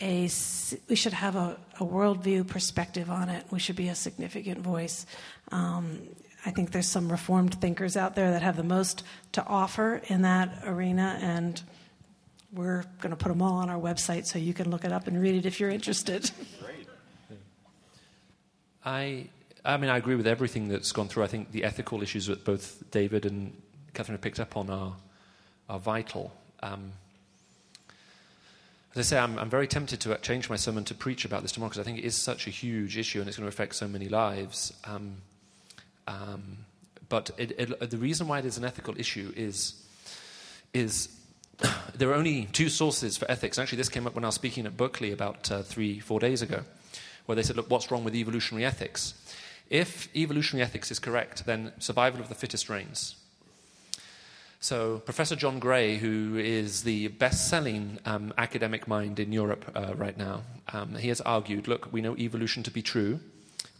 a 0.00 0.28
we 0.88 0.96
should 0.96 1.12
have 1.12 1.36
a, 1.36 1.56
a 1.78 1.84
worldview 1.84 2.46
perspective 2.46 3.10
on 3.10 3.28
it. 3.28 3.44
We 3.50 3.58
should 3.58 3.76
be 3.76 3.88
a 3.88 3.94
significant 3.94 4.60
voice. 4.60 5.06
Um, 5.52 6.00
I 6.46 6.50
think 6.50 6.72
there's 6.72 6.88
some 6.88 7.10
reformed 7.10 7.54
thinkers 7.60 7.96
out 7.96 8.14
there 8.14 8.32
that 8.32 8.42
have 8.42 8.56
the 8.56 8.64
most 8.64 9.02
to 9.32 9.44
offer 9.44 10.02
in 10.08 10.22
that 10.22 10.62
arena, 10.66 11.18
and 11.22 11.60
we're 12.52 12.84
going 13.00 13.10
to 13.10 13.16
put 13.16 13.28
them 13.28 13.40
all 13.40 13.54
on 13.54 13.70
our 13.70 13.80
website 13.80 14.26
so 14.26 14.38
you 14.38 14.52
can 14.52 14.70
look 14.70 14.84
it 14.84 14.92
up 14.92 15.06
and 15.06 15.20
read 15.20 15.34
it 15.34 15.46
if 15.46 15.58
you're 15.58 15.70
interested. 15.70 16.30
Great. 16.62 16.86
I, 18.84 19.28
I 19.64 19.78
mean, 19.78 19.88
I 19.88 19.96
agree 19.96 20.14
with 20.14 20.26
everything 20.26 20.68
that's 20.68 20.92
gone 20.92 21.08
through. 21.08 21.24
I 21.24 21.26
think 21.28 21.52
the 21.52 21.64
ethical 21.64 22.02
issues 22.02 22.26
that 22.26 22.44
both 22.44 22.82
David 22.90 23.24
and 23.24 23.56
Catherine 23.94 24.14
have 24.14 24.20
picked 24.20 24.40
up 24.40 24.56
on 24.56 24.68
are, 24.68 24.94
are 25.68 25.78
vital. 25.78 26.32
Um, 26.62 26.92
as 28.94 28.98
I 28.98 29.02
say, 29.02 29.18
I'm, 29.18 29.38
I'm, 29.38 29.50
very 29.50 29.66
tempted 29.66 30.00
to 30.00 30.16
change 30.18 30.48
my 30.48 30.54
sermon 30.56 30.84
to 30.84 30.94
preach 30.94 31.24
about 31.24 31.42
this 31.42 31.50
tomorrow 31.50 31.68
because 31.68 31.80
I 31.80 31.84
think 31.84 31.98
it 31.98 32.04
is 32.04 32.14
such 32.14 32.46
a 32.46 32.50
huge 32.50 32.96
issue 32.96 33.18
and 33.18 33.28
it's 33.28 33.36
going 33.36 33.48
to 33.48 33.52
affect 33.52 33.74
so 33.74 33.88
many 33.88 34.08
lives. 34.08 34.72
Um, 34.84 35.16
um, 36.06 36.58
but 37.08 37.30
it, 37.36 37.58
it, 37.58 37.90
the 37.90 37.96
reason 37.96 38.28
why 38.28 38.38
it 38.38 38.44
is 38.44 38.56
an 38.56 38.64
ethical 38.64 38.98
issue 38.98 39.32
is, 39.34 39.74
is 40.72 41.08
there 41.94 42.10
are 42.10 42.14
only 42.14 42.46
two 42.52 42.68
sources 42.68 43.16
for 43.16 43.28
ethics. 43.28 43.58
Actually, 43.58 43.78
this 43.78 43.88
came 43.88 44.06
up 44.06 44.14
when 44.14 44.24
I 44.24 44.28
was 44.28 44.36
speaking 44.36 44.64
at 44.64 44.76
Berkeley 44.76 45.10
about 45.10 45.50
uh, 45.50 45.62
three, 45.62 45.98
four 45.98 46.20
days 46.20 46.40
ago, 46.40 46.62
where 47.26 47.34
they 47.34 47.42
said, 47.42 47.56
look, 47.56 47.68
what's 47.68 47.90
wrong 47.90 48.04
with 48.04 48.14
evolutionary 48.14 48.64
ethics? 48.64 49.14
If 49.70 50.14
evolutionary 50.14 50.64
ethics 50.64 50.92
is 50.92 51.00
correct, 51.00 51.46
then 51.46 51.72
survival 51.80 52.20
of 52.20 52.28
the 52.28 52.34
fittest 52.36 52.68
reigns. 52.68 53.16
So, 54.64 55.00
Professor 55.00 55.36
John 55.36 55.58
Gray, 55.58 55.98
who 55.98 56.38
is 56.38 56.84
the 56.84 57.08
best 57.08 57.50
selling 57.50 57.98
um, 58.06 58.32
academic 58.38 58.88
mind 58.88 59.20
in 59.20 59.30
Europe 59.30 59.70
uh, 59.74 59.92
right 59.94 60.16
now, 60.16 60.40
um, 60.72 60.94
he 60.94 61.08
has 61.08 61.20
argued 61.20 61.68
look, 61.68 61.92
we 61.92 62.00
know 62.00 62.16
evolution 62.16 62.62
to 62.62 62.70
be 62.70 62.80
true, 62.80 63.20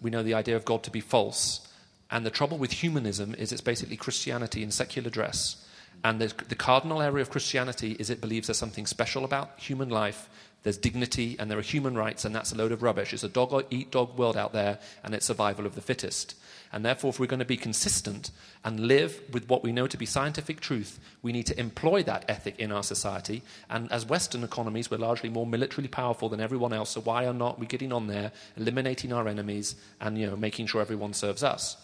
we 0.02 0.10
know 0.10 0.22
the 0.22 0.34
idea 0.34 0.56
of 0.56 0.66
God 0.66 0.82
to 0.82 0.90
be 0.90 1.00
false, 1.00 1.66
and 2.10 2.26
the 2.26 2.30
trouble 2.30 2.58
with 2.58 2.70
humanism 2.70 3.34
is 3.34 3.50
it's 3.50 3.62
basically 3.62 3.96
Christianity 3.96 4.62
in 4.62 4.70
secular 4.70 5.08
dress. 5.08 5.66
And 6.04 6.20
the, 6.20 6.34
the 6.48 6.54
cardinal 6.54 7.00
area 7.00 7.22
of 7.22 7.30
Christianity 7.30 7.96
is 7.98 8.10
it 8.10 8.20
believes 8.20 8.48
there's 8.48 8.58
something 8.58 8.84
special 8.84 9.24
about 9.24 9.58
human 9.58 9.88
life, 9.88 10.28
there's 10.64 10.76
dignity, 10.76 11.34
and 11.38 11.50
there 11.50 11.58
are 11.58 11.62
human 11.62 11.96
rights, 11.96 12.26
and 12.26 12.34
that's 12.34 12.52
a 12.52 12.56
load 12.56 12.72
of 12.72 12.82
rubbish. 12.82 13.14
It's 13.14 13.24
a 13.24 13.28
dog 13.30 13.64
eat 13.70 13.90
dog 13.90 14.18
world 14.18 14.36
out 14.36 14.52
there, 14.52 14.78
and 15.02 15.14
it's 15.14 15.24
survival 15.24 15.64
of 15.64 15.76
the 15.76 15.80
fittest. 15.80 16.34
And 16.74 16.84
therefore, 16.84 17.10
if 17.10 17.20
we're 17.20 17.26
going 17.26 17.38
to 17.38 17.44
be 17.44 17.56
consistent 17.56 18.32
and 18.64 18.80
live 18.80 19.20
with 19.32 19.48
what 19.48 19.62
we 19.62 19.70
know 19.70 19.86
to 19.86 19.96
be 19.96 20.06
scientific 20.06 20.58
truth, 20.58 20.98
we 21.22 21.30
need 21.30 21.46
to 21.46 21.58
employ 21.58 22.02
that 22.02 22.24
ethic 22.28 22.58
in 22.58 22.72
our 22.72 22.82
society. 22.82 23.42
And 23.70 23.90
as 23.92 24.04
Western 24.04 24.42
economies, 24.42 24.90
we're 24.90 24.96
largely 24.96 25.30
more 25.30 25.46
militarily 25.46 25.86
powerful 25.86 26.28
than 26.28 26.40
everyone 26.40 26.72
else. 26.72 26.90
So 26.90 27.00
why 27.00 27.26
are 27.26 27.32
not 27.32 27.60
we 27.60 27.66
getting 27.66 27.92
on 27.92 28.08
there, 28.08 28.32
eliminating 28.56 29.12
our 29.12 29.28
enemies, 29.28 29.76
and 30.00 30.18
you 30.18 30.26
know, 30.26 30.36
making 30.36 30.66
sure 30.66 30.80
everyone 30.80 31.12
serves 31.12 31.44
us? 31.44 31.76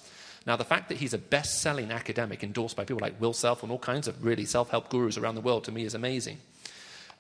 Now, 0.44 0.57
the 0.57 0.64
fact 0.64 0.88
that 0.88 0.98
he's 0.98 1.14
a 1.14 1.18
best 1.18 1.61
selling 1.61 1.92
academic 1.92 2.42
endorsed 2.42 2.76
by 2.76 2.85
people 2.85 3.00
like 3.00 3.20
Will 3.20 3.33
Self 3.33 3.62
and 3.62 3.70
all 3.70 3.79
kinds 3.79 4.09
of 4.09 4.24
really 4.24 4.44
self 4.44 4.70
help 4.70 4.88
gurus 4.88 5.16
around 5.16 5.37
the 5.37 5.40
world 5.40 5.62
to 5.64 5.72
me 5.72 5.85
is 5.85 5.94
amazing. 5.94 6.38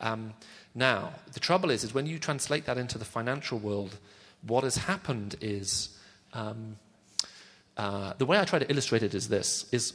Um, 0.00 0.34
now, 0.74 1.12
the 1.34 1.40
trouble 1.40 1.70
is, 1.70 1.84
is 1.84 1.94
when 1.94 2.06
you 2.06 2.18
translate 2.18 2.66
that 2.66 2.78
into 2.78 2.98
the 2.98 3.04
financial 3.04 3.60
world, 3.60 3.96
what 4.44 4.64
has 4.64 4.76
happened 4.76 5.36
is 5.40 5.96
um, 6.32 6.74
uh, 7.80 8.12
the 8.18 8.26
way 8.26 8.38
I 8.38 8.44
try 8.44 8.58
to 8.58 8.70
illustrate 8.70 9.02
it 9.02 9.14
is 9.14 9.28
this: 9.28 9.64
is 9.72 9.94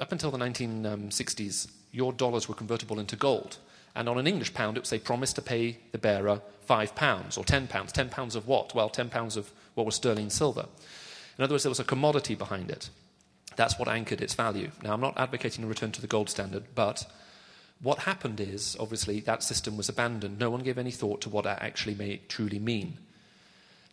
up 0.00 0.10
until 0.10 0.30
the 0.30 0.38
1960s, 0.38 1.70
your 1.92 2.14
dollars 2.14 2.48
were 2.48 2.54
convertible 2.54 2.98
into 2.98 3.14
gold, 3.14 3.58
and 3.94 4.08
on 4.08 4.16
an 4.18 4.26
English 4.26 4.54
pound, 4.54 4.78
it 4.78 4.80
would 4.80 4.86
say 4.86 4.98
promise 4.98 5.34
to 5.34 5.42
pay 5.42 5.76
the 5.92 5.98
bearer 5.98 6.40
five 6.62 6.94
pounds 6.94 7.36
or 7.36 7.44
ten 7.44 7.66
pounds. 7.66 7.92
Ten 7.92 8.08
pounds 8.08 8.34
of 8.34 8.48
what? 8.48 8.74
Well, 8.74 8.88
ten 8.88 9.10
pounds 9.10 9.36
of 9.36 9.52
what 9.74 9.84
was 9.84 9.96
sterling 9.96 10.30
silver. 10.30 10.64
In 11.36 11.44
other 11.44 11.52
words, 11.52 11.64
there 11.64 11.70
was 11.70 11.80
a 11.80 11.84
commodity 11.84 12.34
behind 12.34 12.70
it. 12.70 12.88
That's 13.54 13.78
what 13.78 13.88
anchored 13.88 14.22
its 14.22 14.32
value. 14.32 14.70
Now, 14.82 14.94
I'm 14.94 15.00
not 15.02 15.18
advocating 15.18 15.62
a 15.62 15.68
return 15.68 15.92
to 15.92 16.00
the 16.00 16.06
gold 16.06 16.30
standard, 16.30 16.64
but 16.74 17.06
what 17.82 18.00
happened 18.00 18.40
is, 18.40 18.78
obviously, 18.80 19.20
that 19.20 19.42
system 19.42 19.76
was 19.76 19.90
abandoned. 19.90 20.38
No 20.38 20.48
one 20.48 20.62
gave 20.62 20.78
any 20.78 20.90
thought 20.90 21.20
to 21.20 21.28
what 21.28 21.44
that 21.44 21.60
actually 21.60 21.96
may 21.96 22.22
truly 22.28 22.58
mean. 22.58 22.96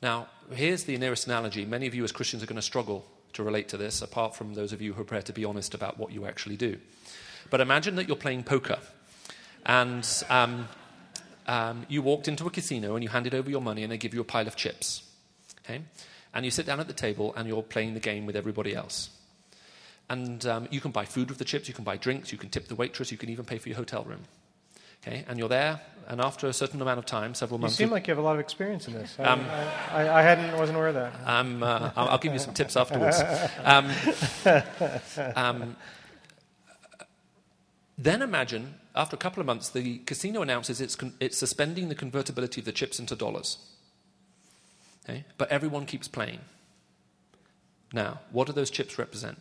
Now, 0.02 0.28
here's 0.52 0.86
the 0.86 0.98
nearest 0.98 1.28
analogy. 1.28 1.66
Many 1.66 1.86
of 1.88 1.94
you 1.94 2.04
as 2.04 2.12
Christians 2.12 2.42
are 2.42 2.48
going 2.48 2.56
to 2.56 2.62
struggle 2.62 3.06
to 3.34 3.44
relate 3.44 3.70
to 3.70 3.78
this, 3.78 4.02
apart 4.02 4.36
from 4.36 4.56
those 4.56 4.74
of 4.74 4.82
you 4.82 4.94
who 4.94 5.02
are 5.02 5.06
prepared 5.06 5.26
to 5.26 5.34
be 5.34 5.46
honest 5.46 5.74
about 5.74 5.98
what 5.98 6.12
you 6.12 6.26
actually 6.26 6.58
do. 6.58 6.78
But 7.50 7.62
imagine 7.62 7.96
that 7.96 8.08
you're 8.08 8.18
playing 8.18 8.44
poker 8.44 8.80
and 9.66 10.08
um, 10.30 10.68
um, 11.48 11.86
you 11.88 12.02
walked 12.02 12.28
into 12.28 12.48
a 12.48 12.50
casino 12.50 12.96
and 12.96 13.04
you 13.04 13.10
handed 13.10 13.36
over 13.36 13.50
your 13.50 13.62
money 13.62 13.84
and 13.84 13.92
they 13.92 13.98
give 13.98 14.14
you 14.14 14.22
a 14.22 14.26
pile 14.26 14.48
of 14.48 14.56
chips. 14.56 15.04
Okay? 15.64 15.82
And 16.34 16.46
you 16.46 16.52
sit 16.52 16.66
down 16.66 16.80
at 16.80 16.88
the 16.88 16.94
table 16.94 17.34
and 17.36 17.48
you're 17.48 17.62
playing 17.62 17.94
the 17.94 18.00
game 18.00 18.26
with 18.26 18.36
everybody 18.36 18.76
else. 18.76 19.10
And 20.10 20.46
um, 20.46 20.68
you 20.72 20.82
can 20.82 20.92
buy 20.92 21.06
food 21.06 21.30
with 21.30 21.38
the 21.38 21.46
chips, 21.46 21.68
you 21.68 21.74
can 21.74 21.84
buy 21.84 21.98
drinks, 21.98 22.32
you 22.32 22.38
can 22.38 22.50
tip 22.50 22.68
the 22.68 22.76
waitress, 22.76 23.12
you 23.12 23.18
can 23.18 23.30
even 23.30 23.46
pay 23.46 23.58
for 23.58 23.70
your 23.70 23.78
hotel 23.78 24.04
room. 24.04 24.26
Okay, 25.06 25.26
and 25.28 25.40
you're 25.40 25.50
there, 25.50 25.82
and 26.08 26.22
after 26.22 26.48
a 26.48 26.54
certain 26.54 26.82
amount 26.82 27.00
of 27.00 27.06
time, 27.06 27.34
several 27.34 27.60
months. 27.60 27.80
You 27.80 27.86
seem 27.86 27.92
like 27.92 28.08
you 28.08 28.12
have 28.12 28.20
a 28.20 28.22
lot 28.22 28.36
of 28.36 28.40
experience 28.40 28.88
in 28.88 28.94
this. 28.94 29.16
Um, 29.18 29.46
I, 29.50 30.04
I, 30.04 30.20
I, 30.20 30.22
hadn't, 30.22 30.56
wasn't 30.58 30.78
aware 30.78 30.90
of 30.90 30.96
that. 30.96 31.14
Um, 31.26 31.64
uh, 31.64 31.92
I'll, 31.96 32.10
I'll, 32.10 32.18
give 32.20 32.34
you 32.34 32.40
some 32.40 32.54
tips 32.54 32.78
afterwards. 32.78 33.22
Um, 33.64 33.92
um, 35.36 35.76
then 37.98 38.22
imagine, 38.22 38.76
after 38.96 39.16
a 39.16 39.20
couple 39.20 39.42
of 39.42 39.46
months, 39.46 39.70
the 39.70 40.00
casino 40.00 40.42
announces 40.42 40.82
it's, 40.82 40.96
con- 40.96 41.14
it's 41.20 41.38
suspending 41.38 41.90
the 41.90 41.96
convertibility 41.96 42.62
of 42.62 42.66
the 42.66 42.72
chips 42.72 43.00
into 43.00 43.16
dollars. 43.16 43.58
Okay? 45.06 45.24
But 45.38 45.52
everyone 45.52 45.86
keeps 45.86 46.08
playing. 46.08 46.40
Now, 47.94 48.22
what 48.32 48.48
do 48.48 48.54
those 48.54 48.70
chips 48.70 48.98
represent? 48.98 49.40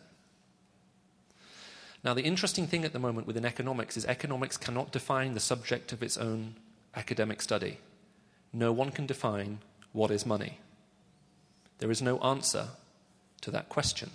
Now, 2.03 2.13
the 2.13 2.23
interesting 2.23 2.65
thing 2.65 2.83
at 2.83 2.93
the 2.93 2.99
moment 2.99 3.27
within 3.27 3.45
economics 3.45 3.95
is 3.95 4.05
economics 4.05 4.57
cannot 4.57 4.91
define 4.91 5.33
the 5.33 5.39
subject 5.39 5.91
of 5.93 6.01
its 6.01 6.17
own 6.17 6.55
academic 6.95 7.41
study. 7.41 7.77
No 8.51 8.71
one 8.71 8.91
can 8.91 9.05
define 9.05 9.59
what 9.93 10.11
is 10.11 10.25
money. 10.25 10.59
There 11.77 11.91
is 11.91 12.01
no 12.01 12.17
answer 12.19 12.69
to 13.41 13.51
that 13.51 13.69
question. 13.69 14.11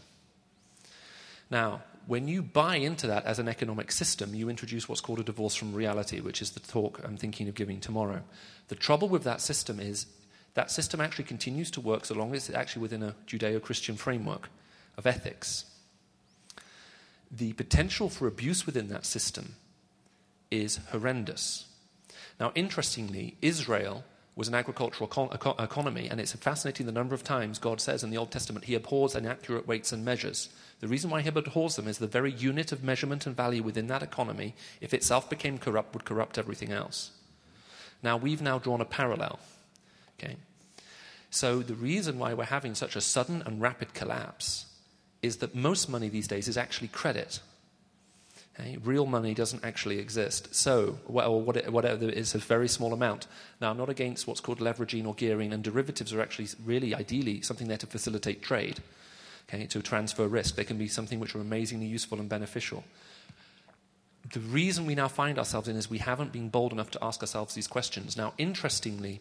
Now, 1.51 1.83
when 2.07 2.29
you 2.29 2.42
buy 2.42 2.77
into 2.77 3.07
that 3.07 3.25
as 3.25 3.38
an 3.38 3.49
economic 3.49 3.90
system, 3.90 4.35
you 4.35 4.49
introduce 4.49 4.88
what's 4.88 5.01
called 5.01 5.20
a 5.20 5.25
divorce 5.25 5.55
from 5.55 5.72
reality, 5.72 6.20
which 6.20 6.42
is 6.42 6.53
the 6.53 6.61
talk 6.61 7.01
I'm 7.05 7.16
thinking 7.16 7.49
of 7.49 7.55
giving 7.55 7.81
tomorrow. 7.81 8.22
The 8.68 8.75
trouble 8.75 9.09
with 9.09 9.25
that 9.25 9.40
system 9.40 9.81
is 9.81 10.07
that 10.55 10.70
system 10.70 11.01
actually 11.01 11.25
continues 11.25 11.70
to 11.72 11.81
work 11.81 12.05
so 12.05 12.14
long 12.14 12.35
as 12.35 12.49
it's 12.49 12.57
actually 12.57 12.83
within 12.83 13.03
a 13.03 13.14
Judeo 13.27 13.61
Christian 13.61 13.96
framework 13.96 14.49
of 14.96 15.07
ethics 15.07 15.64
the 17.31 17.53
potential 17.55 18.09
for 18.09 18.27
abuse 18.27 18.67
within 18.67 18.89
that 18.89 19.05
system 19.05 19.57
is 20.51 20.81
horrendous. 20.91 21.67
Now, 22.39 22.53
interestingly, 22.55 23.37
Israel 23.43 24.05
was 24.37 24.49
an 24.49 24.55
agricultural 24.55 25.09
econ- 25.09 25.62
economy, 25.62 26.09
and 26.09 26.21
it's 26.21 26.35
fascinating 26.35 26.85
the 26.85 26.93
number 26.93 27.15
of 27.15 27.25
times 27.25 27.59
God 27.59 27.81
says 27.81 28.05
in 28.05 28.11
the 28.11 28.19
Old 28.19 28.31
Testament 28.31 28.67
he 28.67 28.75
abhors 28.75 29.15
inaccurate 29.15 29.67
weights 29.67 29.93
and 29.93 30.05
measures. 30.05 30.51
The 30.81 30.89
reason 30.89 31.09
why 31.09 31.23
he 31.23 31.29
abhors 31.29 31.77
them 31.77 31.89
is 31.89 31.99
the 31.99 32.07
very 32.07 32.31
unit 32.31 32.71
of 32.71 32.85
measurement 32.85 33.27
and 33.27 33.35
value 33.35 33.62
within 33.62 33.87
that 33.87 34.03
economy, 34.03 34.55
if 34.81 34.93
itself 34.93 35.31
became 35.31 35.57
corrupt, 35.57 35.94
would 35.94 36.05
corrupt 36.05 36.37
everything 36.37 36.71
else. 36.71 37.13
Now, 38.03 38.19
we've 38.19 38.42
now 38.42 38.59
drawn 38.59 38.83
a 38.83 38.85
parallel. 38.85 39.38
Okay? 40.19 40.37
So, 41.31 41.61
the 41.61 41.75
reason 41.75 42.19
why 42.19 42.35
we're 42.35 42.44
having 42.44 42.75
such 42.75 42.94
a 42.94 43.00
sudden 43.00 43.42
and 43.46 43.61
rapid 43.61 43.94
collapse 43.94 44.67
is 45.27 45.38
that 45.38 45.54
most 45.54 45.88
money 45.88 46.08
these 46.08 46.29
days 46.29 46.48
is 46.48 46.56
actually 46.56 46.88
credit. 46.88 47.40
Okay? 48.58 48.79
Real 48.83 49.06
money 49.06 49.35
doesn't 49.35 49.64
actually 49.64 49.98
exist. 49.98 50.54
So, 50.54 50.98
well, 51.06 51.40
whatever 51.40 52.08
it 52.08 52.14
is, 52.14 52.35
a 52.35 52.38
very 52.38 52.68
small 52.68 52.92
amount. 52.92 53.27
Now, 53.60 53.70
I'm 53.70 53.77
not 53.77 53.90
against 53.90 54.27
what's 54.27 54.40
called 54.40 54.60
leveraging 54.60 55.06
or 55.06 55.14
gearing, 55.14 55.52
and 55.52 55.62
derivatives 55.62 56.12
are 56.14 56.22
actually 56.22 56.48
really, 56.64 56.94
ideally, 56.94 57.42
something 57.42 57.68
there 57.68 57.77
to 57.79 57.87
facilitate 57.87 58.42
trade, 58.42 58.81
okay, 59.48 59.66
to 59.66 59.83
transfer 59.83 60.27
risk. 60.27 60.56
They 60.56 60.64
can 60.64 60.79
be 60.79 60.88
something 60.88 61.20
which 61.20 61.35
are 61.35 61.40
amazingly 61.40 61.87
useful 61.87 62.18
and 62.18 62.29
beneficial. 62.29 62.85
the 64.33 64.40
reason 64.40 64.87
we 64.87 64.94
now 64.94 65.06
find 65.06 65.38
ourselves 65.38 65.68
in 65.68 65.77
is 65.77 65.88
we 65.88 65.98
haven't 65.98 66.33
been 66.33 66.48
bold 66.48 66.72
enough 66.72 66.90
to 66.90 67.04
ask 67.04 67.20
ourselves 67.20 67.54
these 67.54 67.68
questions. 67.68 68.16
Now, 68.16 68.33
interestingly, 68.38 69.20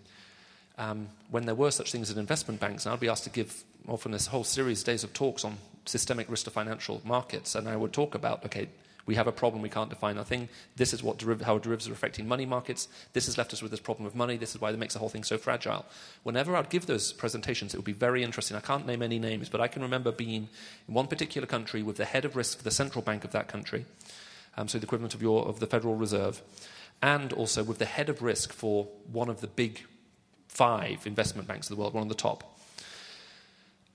um, 0.77 1.09
when 1.29 1.45
there 1.45 1.55
were 1.55 1.71
such 1.71 1.91
things 1.91 2.09
as 2.09 2.17
investment 2.17 2.59
banks, 2.59 2.85
and 2.85 2.93
I'd 2.93 2.99
be 2.99 3.09
asked 3.09 3.23
to 3.25 3.29
give 3.29 3.63
often 3.87 4.11
this 4.11 4.27
whole 4.27 4.43
series 4.43 4.79
of 4.81 4.85
days 4.85 5.03
of 5.03 5.13
talks 5.13 5.45
on 5.45 5.57
systemic 5.85 6.29
risk 6.29 6.45
to 6.45 6.51
financial 6.51 7.01
markets, 7.03 7.55
and 7.55 7.67
I 7.67 7.75
would 7.75 7.93
talk 7.93 8.15
about 8.15 8.45
okay, 8.45 8.67
we 9.05 9.15
have 9.15 9.27
a 9.27 9.31
problem, 9.31 9.61
we 9.61 9.69
can't 9.69 9.89
define 9.89 10.17
our 10.17 10.23
thing. 10.23 10.49
This 10.75 10.93
is 10.93 11.03
what 11.03 11.19
deriv- 11.19 11.43
how 11.43 11.59
derivatives 11.59 11.87
are 11.87 11.93
affecting 11.93 12.27
money 12.27 12.45
markets. 12.45 12.87
This 13.13 13.27
has 13.27 13.37
left 13.37 13.53
us 13.53 13.61
with 13.61 13.71
this 13.71 13.79
problem 13.79 14.07
of 14.07 14.15
money. 14.15 14.35
This 14.35 14.55
is 14.55 14.61
why 14.61 14.71
it 14.71 14.79
makes 14.79 14.93
the 14.93 14.99
whole 14.99 15.09
thing 15.09 15.23
so 15.23 15.37
fragile. 15.37 15.85
Whenever 16.23 16.55
I'd 16.55 16.69
give 16.69 16.87
those 16.87 17.13
presentations, 17.13 17.73
it 17.73 17.77
would 17.77 17.85
be 17.85 17.91
very 17.91 18.23
interesting. 18.23 18.57
I 18.57 18.61
can't 18.61 18.87
name 18.87 19.03
any 19.03 19.19
names, 19.19 19.47
but 19.47 19.61
I 19.61 19.67
can 19.67 19.83
remember 19.83 20.11
being 20.11 20.49
in 20.87 20.93
one 20.93 21.07
particular 21.07 21.45
country 21.45 21.83
with 21.83 21.97
the 21.97 22.05
head 22.05 22.25
of 22.25 22.35
risk 22.35 22.57
for 22.57 22.63
the 22.63 22.71
central 22.71 23.03
bank 23.03 23.23
of 23.23 23.31
that 23.31 23.47
country, 23.47 23.85
um, 24.57 24.67
so 24.67 24.79
the 24.79 24.85
equivalent 24.85 25.13
of, 25.13 25.21
your, 25.21 25.45
of 25.45 25.59
the 25.59 25.67
Federal 25.67 25.95
Reserve, 25.95 26.41
and 27.01 27.31
also 27.33 27.63
with 27.63 27.77
the 27.77 27.85
head 27.85 28.09
of 28.09 28.23
risk 28.23 28.53
for 28.53 28.87
one 29.11 29.29
of 29.29 29.41
the 29.41 29.47
big 29.47 29.83
five 30.47 31.05
investment 31.05 31.47
banks 31.47 31.69
of 31.69 31.75
the 31.75 31.79
world, 31.79 31.93
one 31.93 32.03
of 32.03 32.09
the 32.09 32.15
top. 32.15 32.54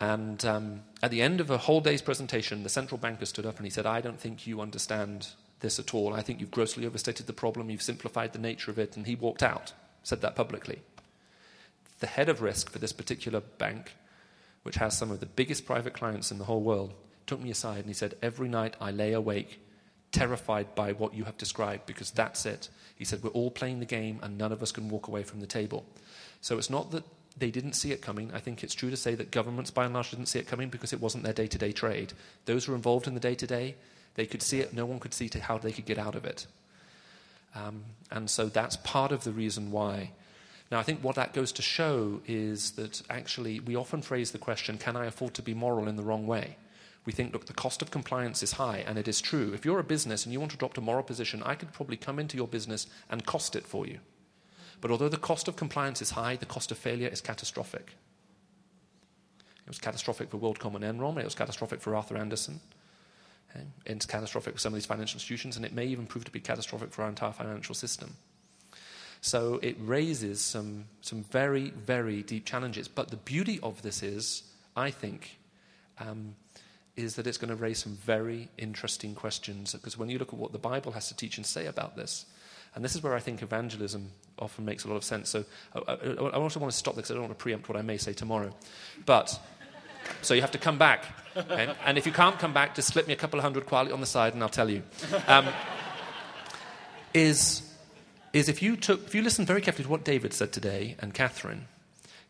And 0.00 0.42
um, 0.46 0.82
at 1.02 1.10
the 1.10 1.20
end 1.20 1.40
of 1.40 1.50
a 1.50 1.58
whole 1.58 1.82
day's 1.82 2.00
presentation, 2.00 2.62
the 2.62 2.70
central 2.70 2.96
banker 2.96 3.26
stood 3.26 3.44
up 3.44 3.58
and 3.58 3.66
he 3.66 3.70
said, 3.70 3.84
I 3.84 4.00
don't 4.00 4.18
think 4.18 4.46
you 4.46 4.62
understand 4.62 5.28
this 5.60 5.78
at 5.78 5.92
all. 5.94 6.14
I 6.14 6.22
think 6.22 6.40
you've 6.40 6.50
grossly 6.50 6.86
overstated 6.86 7.26
the 7.26 7.34
problem, 7.34 7.68
you've 7.68 7.82
simplified 7.82 8.32
the 8.32 8.38
nature 8.38 8.70
of 8.70 8.78
it. 8.78 8.96
And 8.96 9.06
he 9.06 9.14
walked 9.14 9.42
out, 9.42 9.74
said 10.02 10.22
that 10.22 10.34
publicly. 10.34 10.80
The 11.98 12.06
head 12.06 12.30
of 12.30 12.40
risk 12.40 12.70
for 12.70 12.78
this 12.78 12.94
particular 12.94 13.40
bank, 13.40 13.92
which 14.62 14.76
has 14.76 14.96
some 14.96 15.10
of 15.10 15.20
the 15.20 15.26
biggest 15.26 15.66
private 15.66 15.92
clients 15.92 16.30
in 16.30 16.38
the 16.38 16.44
whole 16.44 16.62
world, 16.62 16.94
took 17.26 17.40
me 17.40 17.50
aside 17.50 17.80
and 17.80 17.88
he 17.88 17.92
said, 17.92 18.14
Every 18.22 18.48
night 18.48 18.76
I 18.80 18.90
lay 18.90 19.12
awake, 19.12 19.60
terrified 20.12 20.74
by 20.74 20.92
what 20.92 21.12
you 21.12 21.24
have 21.24 21.36
described, 21.36 21.84
because 21.84 22.10
that's 22.10 22.46
it. 22.46 22.70
He 22.96 23.04
said, 23.04 23.22
We're 23.22 23.30
all 23.30 23.50
playing 23.50 23.80
the 23.80 23.86
game 23.86 24.18
and 24.22 24.38
none 24.38 24.50
of 24.50 24.62
us 24.62 24.72
can 24.72 24.88
walk 24.88 25.08
away 25.08 25.24
from 25.24 25.40
the 25.40 25.46
table. 25.46 25.84
So 26.40 26.56
it's 26.56 26.70
not 26.70 26.90
that 26.92 27.04
they 27.38 27.50
didn't 27.50 27.74
see 27.74 27.92
it 27.92 28.02
coming. 28.02 28.30
I 28.34 28.40
think 28.40 28.62
it's 28.62 28.74
true 28.74 28.90
to 28.90 28.96
say 28.96 29.14
that 29.14 29.30
governments, 29.30 29.70
by 29.70 29.84
and 29.84 29.94
large, 29.94 30.10
didn't 30.10 30.26
see 30.26 30.38
it 30.38 30.46
coming 30.46 30.68
because 30.68 30.92
it 30.92 31.00
wasn't 31.00 31.24
their 31.24 31.32
day 31.32 31.46
to 31.46 31.58
day 31.58 31.72
trade. 31.72 32.12
Those 32.44 32.64
who 32.64 32.72
were 32.72 32.76
involved 32.76 33.06
in 33.06 33.14
the 33.14 33.20
day 33.20 33.34
to 33.34 33.46
day, 33.46 33.76
they 34.14 34.26
could 34.26 34.42
see 34.42 34.60
it. 34.60 34.74
No 34.74 34.86
one 34.86 34.98
could 34.98 35.14
see 35.14 35.30
how 35.40 35.58
they 35.58 35.72
could 35.72 35.86
get 35.86 35.98
out 35.98 36.14
of 36.14 36.24
it. 36.24 36.46
Um, 37.54 37.84
and 38.10 38.28
so 38.28 38.46
that's 38.46 38.76
part 38.76 39.12
of 39.12 39.24
the 39.24 39.32
reason 39.32 39.70
why. 39.70 40.10
Now, 40.70 40.78
I 40.78 40.82
think 40.84 41.02
what 41.02 41.16
that 41.16 41.32
goes 41.32 41.50
to 41.52 41.62
show 41.62 42.20
is 42.26 42.72
that 42.72 43.02
actually 43.10 43.58
we 43.58 43.74
often 43.74 44.02
phrase 44.02 44.30
the 44.30 44.38
question, 44.38 44.78
can 44.78 44.96
I 44.96 45.06
afford 45.06 45.34
to 45.34 45.42
be 45.42 45.54
moral 45.54 45.88
in 45.88 45.96
the 45.96 46.02
wrong 46.02 46.26
way? 46.26 46.56
We 47.04 47.12
think, 47.12 47.32
look, 47.32 47.46
the 47.46 47.54
cost 47.54 47.82
of 47.82 47.90
compliance 47.90 48.42
is 48.42 48.52
high, 48.52 48.84
and 48.86 48.98
it 48.98 49.08
is 49.08 49.20
true. 49.20 49.52
If 49.52 49.64
you're 49.64 49.80
a 49.80 49.84
business 49.84 50.24
and 50.24 50.32
you 50.32 50.38
want 50.38 50.52
to 50.52 50.58
adopt 50.58 50.78
a 50.78 50.82
moral 50.82 51.02
position, 51.02 51.42
I 51.42 51.54
could 51.54 51.72
probably 51.72 51.96
come 51.96 52.18
into 52.18 52.36
your 52.36 52.46
business 52.46 52.86
and 53.08 53.24
cost 53.24 53.56
it 53.56 53.66
for 53.66 53.86
you. 53.86 53.98
But 54.80 54.90
although 54.90 55.08
the 55.08 55.16
cost 55.16 55.48
of 55.48 55.56
compliance 55.56 56.00
is 56.00 56.10
high, 56.10 56.36
the 56.36 56.46
cost 56.46 56.70
of 56.70 56.78
failure 56.78 57.08
is 57.08 57.20
catastrophic. 57.20 57.94
It 59.38 59.68
was 59.68 59.78
catastrophic 59.78 60.30
for 60.30 60.38
WorldCom 60.38 60.74
and 60.74 60.84
Enron, 60.84 61.18
it 61.18 61.24
was 61.24 61.34
catastrophic 61.34 61.80
for 61.80 61.94
Arthur 61.94 62.16
Andersen. 62.16 62.60
Okay? 63.50 63.64
It's 63.86 64.06
catastrophic 64.06 64.54
for 64.54 64.60
some 64.60 64.72
of 64.72 64.76
these 64.76 64.86
financial 64.86 65.16
institutions, 65.16 65.56
and 65.56 65.64
it 65.64 65.72
may 65.72 65.86
even 65.86 66.06
prove 66.06 66.24
to 66.24 66.30
be 66.30 66.40
catastrophic 66.40 66.92
for 66.92 67.02
our 67.02 67.08
entire 67.08 67.32
financial 67.32 67.74
system. 67.74 68.16
So 69.20 69.60
it 69.62 69.76
raises 69.78 70.40
some, 70.40 70.86
some 71.02 71.24
very, 71.24 71.70
very 71.70 72.22
deep 72.22 72.46
challenges. 72.46 72.88
But 72.88 73.10
the 73.10 73.16
beauty 73.16 73.60
of 73.62 73.82
this 73.82 74.02
is, 74.02 74.44
I 74.74 74.90
think, 74.90 75.38
um, 75.98 76.36
is 76.96 77.16
that 77.16 77.26
it's 77.26 77.38
going 77.38 77.50
to 77.50 77.56
raise 77.56 77.78
some 77.78 77.96
very 77.96 78.48
interesting 78.56 79.14
questions. 79.14 79.72
Because 79.74 79.98
when 79.98 80.08
you 80.08 80.18
look 80.18 80.32
at 80.32 80.38
what 80.38 80.52
the 80.52 80.58
Bible 80.58 80.92
has 80.92 81.08
to 81.08 81.16
teach 81.16 81.36
and 81.36 81.44
say 81.44 81.66
about 81.66 81.96
this, 81.96 82.24
and 82.74 82.84
this 82.84 82.94
is 82.94 83.02
where 83.02 83.14
I 83.14 83.20
think 83.20 83.42
evangelism 83.42 84.10
often 84.38 84.64
makes 84.64 84.84
a 84.84 84.88
lot 84.88 84.96
of 84.96 85.04
sense. 85.04 85.28
So 85.28 85.44
I, 85.74 85.80
I, 85.92 85.94
I 85.94 86.36
also 86.36 86.60
want 86.60 86.72
to 86.72 86.78
stop 86.78 86.94
this. 86.94 87.02
Because 87.02 87.10
I 87.10 87.14
don't 87.14 87.24
want 87.24 87.38
to 87.38 87.42
preempt 87.42 87.68
what 87.68 87.76
I 87.76 87.82
may 87.82 87.96
say 87.96 88.12
tomorrow. 88.12 88.54
But, 89.06 89.38
so 90.22 90.34
you 90.34 90.40
have 90.40 90.52
to 90.52 90.58
come 90.58 90.78
back. 90.78 91.04
Okay? 91.36 91.72
And 91.84 91.98
if 91.98 92.06
you 92.06 92.12
can't 92.12 92.38
come 92.38 92.52
back, 92.52 92.74
just 92.74 92.88
slip 92.88 93.06
me 93.06 93.12
a 93.12 93.16
couple 93.16 93.38
of 93.38 93.42
hundred 93.42 93.66
quietly 93.66 93.92
on 93.92 94.00
the 94.00 94.06
side 94.06 94.34
and 94.34 94.42
I'll 94.42 94.48
tell 94.48 94.70
you. 94.70 94.82
Um, 95.26 95.48
is, 97.12 97.62
is 98.32 98.48
if 98.48 98.62
you, 98.62 98.76
took, 98.76 99.04
if 99.04 99.14
you 99.14 99.22
listen 99.22 99.44
very 99.44 99.60
carefully 99.60 99.84
to 99.84 99.90
what 99.90 100.04
David 100.04 100.32
said 100.32 100.52
today 100.52 100.96
and 101.00 101.12
Catherine, 101.12 101.66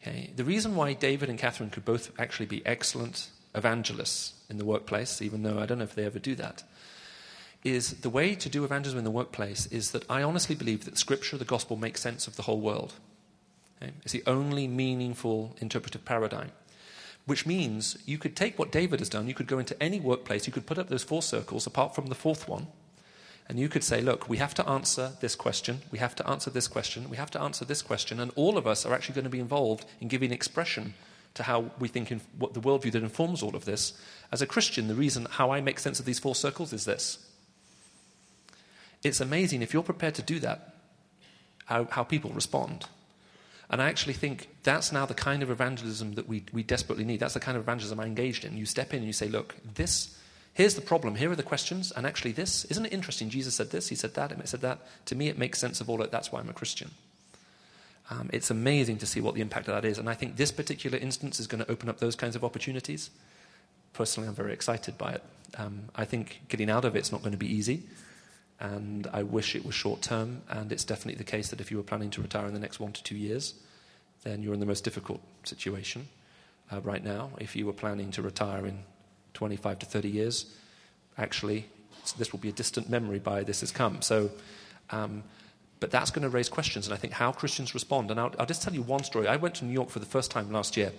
okay, 0.03 0.31
the 0.37 0.45
reason 0.45 0.75
why 0.75 0.95
David 0.95 1.29
and 1.29 1.39
Catherine 1.39 1.71
could 1.71 1.85
both 1.85 2.11
actually 2.19 2.47
be 2.47 2.65
excellent 2.65 3.29
evangelists 3.55 4.35
in 4.49 4.57
the 4.57 4.65
workplace, 4.65 5.21
even 5.21 5.43
though 5.43 5.59
I 5.59 5.67
don't 5.67 5.79
know 5.79 5.85
if 5.85 5.95
they 5.95 6.05
ever 6.05 6.19
do 6.19 6.35
that, 6.37 6.63
is 7.63 8.01
the 8.01 8.11
way 8.11 8.35
to 8.35 8.49
do 8.49 8.65
evangelism 8.65 8.99
in 8.99 9.05
the 9.05 9.11
workplace 9.11 9.67
is 9.67 9.91
that 9.91 10.09
I 10.11 10.23
honestly 10.23 10.55
believe 10.55 10.85
that 10.85 10.97
Scripture, 10.97 11.37
the 11.37 11.45
gospel, 11.45 11.77
makes 11.77 12.01
sense 12.01 12.27
of 12.27 12.37
the 12.37 12.43
whole 12.43 12.61
world. 12.61 12.95
Okay? 13.83 13.93
It's 14.03 14.13
the 14.13 14.23
only 14.27 14.67
meaningful 14.67 15.57
interpretive 15.61 16.05
paradigm. 16.05 16.53
Which 17.27 17.47
means 17.47 17.99
you 18.07 18.19
could 18.19 18.35
take 18.35 18.59
what 18.59 18.73
David 18.73 18.99
has 19.01 19.11
done, 19.11 19.29
you 19.29 19.35
could 19.35 19.47
go 19.47 19.59
into 19.59 19.81
any 19.83 20.01
workplace, 20.01 20.47
you 20.47 20.53
could 20.53 20.67
put 20.67 20.79
up 20.79 20.89
those 20.89 21.05
four 21.05 21.23
circles 21.23 21.67
apart 21.67 21.95
from 21.95 22.07
the 22.07 22.15
fourth 22.15 22.49
one, 22.49 22.69
and 23.47 23.59
you 23.59 23.69
could 23.69 23.85
say, 23.85 24.01
look, 24.01 24.29
we 24.29 24.39
have 24.39 24.55
to 24.55 24.69
answer 24.69 25.13
this 25.21 25.35
question, 25.35 25.81
we 25.91 25.99
have 25.99 26.15
to 26.17 26.27
answer 26.27 26.51
this 26.51 26.67
question, 26.67 27.11
we 27.11 27.19
have 27.19 27.31
to 27.33 27.41
answer 27.41 27.65
this 27.65 27.83
question, 27.83 28.21
and 28.21 28.33
all 28.37 28.57
of 28.57 28.67
us 28.67 28.87
are 28.87 28.95
actually 28.95 29.17
going 29.17 29.25
to 29.25 29.31
be 29.31 29.39
involved 29.39 29.85
in 30.01 30.09
giving 30.09 30.33
expression 30.33 30.95
to 31.35 31.43
how 31.43 31.71
we 31.79 31.89
think 31.89 32.11
in 32.11 32.21
what 32.39 32.55
the 32.55 32.61
worldview 32.61 32.93
that 32.93 33.03
informs 33.03 33.43
all 33.43 33.55
of 33.55 33.65
this. 33.65 33.93
As 34.33 34.41
a 34.41 34.47
Christian, 34.47 34.89
the 34.89 34.95
reason 34.95 35.27
how 35.31 35.51
I 35.51 35.61
make 35.61 35.79
sense 35.79 36.01
of 36.01 36.07
these 36.07 36.19
four 36.19 36.35
circles 36.35 36.73
is 36.73 36.87
this 36.87 37.30
it's 39.03 39.21
amazing 39.21 39.63
if 39.63 39.73
you're 39.73 39.83
prepared 39.83 40.15
to 40.17 40.23
do 40.23 40.39
that, 40.41 40.75
how, 41.67 41.85
how 41.91 42.05
people 42.05 42.31
respond. 42.31 42.87
And 43.71 43.81
I 43.81 43.89
actually 43.89 44.15
think 44.15 44.49
that's 44.65 44.91
now 44.91 45.07
the 45.07 45.15
kind 45.15 45.43
of 45.43 45.51
evangelism 45.51 46.15
that 46.15 46.29
we, 46.29 46.45
we 46.53 46.63
desperately 46.63 47.05
need. 47.05 47.21
That's 47.21 47.35
the 47.35 47.41
kind 47.41 47.57
of 47.57 47.63
evangelism 47.63 48.01
I 48.01 48.05
engaged 48.05 48.45
in. 48.45 48.57
You 48.57 48.67
step 48.67 48.93
in 48.93 48.99
and 48.99 49.07
you 49.07 49.13
say, 49.13 49.29
look, 49.29 49.55
this, 49.75 50.19
here's 50.55 50.75
the 50.75 50.81
problem, 50.81 51.15
here 51.15 51.31
are 51.31 51.37
the 51.37 51.45
questions, 51.45 51.93
and 51.93 52.05
actually 52.05 52.33
this, 52.33 52.65
isn't 52.67 52.85
it 52.85 52.93
interesting? 52.93 53.31
Jesus 53.31 53.55
said 53.55 53.71
this, 53.71 53.89
he 53.89 53.95
said 53.95 54.15
that, 54.15 54.33
and 54.33 54.41
he 54.41 54.47
said 54.47 54.61
that. 54.63 54.81
To 55.07 55.15
me, 55.15 55.29
it 55.29 55.39
makes 55.39 55.61
sense 55.61 55.81
of 55.81 55.89
all 55.89 55.99
that. 55.99 56.11
That's 56.11 56.33
why 56.33 56.41
I'm 56.41 56.49
a 56.49 56.53
Christian. 56.53 56.91
Um, 58.11 58.29
it's 58.33 58.51
amazing 58.51 58.99
to 58.99 59.07
see 59.07 59.21
what 59.21 59.37
the 59.37 59.41
impact 59.41 59.69
of 59.69 59.75
that 59.75 59.85
is. 59.85 59.99
And 59.99 60.11
I 60.11 60.15
think 60.15 60.37
this 60.37 60.51
particular 60.51 60.99
instance 60.99 61.39
is 61.39 61.47
going 61.47 61.65
to 61.65 61.71
open 61.71 61.89
up 61.89 62.01
those 62.01 62.17
kinds 62.17 62.35
of 62.35 62.43
opportunities. 62.43 63.11
Personally, 63.93 64.29
I'm 64.29 64.35
very 64.35 64.53
excited 64.53 64.99
by 64.99 65.13
it. 65.13 65.23
Um, 65.57 65.85
I 65.95 66.05
think 66.05 66.41
getting 66.49 66.69
out 66.69 66.85
of 66.85 66.97
it's 66.97 67.13
not 67.13 67.21
going 67.21 67.33
to 67.33 67.39
be 67.39 67.47
easy 67.47 67.85
and 68.61 69.09
I 69.13 69.23
wish 69.23 69.57
it 69.57 69.65
was 69.65 69.75
short 69.75 70.03
term. 70.03 70.43
And 70.49 70.71
it's 70.71 70.85
definitely 70.85 71.19
the 71.19 71.31
case 71.31 71.49
that 71.49 71.61
if 71.61 71.71
you 71.71 71.79
were 71.79 71.83
planning 71.83 72.11
to 72.11 72.23
retire 72.23 72.47
in 72.47 72.55
the 72.55 72.61
next 72.61 72.79
one 72.79 72.93
to 72.93 73.03
two 73.03 73.17
years, 73.17 73.55
then 74.23 74.43
you're 74.43 74.55
in 74.55 74.61
the 74.61 74.67
most 74.67 74.85
difficult 74.85 75.21
situation 75.45 76.09
uh, 76.71 76.81
right 76.83 77.03
now. 77.03 77.31
If 77.39 77.57
you 77.57 77.67
were 77.67 77.73
planning 77.73 78.11
to 78.13 78.23
retire 78.23 78.67
in 78.67 78.81
25 79.33 79.79
to 79.81 79.87
30 79.87 80.09
years, 80.09 80.55
actually, 81.17 81.67
this 82.19 82.33
will 82.33 82.39
be 82.39 82.51
a 82.51 82.53
distant 82.53 82.91
memory 82.91 83.19
by 83.19 83.43
this 83.43 83.61
has 83.61 83.73
come. 83.73 84.03
So, 84.03 84.31
um, 84.91 85.25
but 85.81 85.91
that's 85.91 86.11
going 86.11 86.23
to 86.23 86.29
raise 86.29 86.49
questions, 86.49 86.87
and 86.87 86.95
I 86.95 86.97
think 86.97 87.15
how 87.15 87.33
Christians 87.33 87.75
respond. 87.75 88.11
And 88.11 88.21
I'll, 88.21 88.33
I'll 88.39 88.47
just 88.47 88.63
tell 88.63 88.73
you 88.73 88.83
one 88.83 89.03
story. 89.03 89.27
I 89.27 89.37
went 89.37 89.57
to 89.57 89.65
New 89.65 89.73
York 89.73 89.91
for 89.91 89.99
the 89.99 90.07
first 90.07 90.31
time 90.31 90.53
last 90.53 90.77
year. 90.77 90.93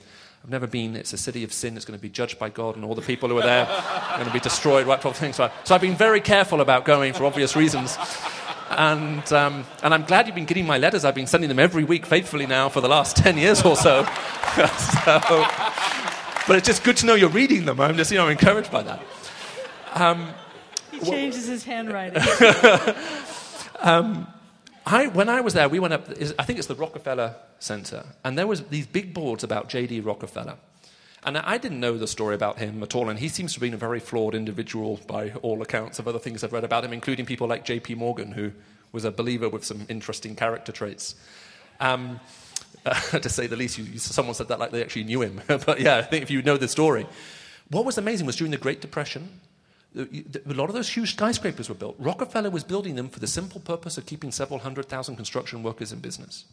I've 0.44 0.50
never 0.50 0.66
been. 0.66 0.96
It's 0.96 1.14
a 1.14 1.18
city 1.18 1.44
of 1.44 1.54
sin. 1.54 1.76
It's 1.76 1.86
going 1.86 1.98
to 1.98 2.02
be 2.02 2.10
judged 2.10 2.40
by 2.40 2.50
God, 2.50 2.76
and 2.76 2.84
all 2.84 2.96
the 2.96 3.02
people 3.02 3.30
who 3.30 3.38
are 3.38 3.44
there 3.44 3.68
are 3.68 4.16
going 4.16 4.28
to 4.28 4.34
be 4.34 4.40
destroyed. 4.40 4.88
Right, 4.88 5.02
things. 5.02 5.36
So 5.36 5.52
I've 5.70 5.82
been 5.82 5.96
very 5.96 6.20
careful 6.20 6.62
about 6.62 6.84
going 6.86 7.14
for 7.14 7.26
obvious 7.26 7.56
reasons. 7.56 7.98
And, 8.72 9.32
um, 9.34 9.66
and 9.84 9.94
I'm 9.94 10.04
glad 10.04 10.28
you've 10.28 10.36
been 10.36 10.46
getting 10.46 10.66
my 10.66 10.78
letters. 10.78 11.04
I've 11.04 11.14
been 11.14 11.28
sending 11.28 11.50
them 11.50 11.60
every 11.60 11.84
week 11.84 12.06
faithfully 12.06 12.48
now 12.48 12.70
for 12.70 12.82
the 12.82 12.88
last 12.88 13.18
10 13.18 13.38
years 13.38 13.62
or 13.64 13.76
so. 13.76 14.06
so 15.06 15.46
but 16.48 16.58
it's 16.58 16.68
just 16.68 16.84
good 16.84 16.98
to 16.98 17.06
know 17.06 17.16
you're 17.16 17.30
reading 17.30 17.66
them. 17.66 17.80
I'm 17.80 17.96
just 17.96 18.12
you 18.12 18.18
know, 18.18 18.28
encouraged 18.28 18.72
by 18.72 18.84
that. 18.84 19.02
Um, 19.94 20.30
he 20.92 21.00
changes 21.00 21.48
his 21.48 21.64
handwriting. 21.64 22.22
um, 23.80 24.28
I, 24.86 25.08
when 25.08 25.30
I 25.30 25.42
was 25.42 25.54
there, 25.54 25.70
we 25.70 25.80
went 25.80 25.94
up, 25.94 26.08
I 26.40 26.44
think 26.44 26.58
it's 26.58 26.68
the 26.68 26.76
Rockefeller 26.76 27.36
Center, 27.60 28.04
and 28.24 28.38
there 28.38 28.48
was 28.48 28.64
these 28.64 28.88
big 28.88 29.14
boards 29.14 29.44
about 29.44 29.70
J.D. 29.70 30.02
Rockefeller. 30.02 30.58
And 31.24 31.38
I 31.38 31.60
didn't 31.60 31.80
know 31.80 32.00
the 32.00 32.08
story 32.08 32.34
about 32.34 32.58
him 32.58 32.82
at 32.82 32.96
all, 32.96 33.10
and 33.10 33.20
he 33.20 33.28
seems 33.28 33.54
to 33.54 33.58
have 33.58 33.62
been 33.62 33.76
a 33.76 33.78
very 33.78 34.00
flawed 34.00 34.34
individual 34.34 35.00
by 35.06 35.32
all 35.44 35.62
accounts 35.62 36.00
of 36.00 36.08
other 36.08 36.18
things 36.18 36.44
I've 36.44 36.52
read 36.52 36.64
about 36.64 36.84
him, 36.84 36.94
including 36.94 37.28
people 37.28 37.48
like 37.48 37.64
J.P. 37.64 37.96
Morgan, 37.96 38.32
who 38.32 38.52
was 38.92 39.06
a 39.06 39.12
believer 39.12 39.48
with 39.48 39.64
some 39.64 39.86
interesting 39.88 40.36
character 40.36 40.72
traits. 40.72 41.14
Um, 41.80 42.20
uh, 42.84 42.94
to 43.20 43.30
say 43.30 43.46
the 43.46 43.56
least, 43.56 43.78
you, 43.78 43.84
you, 43.84 44.00
someone 44.00 44.34
said 44.34 44.48
that 44.48 44.60
like 44.60 44.72
they 44.72 44.82
actually 44.82 45.04
knew 45.04 45.22
him. 45.22 45.42
but 45.48 45.80
yeah, 45.80 45.98
I 45.98 46.02
think 46.02 46.24
if 46.24 46.32
you 46.32 46.42
know 46.42 46.58
the 46.58 46.68
story. 46.68 47.06
What 47.70 47.86
was 47.86 48.00
amazing 48.00 48.26
was 48.26 48.36
during 48.36 48.52
the 48.52 48.58
Great 48.58 48.82
Depression, 48.82 49.30
a 49.96 50.54
lot 50.54 50.70
of 50.70 50.76
those 50.76 50.90
huge 50.90 51.14
skyscrapers 51.14 51.68
were 51.68 51.76
built. 51.76 51.96
Rockefeller 52.00 52.50
was 52.50 52.64
building 52.64 52.96
them 52.96 53.10
for 53.10 53.20
the 53.20 53.28
simple 53.28 53.60
purpose 53.60 53.98
of 53.98 54.06
keeping 54.06 54.32
several 54.32 54.60
hundred 54.60 54.88
thousand 54.88 55.18
construction 55.18 55.64
workers 55.64 55.92
in 55.92 56.00
business. 56.00 56.46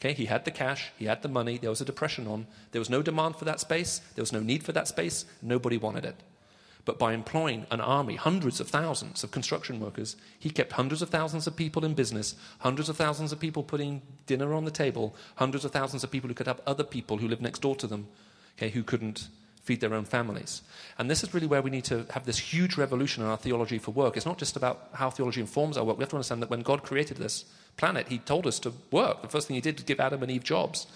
Okay, 0.00 0.12
he 0.12 0.26
had 0.26 0.44
the 0.44 0.50
cash, 0.50 0.90
he 0.98 1.06
had 1.06 1.22
the 1.22 1.28
money, 1.28 1.56
there 1.56 1.70
was 1.70 1.80
a 1.80 1.84
depression 1.84 2.26
on, 2.26 2.46
there 2.72 2.80
was 2.80 2.90
no 2.90 3.00
demand 3.00 3.36
for 3.36 3.46
that 3.46 3.60
space, 3.60 4.00
there 4.14 4.22
was 4.22 4.32
no 4.32 4.40
need 4.40 4.62
for 4.62 4.72
that 4.72 4.88
space, 4.88 5.24
nobody 5.40 5.78
wanted 5.78 6.04
it. 6.04 6.16
But 6.84 6.98
by 6.98 7.14
employing 7.14 7.66
an 7.70 7.80
army, 7.80 8.16
hundreds 8.16 8.60
of 8.60 8.68
thousands 8.68 9.24
of 9.24 9.30
construction 9.30 9.80
workers, 9.80 10.16
he 10.38 10.50
kept 10.50 10.72
hundreds 10.72 11.02
of 11.02 11.08
thousands 11.08 11.46
of 11.46 11.56
people 11.56 11.84
in 11.84 11.94
business, 11.94 12.34
hundreds 12.58 12.88
of 12.88 12.96
thousands 12.96 13.32
of 13.32 13.40
people 13.40 13.62
putting 13.62 14.02
dinner 14.26 14.52
on 14.52 14.66
the 14.66 14.70
table, 14.70 15.16
hundreds 15.36 15.64
of 15.64 15.72
thousands 15.72 16.04
of 16.04 16.10
people 16.10 16.28
who 16.28 16.34
could 16.34 16.46
have 16.46 16.60
other 16.66 16.84
people 16.84 17.16
who 17.16 17.26
lived 17.26 17.42
next 17.42 17.62
door 17.62 17.74
to 17.76 17.86
them, 17.86 18.06
okay, 18.56 18.70
who 18.70 18.82
couldn't 18.82 19.28
feed 19.66 19.80
their 19.80 19.94
own 19.94 20.04
families. 20.04 20.62
And 20.96 21.10
this 21.10 21.24
is 21.24 21.34
really 21.34 21.48
where 21.48 21.60
we 21.60 21.70
need 21.70 21.84
to 21.86 22.06
have 22.10 22.24
this 22.24 22.38
huge 22.38 22.76
revolution 22.76 23.24
in 23.24 23.28
our 23.28 23.36
theology 23.36 23.78
for 23.78 23.90
work. 23.90 24.16
It's 24.16 24.24
not 24.24 24.38
just 24.38 24.56
about 24.56 24.88
how 24.92 25.10
theology 25.10 25.40
informs 25.40 25.76
our 25.76 25.84
work. 25.84 25.98
We 25.98 26.02
have 26.02 26.10
to 26.10 26.16
understand 26.16 26.40
that 26.42 26.50
when 26.50 26.62
God 26.62 26.84
created 26.84 27.16
this 27.16 27.44
planet, 27.76 28.06
He 28.08 28.18
told 28.18 28.46
us 28.46 28.60
to 28.60 28.72
work. 28.92 29.22
The 29.22 29.28
first 29.28 29.48
thing 29.48 29.56
He 29.56 29.60
did 29.60 29.74
was 29.74 29.82
give 29.82 29.98
Adam 29.98 30.22
and 30.22 30.30
Eve 30.30 30.44
jobs. 30.44 30.86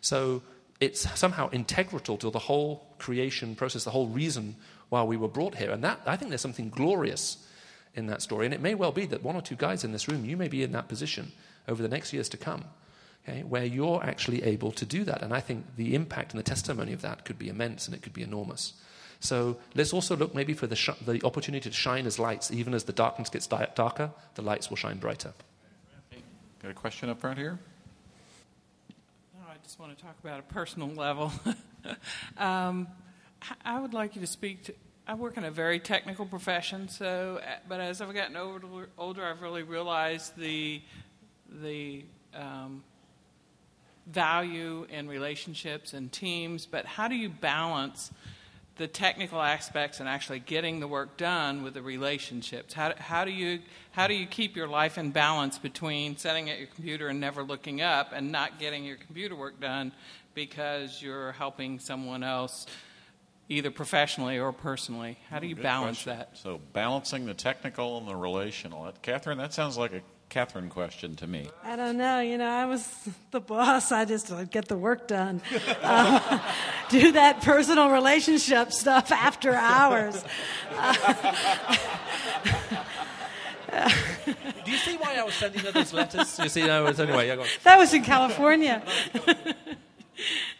So 0.00 0.42
it's 0.80 1.08
somehow 1.18 1.50
integral 1.50 2.00
to 2.00 2.30
the 2.30 2.38
whole 2.38 2.86
creation 2.98 3.54
process, 3.54 3.84
the 3.84 3.90
whole 3.90 4.08
reason 4.08 4.56
why 4.88 5.02
we 5.02 5.18
were 5.18 5.28
brought 5.28 5.56
here. 5.56 5.70
And 5.70 5.84
that, 5.84 6.00
I 6.06 6.16
think 6.16 6.30
there's 6.30 6.40
something 6.40 6.70
glorious 6.70 7.46
in 7.94 8.06
that 8.06 8.22
story. 8.22 8.46
And 8.46 8.54
it 8.54 8.60
may 8.60 8.74
well 8.74 8.92
be 8.92 9.06
that 9.06 9.22
one 9.22 9.36
or 9.36 9.42
two 9.42 9.54
guys 9.54 9.84
in 9.84 9.92
this 9.92 10.08
room, 10.08 10.24
you 10.24 10.36
may 10.36 10.48
be 10.48 10.62
in 10.62 10.72
that 10.72 10.88
position 10.88 11.32
over 11.68 11.82
the 11.82 11.88
next 11.88 12.12
years 12.12 12.28
to 12.30 12.36
come, 12.36 12.64
okay, 13.26 13.42
where 13.42 13.64
you're 13.64 14.02
actually 14.02 14.42
able 14.42 14.72
to 14.72 14.84
do 14.84 15.04
that. 15.04 15.22
And 15.22 15.32
I 15.32 15.40
think 15.40 15.76
the 15.76 15.94
impact 15.94 16.32
and 16.32 16.38
the 16.38 16.44
testimony 16.44 16.92
of 16.92 17.02
that 17.02 17.24
could 17.24 17.38
be 17.38 17.48
immense 17.48 17.86
and 17.86 17.94
it 17.94 18.02
could 18.02 18.12
be 18.12 18.22
enormous. 18.22 18.74
So 19.20 19.56
let's 19.74 19.92
also 19.92 20.16
look 20.16 20.34
maybe 20.34 20.52
for 20.52 20.66
the, 20.66 20.76
sh- 20.76 20.90
the 21.04 21.24
opportunity 21.24 21.70
to 21.70 21.74
shine 21.74 22.06
as 22.06 22.18
lights. 22.18 22.50
Even 22.50 22.74
as 22.74 22.84
the 22.84 22.92
darkness 22.92 23.30
gets 23.30 23.46
di- 23.46 23.68
darker, 23.74 24.10
the 24.34 24.42
lights 24.42 24.68
will 24.68 24.76
shine 24.76 24.98
brighter. 24.98 25.32
Got 26.62 26.70
a 26.70 26.74
question 26.74 27.08
up 27.08 27.20
front 27.20 27.38
here? 27.38 27.58
Oh, 29.36 29.50
I 29.50 29.56
just 29.62 29.78
want 29.78 29.96
to 29.96 30.02
talk 30.02 30.16
about 30.22 30.40
a 30.40 30.42
personal 30.42 30.88
level. 30.88 31.32
um, 32.38 32.86
I 33.64 33.80
would 33.80 33.94
like 33.94 34.14
you 34.14 34.20
to 34.20 34.26
speak 34.26 34.64
to. 34.64 34.74
I 35.06 35.14
work 35.14 35.36
in 35.36 35.44
a 35.44 35.50
very 35.50 35.78
technical 35.78 36.24
profession, 36.24 36.88
so 36.88 37.38
but 37.68 37.80
as 37.80 38.00
I've 38.00 38.14
gotten 38.14 38.36
older, 38.38 38.88
older 38.96 39.22
I've 39.22 39.42
really 39.42 39.62
realized 39.62 40.34
the 40.38 40.80
the 41.60 42.04
um, 42.34 42.82
value 44.06 44.86
in 44.90 45.08
relationships 45.08 45.92
and 45.92 46.10
teams. 46.10 46.66
But 46.66 46.86
how 46.86 47.08
do 47.08 47.14
you 47.14 47.28
balance 47.28 48.10
the 48.76 48.88
technical 48.88 49.40
aspects 49.40 50.00
and 50.00 50.08
actually 50.08 50.40
getting 50.40 50.80
the 50.80 50.88
work 50.88 51.16
done 51.16 51.62
with 51.62 51.74
the 51.74 51.82
relationships? 51.82 52.74
How, 52.74 52.94
how, 52.96 53.24
do 53.24 53.30
you, 53.30 53.60
how 53.92 54.06
do 54.06 54.14
you 54.14 54.26
keep 54.26 54.56
your 54.56 54.68
life 54.68 54.98
in 54.98 55.10
balance 55.10 55.58
between 55.58 56.16
sitting 56.16 56.50
at 56.50 56.58
your 56.58 56.68
computer 56.68 57.08
and 57.08 57.20
never 57.20 57.42
looking 57.42 57.80
up 57.80 58.10
and 58.12 58.32
not 58.32 58.58
getting 58.58 58.84
your 58.84 58.96
computer 58.96 59.36
work 59.36 59.60
done 59.60 59.92
because 60.34 61.00
you're 61.00 61.32
helping 61.32 61.78
someone 61.78 62.22
else? 62.22 62.66
either 63.48 63.70
professionally 63.70 64.38
or 64.38 64.52
personally? 64.52 65.18
How 65.28 65.38
do 65.38 65.46
hmm, 65.46 65.50
you 65.50 65.54
Good 65.56 65.62
balance 65.62 66.04
question. 66.04 66.18
that? 66.18 66.38
So 66.38 66.60
balancing 66.72 67.26
the 67.26 67.34
technical 67.34 67.98
and 67.98 68.08
the 68.08 68.16
relational. 68.16 68.90
Catherine, 69.02 69.38
that 69.38 69.52
sounds 69.52 69.76
like 69.76 69.92
a 69.92 70.00
Catherine 70.28 70.68
question 70.68 71.14
to 71.16 71.26
me. 71.26 71.48
I 71.62 71.76
don't 71.76 71.96
know. 71.96 72.20
You 72.20 72.38
know, 72.38 72.48
I 72.50 72.66
was 72.66 72.88
the 73.30 73.40
boss. 73.40 73.92
I 73.92 74.04
just 74.04 74.30
would 74.30 74.50
get 74.50 74.68
the 74.68 74.76
work 74.76 75.08
done. 75.08 75.40
Uh, 75.82 76.38
do 76.88 77.12
that 77.12 77.42
personal 77.42 77.90
relationship 77.90 78.72
stuff 78.72 79.12
after 79.12 79.54
hours. 79.54 80.24
Uh, 80.76 80.94
Do 84.64 84.70
you 84.70 84.78
see 84.78 84.96
why 84.96 85.16
I 85.16 85.24
was 85.24 85.34
sending 85.34 85.60
her 85.62 85.72
those 85.72 85.92
letters? 85.92 86.38
You 86.38 86.48
see, 86.48 86.66
no, 86.66 86.86
anyway, 86.86 87.26
yeah, 87.28 87.44
that 87.64 87.78
was 87.78 87.92
in 87.92 88.02
California. 88.02 88.82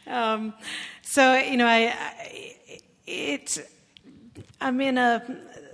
um, 0.07 0.53
so 1.03 1.35
you 1.37 1.57
know, 1.57 1.67
I, 1.67 1.95
I 1.97 2.51
it, 3.07 3.59
I'm 4.61 4.81
in 4.81 4.99
a 4.99 5.23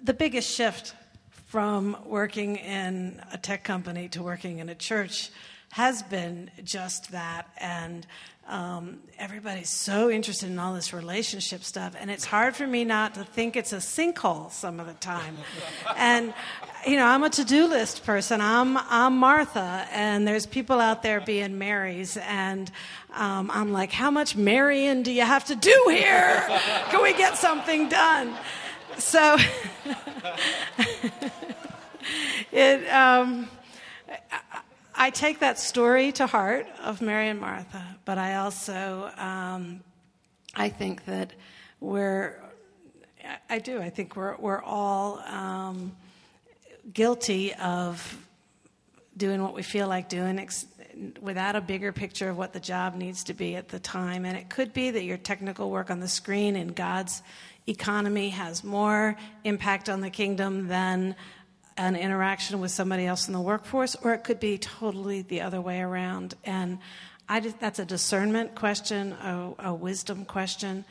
the 0.02 0.14
biggest 0.14 0.54
shift 0.54 0.94
from 1.50 1.96
working 2.06 2.54
in 2.54 3.20
a 3.32 3.36
tech 3.36 3.64
company 3.64 4.08
to 4.08 4.22
working 4.22 4.60
in 4.60 4.68
a 4.68 4.74
church 4.74 5.30
has 5.72 6.00
been 6.04 6.48
just 6.62 7.10
that, 7.10 7.48
and 7.58 8.06
um, 8.46 9.00
everybody's 9.18 9.68
so 9.68 10.08
interested 10.10 10.48
in 10.48 10.60
all 10.60 10.74
this 10.74 10.92
relationship 10.92 11.64
stuff, 11.64 11.96
and 11.98 12.08
it's 12.08 12.24
hard 12.24 12.54
for 12.54 12.68
me 12.68 12.84
not 12.84 13.14
to 13.14 13.24
think 13.24 13.56
it's 13.56 13.72
a 13.72 13.78
sinkhole 13.78 14.52
some 14.52 14.78
of 14.78 14.86
the 14.86 14.94
time. 14.94 15.36
and 15.96 16.32
you 16.86 16.96
know, 16.96 17.04
I'm 17.04 17.24
a 17.24 17.30
to-do 17.30 17.66
list 17.66 18.04
person. 18.04 18.40
I'm 18.40 18.76
I'm 18.76 19.16
Martha, 19.16 19.88
and 19.90 20.28
there's 20.28 20.46
people 20.46 20.78
out 20.78 21.02
there 21.02 21.20
being 21.20 21.58
Marys, 21.58 22.16
and 22.16 22.70
um, 23.12 23.50
I'm 23.52 23.72
like, 23.72 23.90
how 23.90 24.12
much 24.12 24.36
Marion 24.36 25.02
do 25.02 25.10
you 25.10 25.22
have 25.22 25.46
to 25.46 25.56
do 25.56 25.86
here? 25.88 26.44
Can 26.90 27.02
we 27.02 27.12
get 27.12 27.36
something 27.38 27.88
done? 27.88 28.36
So 28.98 29.36
it. 32.52 32.88
Um, 32.88 33.48
I 34.94 35.08
take 35.08 35.40
that 35.40 35.58
story 35.58 36.12
to 36.12 36.26
heart 36.26 36.66
of 36.82 37.00
Mary 37.00 37.28
and 37.28 37.40
Martha, 37.40 37.96
but 38.04 38.18
I 38.18 38.36
also 38.36 39.10
um, 39.16 39.80
I 40.54 40.68
think 40.68 41.06
that 41.06 41.32
we're 41.80 42.42
I 43.48 43.60
do 43.60 43.80
I 43.80 43.88
think 43.88 44.14
we're 44.14 44.36
we're 44.36 44.62
all 44.62 45.20
um, 45.20 45.92
guilty 46.92 47.54
of 47.54 48.26
doing 49.16 49.42
what 49.42 49.54
we 49.54 49.62
feel 49.62 49.88
like 49.88 50.08
doing 50.08 50.38
ex- 50.38 50.66
without 51.20 51.56
a 51.56 51.60
bigger 51.62 51.92
picture 51.92 52.28
of 52.28 52.36
what 52.36 52.52
the 52.52 52.60
job 52.60 52.94
needs 52.94 53.24
to 53.24 53.32
be 53.32 53.56
at 53.56 53.68
the 53.68 53.78
time, 53.78 54.26
and 54.26 54.36
it 54.36 54.50
could 54.50 54.74
be 54.74 54.90
that 54.90 55.04
your 55.04 55.16
technical 55.16 55.70
work 55.70 55.90
on 55.90 56.00
the 56.00 56.08
screen 56.08 56.56
in 56.56 56.68
God's 56.68 57.22
economy 57.70 58.30
has 58.30 58.64
more 58.64 59.16
impact 59.44 59.88
on 59.88 60.00
the 60.00 60.10
kingdom 60.10 60.68
than 60.68 61.14
an 61.76 61.96
interaction 61.96 62.60
with 62.60 62.70
somebody 62.70 63.06
else 63.06 63.26
in 63.28 63.32
the 63.32 63.40
workforce, 63.40 63.96
or 64.02 64.12
it 64.12 64.24
could 64.24 64.40
be 64.40 64.58
totally 64.58 65.22
the 65.22 65.40
other 65.40 65.60
way 65.60 65.80
around. 65.80 66.34
And 66.44 66.78
I 67.28 67.40
just, 67.40 67.60
that's 67.60 67.78
a 67.78 67.84
discernment 67.84 68.54
question, 68.54 69.12
a, 69.12 69.54
a 69.60 69.74
wisdom 69.74 70.24
question. 70.24 70.84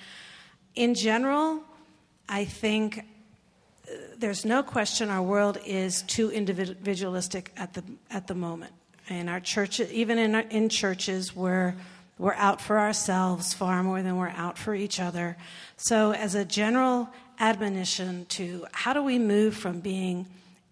In 0.76 0.96
general, 0.96 1.62
I 2.28 2.46
think 2.46 3.00
uh, 3.00 3.92
there's 4.18 4.46
no 4.46 4.64
question 4.64 5.10
our 5.10 5.22
world 5.22 5.58
is 5.66 6.04
too 6.04 6.32
individualistic 6.32 7.52
at 7.58 7.74
the 7.74 7.84
at 8.10 8.28
the 8.28 8.36
moment. 8.36 8.74
In 9.10 9.28
our 9.28 9.40
churches, 9.40 9.92
even 9.92 10.18
in 10.18 10.36
in 10.36 10.70
churches, 10.70 11.36
we're 11.36 11.76
we're 12.20 12.36
out 12.36 12.60
for 12.60 12.78
ourselves 12.78 13.54
far 13.54 13.82
more 13.82 14.04
than 14.04 14.18
we're 14.18 14.28
out 14.28 14.58
for 14.58 14.76
each 14.76 15.00
other. 15.00 15.38
So, 15.78 16.12
as 16.12 16.36
a 16.36 16.44
general 16.44 17.10
admonition 17.40 18.26
to 18.26 18.68
how 18.74 18.92
do 18.94 19.02
we 19.02 19.18
move 19.18 19.56
from 19.56 19.80
being 19.80 20.28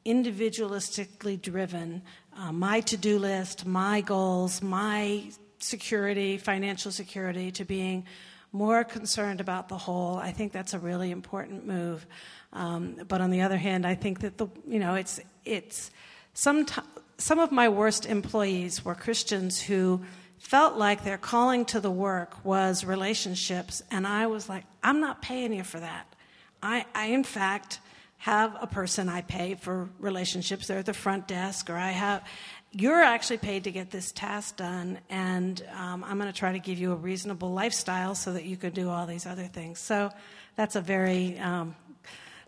individualistically 0.05 1.41
driven, 1.41 2.01
uh, 2.37 2.51
my 2.51 2.81
to 2.81 2.97
do 2.97 3.17
list, 3.17 3.65
my 3.65 4.01
goals, 4.01 4.61
my 4.61 5.31
security, 5.59 6.37
financial 6.37 6.91
security, 6.91 7.49
to 7.51 7.63
being 7.63 8.05
more 8.51 8.83
concerned 8.83 9.39
about 9.39 9.69
the 9.69 9.77
whole. 9.77 10.17
I 10.17 10.31
think 10.31 10.51
that's 10.51 10.73
a 10.73 10.79
really 10.79 11.11
important 11.11 11.65
move. 11.65 12.05
Um, 12.51 12.97
but 13.07 13.21
on 13.21 13.31
the 13.31 13.41
other 13.41 13.57
hand, 13.57 13.85
I 13.85 13.95
think 13.95 14.19
that 14.19 14.37
the 14.37 14.47
you 14.67 14.79
know 14.79 14.95
it's 14.95 15.21
it's 15.45 15.91
some 16.33 16.65
t- 16.65 16.81
some 17.17 17.39
of 17.39 17.53
my 17.53 17.69
worst 17.69 18.05
employees 18.05 18.83
were 18.83 18.95
Christians 18.95 19.61
who 19.61 20.01
felt 20.37 20.75
like 20.75 21.03
their 21.03 21.17
calling 21.17 21.65
to 21.65 21.79
the 21.79 21.91
work 21.91 22.45
was 22.45 22.85
relationships, 22.85 23.81
and 23.91 24.05
I 24.07 24.27
was 24.27 24.47
like, 24.47 24.63
I'm 24.83 24.99
not 24.99 25.21
paying 25.21 25.53
you 25.53 25.63
for 25.63 25.79
that. 25.79 26.13
I, 26.61 26.85
I 26.95 27.07
in 27.07 27.23
fact 27.23 27.79
have 28.17 28.57
a 28.59 28.67
person 28.67 29.09
I 29.09 29.21
pay 29.21 29.55
for 29.55 29.89
relationships. 29.99 30.67
They're 30.67 30.79
at 30.79 30.85
the 30.85 30.93
front 30.93 31.27
desk, 31.27 31.69
or 31.69 31.75
I 31.75 31.91
have. 31.91 32.23
You're 32.71 33.01
actually 33.01 33.37
paid 33.37 33.63
to 33.63 33.71
get 33.71 33.91
this 33.91 34.11
task 34.11 34.57
done, 34.57 34.99
and 35.09 35.63
um, 35.73 36.03
I'm 36.03 36.17
going 36.17 36.31
to 36.31 36.37
try 36.37 36.51
to 36.51 36.59
give 36.59 36.77
you 36.77 36.91
a 36.91 36.95
reasonable 36.95 37.51
lifestyle 37.51 38.13
so 38.13 38.33
that 38.33 38.43
you 38.43 38.57
can 38.57 38.73
do 38.73 38.89
all 38.89 39.05
these 39.05 39.25
other 39.25 39.45
things. 39.45 39.79
So 39.79 40.11
that's 40.55 40.75
a 40.75 40.81
very 40.81 41.39
um, 41.39 41.75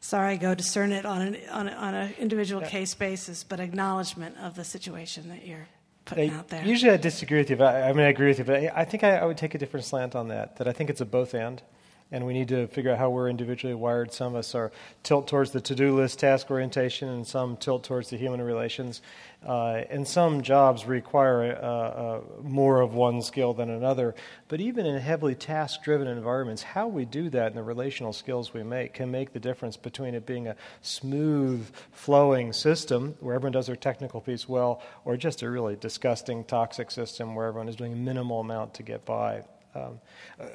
sorry, 0.02 0.38
go 0.38 0.56
discern 0.56 0.92
it 0.92 1.06
on 1.06 1.22
an 1.22 1.38
on, 1.52 1.68
a, 1.68 1.72
on 1.72 1.94
an 1.94 2.14
individual 2.20 2.62
case 2.62 2.94
basis, 2.94 3.44
but 3.44 3.60
acknowledgement 3.60 4.38
of 4.38 4.56
the 4.56 4.64
situation 4.64 5.30
that 5.30 5.46
you're 5.46 5.68
out 6.12 6.48
there. 6.50 6.64
Usually, 6.66 6.92
I 6.92 6.98
disagree 6.98 7.40
with 7.40 7.50
you, 7.50 7.56
but 7.56 7.76
I, 7.76 7.90
I 7.90 7.94
mean, 7.94 8.06
I 8.06 8.10
agree 8.10 8.28
with 8.28 8.40
you. 8.40 8.46
But 8.46 8.64
I 8.76 8.86
think 8.86 9.04
I, 9.04 9.18
I 9.18 9.26
would 9.26 9.38
take 9.38 9.56
a 9.56 9.58
different 9.58 9.86
slant 9.86 10.16
on 10.16 10.28
that. 10.30 10.58
That 10.58 10.68
I 10.68 10.72
think 10.72 10.90
it's 10.90 11.02
a 11.02 11.06
both 11.06 11.34
and 11.34 11.62
and 12.12 12.26
we 12.26 12.34
need 12.34 12.48
to 12.48 12.68
figure 12.68 12.92
out 12.92 12.98
how 12.98 13.10
we're 13.10 13.30
individually 13.30 13.76
wired. 13.76 14.12
Some 14.12 14.34
of 14.34 14.40
us 14.40 14.56
are 14.56 14.72
tilt 15.04 15.28
towards 15.28 15.52
the 15.52 15.62
to-do 15.62 15.96
list 15.96 16.20
task 16.20 16.50
orientation, 16.50 17.08
and 17.10 17.26
some 17.26 17.56
tilt 17.58 17.84
towards 17.84 18.10
the 18.10 18.18
human 18.18 18.42
relations. 18.42 19.02
Uh, 19.46 19.84
and 19.90 20.08
some 20.08 20.42
jobs 20.42 20.86
require 20.86 21.58
uh, 21.62 21.66
uh, 21.66 22.22
more 22.42 22.82
of 22.82 22.94
one 22.94 23.22
skill 23.22 23.54
than 23.54 23.70
another. 23.70 24.16
But 24.48 24.60
even 24.60 24.86
in 24.86 25.00
heavily 25.00 25.36
task-driven 25.36 26.08
environments, 26.08 26.64
how 26.64 26.88
we 26.88 27.06
do 27.06 27.30
that 27.30 27.48
and 27.48 27.56
the 27.56 27.64
relational 27.64 28.12
skills 28.12 28.54
we 28.54 28.64
make 28.64 28.96
can 28.96 29.12
make 29.12 29.32
the 29.32 29.40
difference 29.40 29.78
between 29.78 30.16
it 30.16 30.26
being 30.26 30.48
a 30.48 30.56
smooth, 30.82 31.70
flowing 31.92 32.52
system 32.52 33.16
where 33.20 33.36
everyone 33.36 33.54
does 33.54 33.68
their 33.68 33.76
technical 33.76 34.20
piece 34.20 34.50
well, 34.50 34.82
or 35.06 35.16
just 35.16 35.42
a 35.44 35.50
really 35.50 35.76
disgusting, 35.76 36.44
toxic 36.44 36.92
system 36.92 37.36
where 37.36 37.48
everyone 37.48 37.70
is 37.70 37.76
doing 37.76 37.94
a 37.94 37.96
minimal 37.96 38.40
amount 38.42 38.74
to 38.74 38.84
get 38.84 39.06
by. 39.06 39.44
Um, 39.76 40.00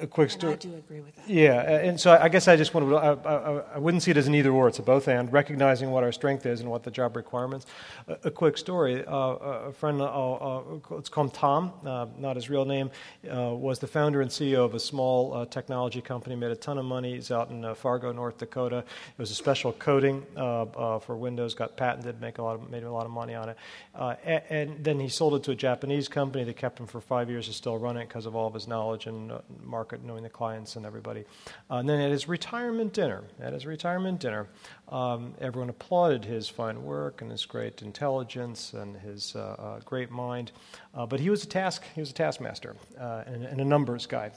a 0.00 0.06
quick 0.06 0.30
And 0.30 0.40
story. 0.40 0.52
I 0.54 0.56
do 0.56 0.74
agree 0.74 1.00
with 1.00 1.14
that. 1.16 1.28
Yeah, 1.28 1.60
and 1.60 2.00
so 2.00 2.18
I 2.20 2.28
guess 2.28 2.48
I 2.48 2.56
just 2.56 2.74
want 2.74 2.88
to, 2.88 2.96
I, 2.96 3.12
I, 3.12 3.74
I 3.74 3.78
wouldn't 3.78 4.02
see 4.02 4.10
it 4.10 4.16
as 4.16 4.26
an 4.26 4.34
either 4.34 4.50
or, 4.50 4.68
it's 4.68 4.78
a 4.78 4.82
both 4.82 5.08
and, 5.08 5.32
recognizing 5.32 5.90
what 5.90 6.02
our 6.02 6.12
strength 6.12 6.46
is 6.46 6.60
and 6.60 6.70
what 6.70 6.82
the 6.82 6.90
job 6.90 7.14
requirements. 7.14 7.66
A, 8.08 8.16
a 8.24 8.30
quick 8.30 8.58
story 8.58 9.04
uh, 9.06 9.12
a 9.14 9.72
friend, 9.72 10.00
uh, 10.00 10.04
uh, 10.04 10.62
let's 10.90 11.08
call 11.08 11.24
him 11.24 11.30
Tom, 11.30 11.72
uh, 11.84 12.06
not 12.18 12.36
his 12.36 12.50
real 12.50 12.64
name, 12.64 12.90
uh, 13.30 13.54
was 13.54 13.78
the 13.78 13.86
founder 13.86 14.20
and 14.20 14.30
CEO 14.30 14.64
of 14.64 14.74
a 14.74 14.80
small 14.80 15.34
uh, 15.34 15.46
technology 15.46 16.00
company, 16.00 16.34
made 16.34 16.50
a 16.50 16.56
ton 16.56 16.78
of 16.78 16.84
money. 16.84 17.14
He's 17.14 17.30
out 17.30 17.50
in 17.50 17.64
uh, 17.64 17.74
Fargo, 17.74 18.12
North 18.12 18.38
Dakota. 18.38 18.78
It 18.78 19.18
was 19.18 19.30
a 19.30 19.34
special 19.34 19.72
coating 19.72 20.24
uh, 20.36 20.62
uh, 20.62 20.98
for 20.98 21.16
Windows, 21.16 21.54
got 21.54 21.76
patented, 21.76 22.20
make 22.20 22.38
a 22.38 22.42
lot 22.42 22.54
of, 22.54 22.70
made 22.70 22.82
a 22.82 22.90
lot 22.90 23.06
of 23.06 23.12
money 23.12 23.34
on 23.34 23.50
it. 23.50 23.56
Uh, 23.94 24.14
and, 24.24 24.42
and 24.50 24.84
then 24.84 24.98
he 24.98 25.08
sold 25.08 25.34
it 25.34 25.42
to 25.44 25.52
a 25.52 25.54
Japanese 25.54 26.08
company 26.08 26.44
that 26.44 26.56
kept 26.56 26.80
him 26.80 26.86
for 26.86 27.00
five 27.00 27.30
years 27.30 27.46
to 27.46 27.52
still 27.52 27.78
run 27.78 27.96
it 27.96 28.08
because 28.08 28.26
of 28.26 28.34
all 28.34 28.48
of 28.48 28.54
his 28.54 28.66
knowledge 28.66 29.03
and 29.06 29.32
uh, 29.32 29.38
market, 29.62 30.02
knowing 30.02 30.22
the 30.22 30.28
clients 30.28 30.76
and 30.76 30.86
everybody. 30.86 31.24
Uh, 31.70 31.76
and 31.76 31.88
then 31.88 32.00
at 32.00 32.10
his 32.10 32.28
retirement 32.28 32.92
dinner, 32.92 33.24
at 33.40 33.52
his 33.52 33.66
retirement 33.66 34.20
dinner, 34.20 34.46
um, 34.88 35.34
everyone 35.40 35.70
applauded 35.70 36.24
his 36.24 36.48
fine 36.48 36.82
work 36.82 37.22
and 37.22 37.30
his 37.30 37.44
great 37.44 37.82
intelligence 37.82 38.72
and 38.72 38.96
his 38.96 39.34
uh, 39.36 39.56
uh, 39.58 39.80
great 39.84 40.10
mind. 40.10 40.52
Uh, 40.94 41.06
but 41.06 41.20
he 41.20 41.30
was 41.30 41.44
a 41.44 41.48
task, 41.48 41.82
he 41.94 42.00
was 42.00 42.10
a 42.10 42.14
taskmaster 42.14 42.76
and, 42.98 43.44
and 43.44 43.60
a 43.60 43.64
numbers 43.64 44.06
guy. 44.06 44.30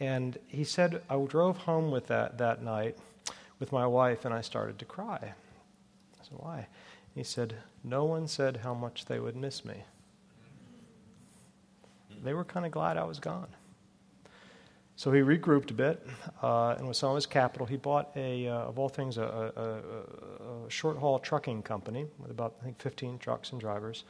And 0.00 0.38
he 0.48 0.64
said, 0.64 1.02
I 1.08 1.16
drove 1.26 1.58
home 1.58 1.90
with 1.90 2.08
that 2.08 2.38
that 2.38 2.62
night 2.62 2.98
with 3.62 3.70
my 3.70 3.86
wife, 3.86 4.24
and 4.24 4.34
I 4.34 4.40
started 4.40 4.76
to 4.80 4.84
cry. 4.84 5.20
I 5.22 6.24
said, 6.24 6.38
Why? 6.38 6.66
He 7.14 7.22
said, 7.22 7.54
No 7.84 8.04
one 8.04 8.26
said 8.26 8.56
how 8.64 8.74
much 8.74 9.04
they 9.04 9.20
would 9.20 9.36
miss 9.36 9.64
me. 9.64 9.84
They 12.24 12.34
were 12.34 12.44
kind 12.44 12.66
of 12.66 12.72
glad 12.72 12.96
I 12.96 13.04
was 13.04 13.20
gone. 13.20 13.46
So 14.96 15.10
he 15.10 15.20
regrouped 15.20 15.70
a 15.70 15.74
bit, 15.74 16.06
uh, 16.42 16.74
and 16.78 16.86
with 16.86 16.96
some 16.96 17.10
of 17.10 17.14
his 17.16 17.26
capital, 17.26 17.66
he 17.66 17.76
bought 17.76 18.10
a, 18.14 18.46
uh, 18.46 18.52
of 18.52 18.78
all 18.78 18.88
things, 18.88 19.16
a, 19.16 19.22
a, 19.22 19.60
a, 19.60 20.66
a 20.66 20.70
short 20.70 20.98
haul 20.98 21.18
trucking 21.18 21.62
company 21.62 22.06
with 22.18 22.30
about 22.30 22.56
I 22.60 22.64
think 22.64 22.80
15 22.80 23.18
trucks 23.18 23.52
and 23.52 23.60
drivers. 23.60 24.04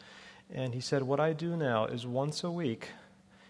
And 0.52 0.74
he 0.74 0.80
said, 0.80 1.02
"What 1.02 1.20
I 1.20 1.32
do 1.32 1.56
now 1.56 1.86
is 1.86 2.06
once 2.06 2.44
a 2.44 2.50
week." 2.50 2.88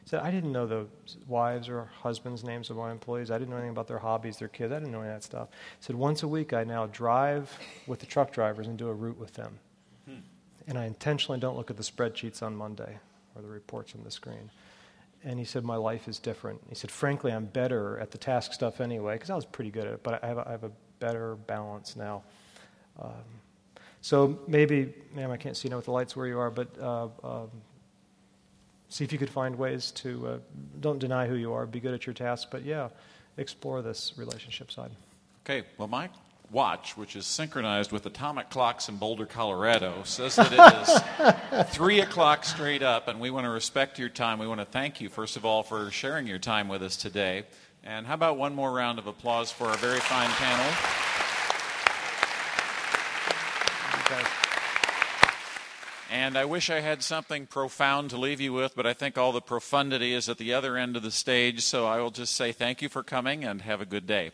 He 0.05 0.09
said, 0.09 0.21
"I 0.21 0.31
didn't 0.31 0.53
know 0.53 0.67
the 0.67 0.87
wives 1.27 1.69
or 1.69 1.91
husbands' 2.03 2.45
names 2.45 2.71
of 2.71 2.77
my 2.77 2.93
employees. 2.93 3.31
I 3.31 3.39
didn't 3.39 3.51
know 3.51 3.57
anything 3.57 3.71
about 3.71 3.89
their 3.89 3.99
hobbies, 3.99 4.39
their 4.39 4.49
kids. 4.49 4.73
I 4.73 4.79
didn't 4.79 4.93
know 4.93 5.01
any 5.01 5.09
of 5.09 5.17
that 5.17 5.25
stuff." 5.25 5.49
He 5.51 5.85
said, 5.85 5.97
"Once 5.97 6.23
a 6.23 6.29
week, 6.29 6.53
I 6.53 6.65
now 6.65 6.87
drive 6.87 7.59
with 7.87 7.99
the 8.01 8.07
truck 8.07 8.31
drivers 8.31 8.69
and 8.69 8.79
do 8.79 8.89
a 8.89 8.95
route 8.95 9.19
with 9.19 9.33
them, 9.35 9.59
and 10.69 10.79
I 10.79 10.85
intentionally 10.85 11.41
don't 11.41 11.57
look 11.57 11.71
at 11.71 11.77
the 11.77 11.83
spreadsheets 11.83 12.43
on 12.43 12.55
Monday 12.55 12.99
or 13.35 13.43
the 13.43 13.49
reports 13.49 13.95
on 13.97 14.05
the 14.05 14.11
screen." 14.11 14.51
And 15.25 15.39
he 15.39 15.45
said, 15.45 15.65
My 15.65 15.77
life 15.77 16.09
is 16.09 16.19
different. 16.19 16.61
He 16.69 16.75
said, 16.75 16.91
Frankly, 16.91 17.33
I'm 17.33 17.47
better 17.47 17.99
at 17.99 18.11
the 18.11 18.19
task 18.19 18.53
stuff 18.53 18.81
anyway, 18.81 19.15
because 19.15 19.31
I 19.31 19.35
was 19.35 19.47
pretty 19.47 19.71
good 19.71 19.87
at 19.87 19.95
it, 19.95 20.03
but 20.03 20.23
I 20.23 20.27
have 20.27 20.39
a, 20.39 20.49
I 20.49 20.51
have 20.53 20.65
a 20.65 20.73
better 20.99 21.37
balance 21.37 21.97
now. 21.97 22.23
Um, 23.01 23.11
so 24.01 24.39
maybe, 24.49 24.93
ma'am, 25.15 25.31
I 25.31 25.37
can't 25.37 25.57
see 25.57 25.69
now 25.69 25.77
with 25.77 25.85
the 25.85 25.93
lights 25.93 26.17
where 26.17 26.27
you 26.27 26.39
are, 26.39 26.51
but 26.51 26.69
uh, 26.81 27.09
um, 27.23 27.51
see 28.89 29.05
if 29.05 29.13
you 29.13 29.19
could 29.19 29.31
find 29.31 29.57
ways 29.57 29.93
to, 29.93 30.27
uh, 30.27 30.39
don't 30.81 30.99
deny 30.99 31.27
who 31.27 31.37
you 31.37 31.53
are, 31.53 31.67
be 31.67 31.81
good 31.81 31.95
at 31.95 32.05
your 32.05 32.15
task, 32.15 32.49
but 32.51 32.65
yeah, 32.65 32.89
explore 33.37 33.81
this 33.81 34.13
relationship 34.17 34.71
side. 34.71 34.91
Okay, 35.45 35.67
well, 35.79 35.89
my 35.89 36.09
watch, 36.53 36.97
which 36.97 37.17
is 37.17 37.27
synchronized 37.27 37.91
with 37.91 38.05
atomic 38.07 38.51
clocks 38.51 38.89
in 38.89 38.97
Boulder, 38.97 39.27
Colorado, 39.27 40.03
says 40.05 40.37
that 40.37 40.53
it 40.53 41.65
is 41.65 41.71
3 41.75 42.01
o'clock 42.01 42.45
straight 42.45 42.83
up, 42.83 43.09
and 43.09 43.19
we 43.19 43.31
want 43.31 43.47
to 43.47 43.51
respect 43.51 43.99
your 43.99 44.11
time. 44.11 44.39
We 44.39 44.47
want 44.47 44.61
to 44.61 44.67
thank 44.67 45.01
you, 45.01 45.09
first 45.09 45.37
of 45.37 45.45
all, 45.45 45.63
for 45.63 45.91
sharing 45.91 46.27
your 46.27 46.39
time 46.39 46.69
with 46.69 46.83
us 46.83 46.97
today. 46.97 47.45
And 47.83 48.07
how 48.07 48.15
about 48.15 48.37
one 48.37 48.55
more 48.55 48.71
round 48.71 48.99
of 48.99 49.07
applause 49.07 49.51
for 49.51 49.67
our 49.67 49.77
very 49.79 49.99
fine 50.01 50.31
panel? 50.31 50.73
And 56.11 56.37
I 56.37 56.45
wish 56.45 56.69
I 56.69 56.81
had 56.81 57.03
something 57.03 57.47
profound 57.47 58.11
to 58.11 58.19
leave 58.19 58.39
you 58.39 58.53
with, 58.53 58.77
but 58.77 58.87
I 58.87 58.93
think 58.93 59.17
all 59.17 59.33
the 59.33 59.41
profundity 59.41 60.13
is 60.13 60.29
at 60.29 60.37
the 60.37 60.53
other 60.53 60.77
end 60.77 60.95
of 60.95 61.03
the 61.03 61.11
stage, 61.11 61.63
so 61.63 61.87
I 61.87 62.01
will 62.01 62.11
just 62.11 62.35
say 62.37 62.53
thank 62.53 62.83
you 62.83 62.91
for 62.91 63.03
coming 63.03 63.45
and 63.45 63.63
have 63.63 63.81
a 63.81 63.87
good 63.87 64.07
day. 64.07 64.33